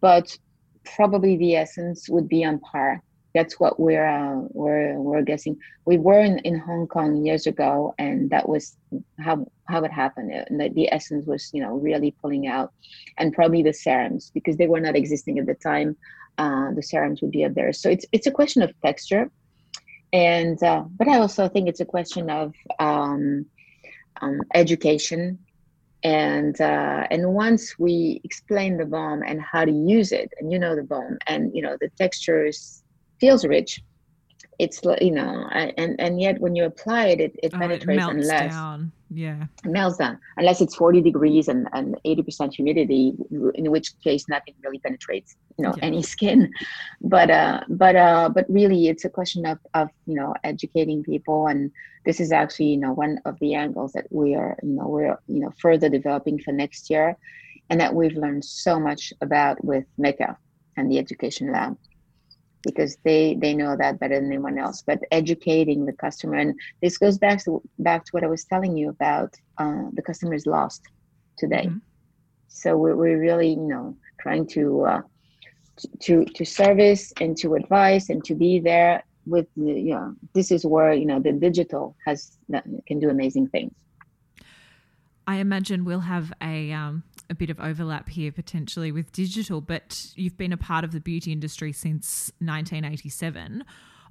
but 0.00 0.36
probably 0.84 1.36
the 1.36 1.56
essence 1.56 2.08
would 2.08 2.28
be 2.28 2.44
on 2.44 2.58
par. 2.58 3.02
That's 3.34 3.58
what 3.58 3.80
we're 3.80 4.06
uh, 4.06 4.46
we're 4.50 5.00
we're 5.00 5.22
guessing. 5.22 5.56
We 5.86 5.96
were 5.96 6.20
in, 6.20 6.38
in 6.40 6.58
hong 6.58 6.86
kong 6.86 7.24
years 7.24 7.46
ago 7.46 7.94
and 7.98 8.28
that 8.28 8.46
was 8.46 8.76
how 9.18 9.46
how 9.68 9.82
it 9.84 9.90
happened. 9.90 10.32
And 10.32 10.60
the, 10.60 10.68
the 10.68 10.92
essence 10.92 11.26
was 11.26 11.50
you 11.54 11.62
know 11.62 11.76
really 11.76 12.10
pulling 12.20 12.46
out 12.46 12.72
and 13.16 13.32
probably 13.32 13.62
the 13.62 13.72
serums 13.72 14.30
because 14.34 14.58
they 14.58 14.66
were 14.66 14.80
not 14.80 14.96
existing 14.96 15.38
at 15.38 15.46
the 15.46 15.54
time 15.54 15.96
uh, 16.36 16.72
the 16.74 16.82
serums 16.82 17.22
would 17.22 17.30
be 17.30 17.44
up 17.44 17.54
there. 17.54 17.72
So 17.72 17.88
it's 17.88 18.04
it's 18.12 18.26
a 18.26 18.30
question 18.30 18.60
of 18.60 18.78
texture 18.82 19.30
and 20.12 20.62
uh, 20.62 20.84
but 20.96 21.08
i 21.08 21.18
also 21.18 21.48
think 21.48 21.68
it's 21.68 21.80
a 21.80 21.84
question 21.84 22.30
of 22.30 22.52
um, 22.78 23.46
um, 24.20 24.40
education 24.54 25.38
and 26.04 26.60
uh, 26.60 27.06
and 27.10 27.32
once 27.32 27.78
we 27.78 28.20
explain 28.24 28.76
the 28.76 28.84
balm 28.84 29.22
and 29.26 29.40
how 29.40 29.64
to 29.64 29.72
use 29.72 30.12
it 30.12 30.32
and 30.38 30.52
you 30.52 30.58
know 30.58 30.74
the 30.74 30.82
balm 30.82 31.16
and 31.26 31.54
you 31.54 31.62
know 31.62 31.76
the 31.80 31.88
textures 31.96 32.82
feels 33.20 33.44
rich 33.44 33.80
it's 34.58 34.80
you 35.00 35.12
know 35.12 35.48
and 35.52 35.98
and 36.00 36.20
yet 36.20 36.38
when 36.40 36.54
you 36.54 36.64
apply 36.64 37.06
it 37.06 37.20
it, 37.20 37.32
it 37.42 37.52
penetrates 37.52 38.04
oh, 38.04 38.10
it 38.10 38.16
unless 38.16 38.52
down. 38.52 38.92
Yeah. 39.14 39.44
It 39.64 39.70
melts 39.70 39.98
down 39.98 40.18
unless 40.36 40.60
it's 40.60 40.74
40 40.74 41.02
degrees 41.02 41.48
and, 41.48 41.68
and 41.72 41.96
80% 42.04 42.54
humidity 42.54 43.14
in 43.54 43.70
which 43.70 43.92
case 44.02 44.28
nothing 44.28 44.54
really 44.64 44.78
penetrates 44.78 45.36
you 45.58 45.64
know 45.64 45.74
yeah. 45.76 45.84
any 45.84 46.02
skin. 46.14 46.50
But 47.00 47.30
uh 47.30 47.60
but 47.68 47.96
uh 47.96 48.30
but 48.30 48.46
really 48.48 48.88
it's 48.88 49.04
a 49.04 49.10
question 49.10 49.46
of 49.46 49.58
of 49.74 49.88
you 50.06 50.14
know 50.14 50.34
educating 50.44 51.02
people. 51.02 51.46
And 51.46 51.70
this 52.06 52.20
is 52.20 52.32
actually 52.32 52.66
you 52.66 52.78
know 52.78 52.92
one 52.92 53.18
of 53.24 53.38
the 53.40 53.54
angles 53.54 53.92
that 53.92 54.06
we 54.10 54.34
are 54.34 54.56
you 54.62 54.70
know 54.70 54.88
we're 54.88 55.18
you 55.26 55.40
know 55.40 55.52
further 55.60 55.88
developing 55.88 56.38
for 56.38 56.52
next 56.52 56.90
year. 56.90 57.16
And 57.70 57.80
that 57.80 57.94
we've 57.94 58.16
learned 58.16 58.44
so 58.44 58.78
much 58.78 59.12
about 59.22 59.64
with 59.64 59.84
Mecca 59.96 60.36
and 60.76 60.90
the 60.90 60.98
education 60.98 61.52
lab 61.52 61.76
because 62.62 62.96
they 63.04 63.34
they 63.34 63.54
know 63.54 63.76
that 63.76 63.98
better 63.98 64.16
than 64.16 64.26
anyone 64.26 64.58
else. 64.58 64.82
But 64.82 65.00
educating 65.10 65.84
the 65.84 65.92
customer 65.92 66.36
and 66.36 66.54
this 66.80 66.98
goes 66.98 67.18
back 67.18 67.44
to 67.44 67.62
back 67.78 68.04
to 68.04 68.10
what 68.12 68.24
i 68.24 68.26
was 68.26 68.44
telling 68.44 68.76
you 68.76 68.88
about 68.88 69.34
uh, 69.58 69.84
the 69.92 70.02
customer 70.02 70.34
is 70.34 70.46
lost 70.46 70.82
today. 71.38 71.66
Mm-hmm. 71.66 71.78
so 72.48 72.76
we're, 72.76 72.96
we're 72.96 73.18
really 73.18 73.50
you 73.50 73.68
know 73.74 73.96
trying 74.20 74.46
to 74.48 74.82
uh, 74.84 75.02
to 76.00 76.24
to 76.24 76.44
service 76.44 77.12
and 77.20 77.36
to 77.38 77.54
advise 77.54 78.10
and 78.10 78.24
to 78.24 78.34
be 78.34 78.60
there 78.60 79.02
with 79.26 79.46
the, 79.56 79.72
you 79.72 79.94
know 79.94 80.14
this 80.34 80.50
is 80.50 80.64
where 80.64 80.92
you 80.92 81.06
know 81.06 81.20
the 81.20 81.32
digital 81.32 81.96
has 82.06 82.38
can 82.86 82.98
do 82.98 83.08
amazing 83.10 83.48
things. 83.48 83.72
I 85.26 85.36
imagine 85.36 85.84
we'll 85.84 86.00
have 86.00 86.32
a 86.42 86.72
um 86.72 87.04
a 87.30 87.34
bit 87.34 87.50
of 87.50 87.60
overlap 87.60 88.08
here 88.08 88.32
potentially 88.32 88.92
with 88.92 89.12
digital, 89.12 89.60
but 89.60 90.06
you've 90.14 90.36
been 90.36 90.52
a 90.52 90.56
part 90.56 90.84
of 90.84 90.92
the 90.92 91.00
beauty 91.00 91.32
industry 91.32 91.72
since 91.72 92.32
1987. 92.38 93.64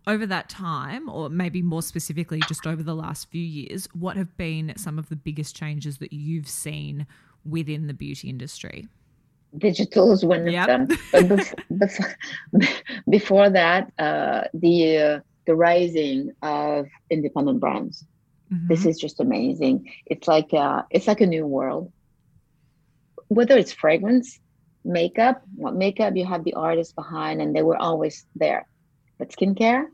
Over 0.08 0.26
that 0.26 0.50
time, 0.50 1.08
or 1.10 1.30
maybe 1.30 1.62
more 1.62 1.84
specifically, 1.84 2.42
just 2.48 2.66
over 2.66 2.82
the 2.82 2.96
last 2.96 3.30
few 3.30 3.44
years, 3.44 3.88
what 3.94 4.18
have 4.18 4.36
been 4.36 4.74
some 4.76 4.98
of 4.98 5.10
the 5.10 5.16
biggest 5.16 5.56
changes 5.56 6.00
that 6.00 6.12
you've 6.12 6.48
seen 6.48 7.06
within 7.46 7.86
the 7.86 7.94
beauty 7.94 8.28
industry? 8.28 8.88
Digital 9.56 10.12
is 10.12 10.26
one 10.26 10.48
yep. 10.48 10.70
of 10.70 10.88
them. 10.88 10.98
But 11.12 11.28
before, 11.78 12.16
before 13.10 13.50
that, 13.52 13.92
uh, 14.00 14.46
the 14.56 14.98
uh, 14.98 15.20
the 15.46 15.56
rising 15.56 16.32
of 16.42 16.88
independent 17.10 17.60
brands. 17.60 18.04
Mm-hmm. 18.52 18.68
This 18.68 18.86
is 18.86 18.98
just 18.98 19.20
amazing. 19.20 19.92
It's 20.06 20.28
like 20.28 20.54
uh, 20.54 20.84
it's 20.90 21.08
like 21.08 21.22
a 21.22 21.28
new 21.28 21.46
world 21.46 21.92
whether 23.32 23.58
it's 23.58 23.72
fragrance, 23.72 24.40
makeup, 24.84 25.42
what 25.56 25.74
makeup 25.74 26.18
you 26.18 26.26
have 26.26 26.44
the 26.44 26.54
artist 26.54 26.94
behind 26.96 27.42
and 27.42 27.56
they 27.56 27.64
were 27.64 27.78
always 27.78 28.26
there. 28.36 28.68
But 29.18 29.30
skincare, 29.30 29.86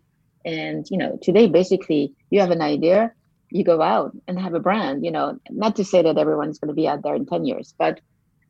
and 0.44 0.88
you 0.90 0.98
know, 0.98 1.20
today 1.22 1.48
basically 1.48 2.14
you 2.32 2.40
have 2.40 2.50
an 2.50 2.64
idea, 2.64 3.12
you 3.52 3.64
go 3.64 3.80
out 3.80 4.12
and 4.28 4.40
have 4.40 4.56
a 4.56 4.60
brand, 4.60 5.06
you 5.06 5.12
know, 5.12 5.38
not 5.52 5.76
to 5.76 5.84
say 5.84 6.02
that 6.02 6.18
everyone's 6.18 6.58
gonna 6.58 6.74
be 6.74 6.88
out 6.88 7.04
there 7.04 7.14
in 7.14 7.28
10 7.28 7.46
years, 7.46 7.76
but 7.78 8.00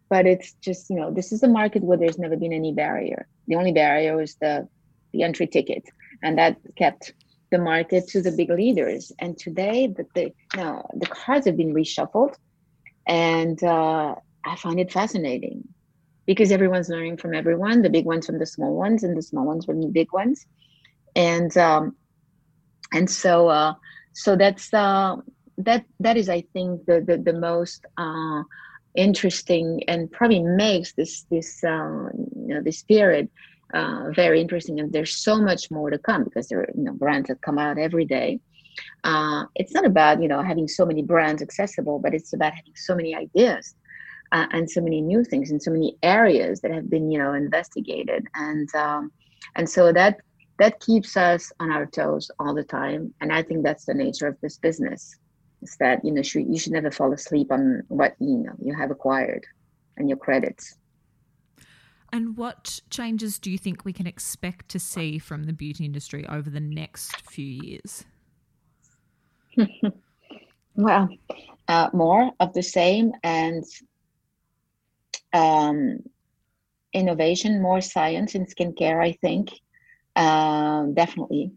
but 0.10 0.26
it's 0.26 0.54
just, 0.62 0.90
you 0.90 0.96
know, 0.96 1.12
this 1.12 1.34
is 1.34 1.44
a 1.44 1.50
market 1.50 1.84
where 1.84 1.98
there's 1.98 2.18
never 2.18 2.38
been 2.38 2.54
any 2.54 2.72
barrier. 2.72 3.28
The 3.48 3.56
only 3.56 3.74
barrier 3.74 4.16
was 4.16 4.36
the 4.36 4.70
the 5.12 5.24
entry 5.24 5.48
ticket. 5.48 5.84
And 6.24 6.38
that 6.38 6.56
kept 6.78 7.12
the 7.52 7.58
market 7.58 8.08
to 8.12 8.22
the 8.22 8.32
big 8.32 8.50
leaders. 8.50 9.12
And 9.20 9.38
today 9.38 9.88
the, 9.88 10.06
the 10.16 10.24
you 10.56 10.64
know 10.64 10.86
the 10.94 11.08
cards 11.08 11.46
have 11.46 11.58
been 11.58 11.74
reshuffled 11.74 12.36
and 13.06 13.62
uh, 13.64 14.16
I 14.48 14.56
find 14.56 14.80
it 14.80 14.92
fascinating 14.92 15.68
because 16.26 16.52
everyone's 16.52 16.90
learning 16.90 17.18
from 17.18 17.34
everyone, 17.34 17.82
the 17.82 17.90
big 17.90 18.06
ones 18.06 18.26
from 18.26 18.40
the 18.40 18.46
small 18.46 18.76
ones, 18.76 19.04
and 19.04 19.18
the 19.18 19.22
small 19.22 19.46
ones 19.46 19.66
from 19.66 19.82
the 19.82 19.88
big 19.88 20.12
ones, 20.14 20.46
and 21.16 21.56
um, 21.58 21.96
and 22.94 23.10
so 23.10 23.48
uh, 23.48 23.74
so 24.14 24.36
that's 24.36 24.74
uh, 24.74 25.16
that 25.58 25.86
that 26.00 26.18
is 26.18 26.30
I 26.30 26.42
think 26.54 26.86
the 26.86 27.02
the, 27.02 27.18
the 27.18 27.34
most 27.34 27.86
uh, 27.98 28.44
interesting 28.96 29.84
and 29.88 30.12
probably 30.12 30.42
makes 30.42 30.94
this 30.94 31.26
this 31.32 31.64
uh, 31.64 32.10
you 32.14 32.54
know 32.54 32.62
this 32.62 32.84
period 32.84 33.30
uh, 33.74 34.12
very 34.16 34.40
interesting. 34.42 34.80
And 34.80 34.92
there's 34.92 35.16
so 35.16 35.42
much 35.42 35.70
more 35.72 35.90
to 35.90 35.98
come 35.98 36.24
because 36.24 36.48
there 36.48 36.62
are 36.62 36.70
you 36.76 36.84
know 36.84 36.94
brands 36.94 37.28
that 37.28 37.42
come 37.42 37.58
out 37.58 37.78
every 37.78 38.06
day. 38.06 38.40
Uh, 39.04 39.46
it's 39.56 39.74
not 39.74 39.86
about 39.86 40.22
you 40.22 40.28
know 40.28 40.42
having 40.42 40.68
so 40.68 40.86
many 40.86 41.04
brands 41.04 41.42
accessible, 41.42 42.00
but 42.00 42.14
it's 42.14 42.34
about 42.34 42.54
having 42.54 42.74
so 42.76 42.96
many 42.96 43.16
ideas 43.16 43.76
uh, 44.32 44.48
and 44.52 44.70
so 44.70 44.82
many 44.82 45.02
new 45.02 45.24
things 45.24 45.52
in 45.52 45.60
so 45.60 45.72
many 45.72 45.98
areas 46.04 46.62
that 46.62 46.72
have 46.72 46.90
been 46.90 47.12
you 47.12 47.18
know 47.18 47.34
investigated. 47.34 48.28
And 48.36 48.74
um, 48.76 49.12
and 49.56 49.70
so 49.70 49.92
that 49.94 50.20
that 50.60 50.80
keeps 50.80 51.16
us 51.16 51.52
on 51.60 51.72
our 51.72 51.86
toes 51.86 52.32
all 52.40 52.54
the 52.54 52.64
time. 52.64 53.14
And 53.22 53.32
i 53.32 53.42
think 53.44 53.64
that's 53.64 53.86
the 53.86 53.94
nature 53.94 54.28
of 54.28 54.38
this 54.42 54.58
business 54.58 55.16
is 55.62 55.76
that 55.80 56.04
you 56.04 56.12
know 56.12 56.22
should, 56.22 56.48
you 56.48 56.60
should 56.60 56.74
never 56.74 56.92
fall 56.92 57.14
asleep 57.14 57.52
on 57.52 57.84
what 57.88 58.16
you 58.20 58.38
know 58.38 58.54
you 58.62 58.76
have 58.76 58.92
acquired 58.92 59.46
and 59.98 60.10
your 60.10 60.18
credits. 60.18 60.76
And 62.14 62.38
what 62.38 62.80
changes 62.90 63.38
do 63.38 63.52
you 63.52 63.58
think 63.58 63.84
we 63.84 63.92
can 63.92 64.08
expect 64.08 64.70
to 64.70 64.80
see 64.80 65.20
from 65.20 65.44
the 65.44 65.52
beauty 65.52 65.84
industry 65.84 66.26
over 66.28 66.50
the 66.50 66.62
next 66.62 67.22
few 67.30 67.46
years? 67.46 68.06
Well 70.80 71.10
uh, 71.68 71.90
more 71.94 72.32
of 72.40 72.54
the 72.54 72.64
same. 72.64 73.14
And 73.24 73.64
um, 75.38 76.00
innovation, 76.94 77.62
more 77.62 77.82
science 77.82 78.36
in 78.36 78.46
skincare, 78.46 79.00
I 79.10 79.14
think, 79.24 79.46
uh, 80.16 80.84
definitely, 81.02 81.52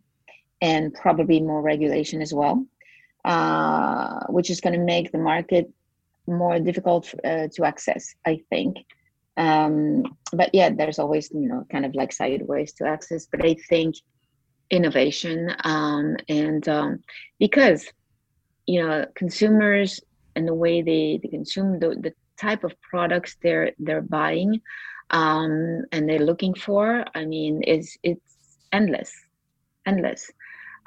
and 0.61 0.93
probably 0.95 1.41
more 1.41 1.63
regulation 1.63 2.21
as 2.21 2.33
well, 2.41 2.57
uh, 3.25 4.21
which 4.29 4.51
is 4.51 4.61
going 4.61 4.79
to 4.79 4.85
make 4.95 5.11
the 5.13 5.19
market 5.33 5.67
more 6.27 6.59
difficult 6.59 7.05
uh, 7.25 7.47
to 7.55 7.65
access, 7.65 8.15
I 8.27 8.41
think. 8.51 8.77
Um, 9.37 10.05
but 10.33 10.51
yeah, 10.53 10.71
there's 10.71 10.99
always, 10.99 11.31
you 11.33 11.49
know, 11.49 11.65
kind 11.73 11.87
of 11.87 11.95
like 11.95 12.13
sideways 12.13 12.73
to 12.75 12.87
access. 12.87 13.27
But 13.31 13.45
I 13.45 13.57
think 13.69 13.95
innovation 14.71 15.39
um, 15.65 16.17
and 16.29 16.69
um, 16.69 16.91
because, 17.39 17.83
you 18.67 18.83
know, 18.83 19.07
consumers 19.15 20.01
and 20.37 20.47
the 20.47 20.55
way 20.55 20.83
they, 20.83 21.19
they 21.23 21.29
consume 21.29 21.79
the, 21.79 21.89
the 22.05 22.13
type 22.41 22.65
of 22.65 22.81
products 22.81 23.37
they're 23.43 23.73
they're 23.79 24.03
buying 24.03 24.61
um, 25.11 25.83
and 25.93 26.09
they're 26.09 26.27
looking 26.31 26.55
for 26.55 27.05
i 27.15 27.25
mean 27.25 27.63
it's 27.67 27.97
it's 28.03 28.59
endless 28.73 29.13
endless 29.87 30.31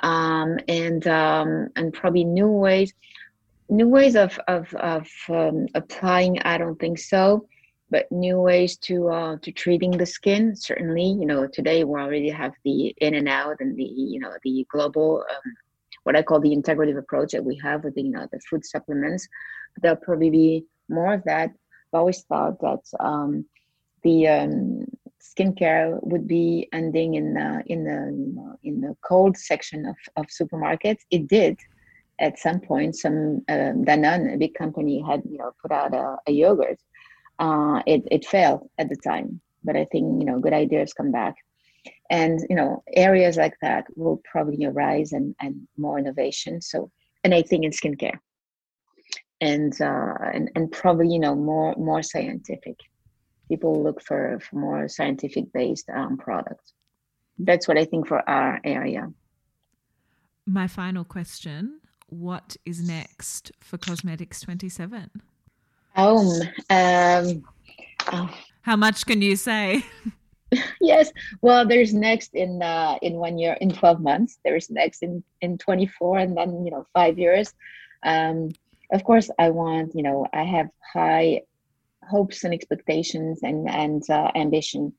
um, 0.02 0.58
and 0.68 1.08
um, 1.08 1.70
and 1.76 1.94
probably 1.94 2.24
new 2.24 2.48
ways 2.48 2.94
new 3.70 3.88
ways 3.88 4.16
of 4.16 4.40
of, 4.48 4.74
of 4.76 5.08
um, 5.30 5.68
applying 5.76 6.40
i 6.40 6.58
don't 6.58 6.80
think 6.80 6.98
so 6.98 7.46
but 7.90 8.12
new 8.12 8.40
ways 8.40 8.78
to 8.78 9.10
uh, 9.10 9.38
to 9.42 9.52
treating 9.52 9.92
the 9.92 10.06
skin 10.06 10.56
certainly 10.56 11.06
you 11.20 11.26
know 11.26 11.48
today 11.48 11.84
we 11.84 12.00
already 12.00 12.30
have 12.30 12.54
the 12.66 12.94
in 13.02 13.14
and 13.16 13.30
out 13.30 13.58
and 13.60 13.78
the 13.78 13.84
you 13.84 14.20
know 14.20 14.34
the 14.44 14.66
global 14.72 15.24
um, 15.30 15.54
what 16.04 16.16
I 16.16 16.22
call 16.22 16.40
the 16.40 16.56
integrative 16.56 16.98
approach 16.98 17.32
that 17.32 17.44
we 17.44 17.58
have 17.64 17.84
with 17.84 17.96
the, 17.96 18.04
you 18.04 18.12
know, 18.12 18.28
the 18.32 18.40
food 18.50 18.66
supplements. 18.66 19.28
There'll 19.82 19.98
probably 19.98 20.30
be 20.30 20.66
more 20.90 21.14
of 21.14 21.24
that. 21.26 21.50
I've 21.50 22.00
always 22.00 22.22
thought 22.24 22.60
that 22.62 22.82
um, 23.00 23.46
the 24.04 24.28
um, 24.28 24.86
skincare 25.22 26.02
would 26.04 26.28
be 26.28 26.68
ending 26.74 27.16
in 27.16 27.34
the 27.34 27.64
in 27.68 27.84
the 27.84 28.58
in 28.64 28.82
the 28.82 28.96
cold 29.02 29.38
section 29.38 29.86
of, 29.86 29.96
of 30.16 30.26
supermarkets. 30.28 31.02
It 31.12 31.28
did 31.28 31.58
at 32.20 32.40
some 32.40 32.60
point. 32.60 32.96
Some 32.96 33.44
um, 33.50 33.86
Danone, 33.86 34.34
a 34.34 34.38
big 34.38 34.54
company, 34.54 35.02
had 35.02 35.22
you 35.30 35.38
know 35.38 35.52
put 35.62 35.72
out 35.72 35.94
a, 35.94 36.18
a 36.28 36.32
yogurt. 36.32 36.80
Uh, 37.40 37.82
it 37.88 38.04
it 38.12 38.26
failed 38.26 38.70
at 38.78 38.90
the 38.90 38.98
time, 38.98 39.42
but 39.64 39.76
I 39.76 39.86
think 39.86 40.20
you 40.20 40.26
know 40.26 40.40
good 40.40 40.54
ideas 40.54 40.94
come 40.94 41.12
back, 41.12 41.36
and 42.10 42.40
you 42.50 42.56
know 42.56 42.84
areas 42.94 43.38
like 43.38 43.56
that 43.62 43.86
will 43.96 44.22
probably 44.30 44.66
arise 44.66 45.14
and 45.14 45.36
and 45.40 45.68
more 45.78 45.98
innovation. 45.98 46.62
So 46.62 46.92
and 47.24 47.34
I 47.34 47.42
think 47.42 47.64
in 47.64 47.72
skincare, 47.72 48.20
and 49.42 49.80
uh, 49.82 50.14
and 50.34 50.52
and 50.56 50.72
probably 50.72 51.10
you 51.10 51.20
know 51.20 51.36
more 51.36 51.76
more 51.76 52.02
scientific 52.04 52.78
people 53.50 53.84
look 53.84 54.02
for, 54.02 54.40
for 54.40 54.56
more 54.56 54.88
scientific 54.88 55.52
based 55.54 55.90
um, 55.90 56.18
products. 56.18 56.74
That's 57.38 57.68
what 57.68 57.78
I 57.78 57.86
think 57.86 58.08
for 58.08 58.28
our 58.28 58.60
area. 58.64 59.12
My 60.46 60.68
final 60.68 61.04
question 61.04 61.80
What 62.08 62.58
is 62.66 62.86
next 62.88 63.52
for 63.60 63.78
Cosmetics 63.78 64.42
27? 64.42 65.10
Um, 65.96 66.18
um, 66.70 67.44
oh. 68.12 68.30
How 68.62 68.76
much 68.76 69.06
can 69.06 69.22
you 69.22 69.36
say? 69.36 69.86
yes. 70.82 71.12
Well, 71.42 71.68
there's 71.68 71.94
next 71.94 72.34
in 72.34 72.62
uh, 72.62 72.98
in 73.02 73.14
one 73.16 73.38
year, 73.38 73.58
in 73.62 73.72
12 73.72 74.02
months. 74.02 74.40
There's 74.44 74.70
next 74.70 75.04
in, 75.04 75.24
in 75.42 75.58
24 75.58 76.20
and 76.20 76.38
then, 76.38 76.66
you 76.66 76.72
know, 76.72 76.86
five 76.94 77.20
years. 77.20 77.54
Um, 78.04 78.50
of 78.94 79.04
course, 79.04 79.30
I 79.40 79.50
want, 79.50 79.96
you 79.96 80.04
know, 80.04 80.28
I 80.32 80.44
have 80.44 80.70
high 80.94 81.42
hopes 82.08 82.44
and 82.44 82.54
expectations 82.54 83.40
and 83.44 83.70
and 83.70 84.08
uh, 84.10 84.32
ambition 84.36 84.94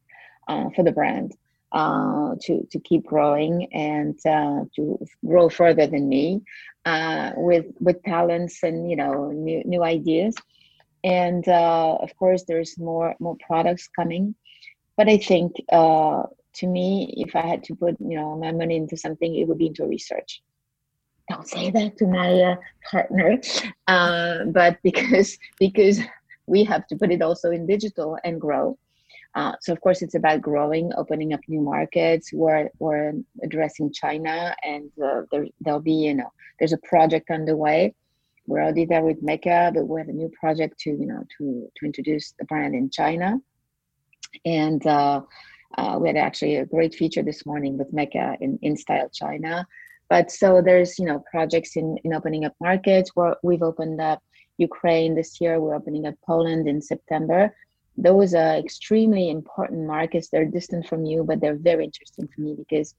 uh, 0.48 0.70
for 0.74 0.82
the 0.82 0.92
brand 0.92 1.32
uh, 1.72 2.34
to 2.42 2.66
to 2.70 2.80
keep 2.80 3.04
growing 3.06 3.72
and 3.72 4.18
uh, 4.26 4.64
to 4.76 4.98
grow 5.24 5.48
further 5.48 5.86
than 5.86 6.08
me 6.08 6.42
uh, 6.84 7.32
with 7.36 7.66
with 7.80 8.02
talents 8.02 8.62
and 8.62 8.90
you 8.90 8.96
know 8.96 9.30
new 9.30 9.62
new 9.64 9.82
ideas. 9.82 10.34
And 11.04 11.46
uh, 11.46 11.96
of 12.00 12.16
course 12.16 12.44
there's 12.48 12.78
more 12.78 13.14
more 13.20 13.36
products 13.46 13.88
coming. 13.88 14.34
But 14.96 15.08
I 15.08 15.18
think 15.18 15.52
to 15.70 16.66
me 16.66 17.12
if 17.16 17.34
I 17.34 17.46
had 17.46 17.64
to 17.64 17.74
put 17.74 17.96
you 18.00 18.16
know 18.16 18.36
my 18.36 18.52
money 18.52 18.76
into 18.76 18.96
something 18.96 19.34
it 19.34 19.46
would 19.48 19.58
be 19.58 19.66
into 19.66 19.86
research 19.86 20.40
don't 21.30 21.48
say 21.48 21.70
that 21.70 21.96
to 21.96 22.06
my 22.06 22.40
uh, 22.40 22.56
partner 22.90 23.40
uh, 23.88 24.44
but 24.46 24.78
because 24.82 25.38
because 25.58 26.00
we 26.46 26.64
have 26.64 26.86
to 26.88 26.96
put 26.96 27.10
it 27.10 27.22
also 27.22 27.50
in 27.50 27.66
digital 27.66 28.18
and 28.24 28.40
grow. 28.40 28.78
Uh, 29.34 29.52
so 29.60 29.72
of 29.72 29.80
course 29.80 30.02
it's 30.02 30.14
about 30.14 30.40
growing, 30.40 30.92
opening 30.96 31.32
up 31.32 31.40
new 31.48 31.60
markets. 31.60 32.32
We're 32.32 32.68
we're 32.78 33.14
addressing 33.42 33.92
China, 33.92 34.54
and 34.62 34.90
uh, 35.02 35.22
there 35.32 35.46
there'll 35.60 35.80
be 35.80 35.92
you 35.92 36.14
know 36.14 36.30
there's 36.58 36.72
a 36.72 36.78
project 36.78 37.30
underway. 37.30 37.94
We're 38.46 38.62
already 38.62 38.84
there 38.84 39.02
with 39.02 39.22
Mecca, 39.22 39.72
but 39.74 39.88
we 39.88 39.98
have 40.00 40.08
a 40.08 40.12
new 40.12 40.30
project 40.38 40.78
to 40.80 40.90
you 40.90 41.06
know 41.06 41.24
to 41.38 41.68
to 41.76 41.86
introduce 41.86 42.32
the 42.38 42.44
brand 42.44 42.74
in 42.76 42.90
China, 42.90 43.40
and 44.44 44.86
uh, 44.86 45.22
uh 45.78 45.98
we 46.00 46.08
had 46.08 46.16
actually 46.16 46.56
a 46.56 46.66
great 46.66 46.94
feature 46.94 47.22
this 47.22 47.44
morning 47.44 47.76
with 47.76 47.92
Mecca 47.92 48.36
in 48.40 48.58
InStyle 48.58 49.12
China. 49.12 49.66
But 50.08 50.30
so 50.30 50.62
there's 50.62 50.98
you 50.98 51.06
know 51.06 51.22
projects 51.30 51.76
in 51.76 51.98
in 52.04 52.14
opening 52.14 52.44
up 52.44 52.54
markets 52.60 53.10
where 53.14 53.36
we've 53.42 53.62
opened 53.62 54.00
up 54.00 54.22
Ukraine 54.58 55.14
this 55.14 55.40
year. 55.40 55.60
We're 55.60 55.74
opening 55.74 56.06
up 56.06 56.14
Poland 56.26 56.68
in 56.68 56.80
September. 56.80 57.54
Those 57.96 58.34
are 58.34 58.56
extremely 58.56 59.30
important 59.30 59.86
markets. 59.86 60.28
They're 60.28 60.44
distant 60.44 60.88
from 60.88 61.04
you, 61.04 61.24
but 61.24 61.40
they're 61.40 61.56
very 61.56 61.84
interesting 61.84 62.28
for 62.28 62.40
me 62.40 62.54
because 62.56 62.94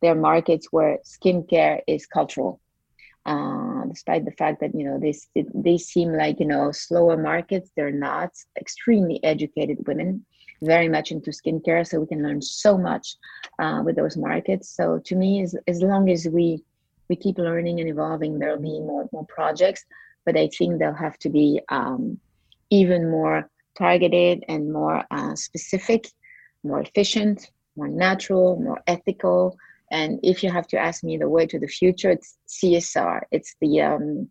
they're 0.00 0.14
markets 0.14 0.68
where 0.70 0.98
skincare 1.04 1.80
is 1.86 2.06
cultural. 2.06 2.60
Uh, 3.24 3.84
despite 3.86 4.24
the 4.24 4.32
fact 4.32 4.60
that 4.60 4.74
you 4.74 4.84
know 4.84 4.98
they 4.98 5.14
they 5.54 5.78
seem 5.78 6.12
like 6.12 6.40
you 6.40 6.46
know 6.46 6.72
slower 6.72 7.16
markets, 7.16 7.70
they're 7.76 7.92
not. 7.92 8.30
Extremely 8.58 9.22
educated 9.22 9.78
women, 9.86 10.26
very 10.62 10.88
much 10.88 11.10
into 11.10 11.30
skincare, 11.30 11.86
so 11.86 12.00
we 12.00 12.06
can 12.06 12.22
learn 12.22 12.40
so 12.40 12.78
much 12.78 13.16
uh, 13.58 13.82
with 13.84 13.96
those 13.96 14.16
markets. 14.16 14.70
So 14.70 15.00
to 15.04 15.14
me, 15.16 15.42
as 15.42 15.54
as 15.66 15.82
long 15.82 16.08
as 16.10 16.26
we 16.26 16.62
we 17.08 17.16
keep 17.16 17.38
learning 17.38 17.80
and 17.80 17.88
evolving, 17.88 18.38
there'll 18.38 18.60
be 18.60 18.80
more 18.80 19.08
more 19.12 19.26
projects 19.26 19.84
but 20.24 20.36
I 20.36 20.48
think 20.48 20.78
they'll 20.78 20.94
have 20.94 21.18
to 21.18 21.30
be 21.30 21.60
um, 21.68 22.18
even 22.70 23.10
more 23.10 23.50
targeted 23.76 24.44
and 24.48 24.72
more 24.72 25.04
uh, 25.10 25.34
specific, 25.34 26.08
more 26.62 26.80
efficient, 26.80 27.50
more 27.76 27.88
natural, 27.88 28.56
more 28.56 28.80
ethical. 28.86 29.56
And 29.92 30.18
if 30.22 30.42
you 30.42 30.50
have 30.50 30.66
to 30.68 30.78
ask 30.78 31.04
me 31.04 31.18
the 31.18 31.28
way 31.28 31.46
to 31.46 31.58
the 31.58 31.68
future, 31.68 32.10
it's 32.10 32.38
CSR. 32.48 33.20
It's 33.30 33.54
the 33.60 33.82
um, 33.82 34.28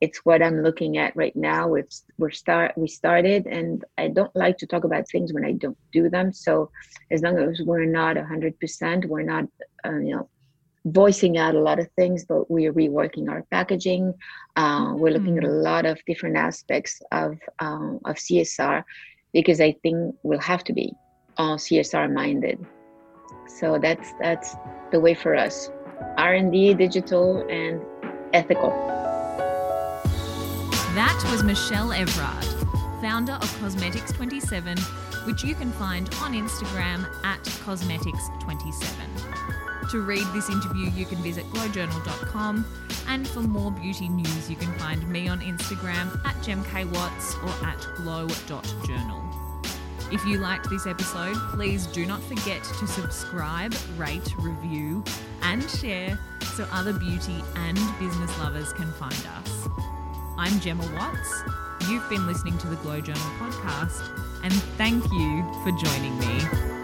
it's 0.00 0.24
what 0.24 0.42
I'm 0.42 0.62
looking 0.62 0.96
at 0.96 1.14
right 1.14 1.36
now. 1.36 1.68
We've 1.68 1.86
we're 2.18 2.30
start 2.30 2.72
we 2.76 2.88
started, 2.88 3.46
and 3.46 3.84
I 3.98 4.08
don't 4.08 4.34
like 4.34 4.56
to 4.58 4.66
talk 4.66 4.84
about 4.84 5.08
things 5.08 5.32
when 5.32 5.44
I 5.44 5.52
don't 5.52 5.76
do 5.92 6.08
them. 6.08 6.32
So 6.32 6.70
as 7.10 7.20
long 7.22 7.38
as 7.38 7.60
we're 7.60 7.84
not 7.84 8.16
hundred 8.16 8.58
percent, 8.58 9.04
we're 9.04 9.22
not 9.34 9.44
uh, 9.84 9.98
you 9.98 10.16
know 10.16 10.28
voicing 10.86 11.36
out 11.36 11.54
a 11.54 11.60
lot 11.60 11.78
of 11.78 11.88
things, 11.92 12.24
but 12.24 12.50
we're 12.50 12.72
reworking 12.72 13.28
our 13.28 13.42
packaging. 13.50 14.14
Uh, 14.56 14.94
we're 14.96 15.12
looking 15.12 15.36
at 15.36 15.44
a 15.44 15.46
mm. 15.46 15.62
lot 15.62 15.84
of 15.84 16.00
different 16.06 16.36
aspects 16.36 17.02
of 17.12 17.38
um, 17.58 18.00
of 18.06 18.16
CSR 18.16 18.82
because 19.34 19.60
I 19.60 19.72
think 19.82 20.16
we'll 20.22 20.40
have 20.40 20.64
to 20.64 20.72
be 20.72 20.94
all 21.36 21.58
CSR 21.58 22.10
minded. 22.10 22.64
So 23.58 23.78
that's 23.78 24.12
that's 24.18 24.56
the 24.90 25.00
way 25.00 25.14
for 25.14 25.36
us: 25.36 25.70
R 26.16 26.34
and 26.34 26.50
D, 26.50 26.74
digital, 26.74 27.46
and 27.48 27.80
ethical. 28.32 28.70
That 30.94 31.18
was 31.30 31.42
Michelle 31.42 31.88
Evrard, 31.88 33.00
founder 33.00 33.32
of 33.32 33.60
Cosmetics 33.60 34.12
27, 34.12 34.76
which 35.26 35.42
you 35.42 35.54
can 35.54 35.72
find 35.72 36.08
on 36.20 36.34
Instagram 36.34 37.06
at 37.24 37.42
Cosmetics27. 37.64 39.32
To 39.90 40.00
read 40.00 40.26
this 40.32 40.48
interview, 40.48 40.90
you 40.90 41.04
can 41.04 41.18
visit 41.22 41.44
glowjournal.com. 41.50 42.64
And 43.08 43.28
for 43.28 43.40
more 43.40 43.70
beauty 43.70 44.08
news, 44.08 44.48
you 44.48 44.56
can 44.56 44.72
find 44.78 45.06
me 45.08 45.28
on 45.28 45.40
Instagram 45.40 46.24
at 46.24 46.36
gemkwatts 46.36 47.42
or 47.42 47.66
at 47.66 47.78
glow.journal. 47.96 49.41
If 50.12 50.26
you 50.26 50.36
liked 50.36 50.68
this 50.68 50.86
episode, 50.86 51.36
please 51.54 51.86
do 51.86 52.04
not 52.04 52.22
forget 52.24 52.62
to 52.62 52.86
subscribe, 52.86 53.74
rate, 53.96 54.34
review, 54.36 55.02
and 55.40 55.62
share 55.70 56.18
so 56.54 56.66
other 56.70 56.92
beauty 56.92 57.42
and 57.56 57.78
business 57.98 58.38
lovers 58.38 58.74
can 58.74 58.92
find 58.92 59.16
us. 59.38 59.68
I'm 60.36 60.60
Gemma 60.60 60.86
Watts. 60.94 61.44
You've 61.88 62.06
been 62.10 62.26
listening 62.26 62.58
to 62.58 62.66
the 62.66 62.76
Glow 62.76 63.00
Journal 63.00 63.22
podcast, 63.38 64.02
and 64.44 64.52
thank 64.76 65.02
you 65.02 65.50
for 65.64 65.72
joining 65.82 66.18
me. 66.18 66.81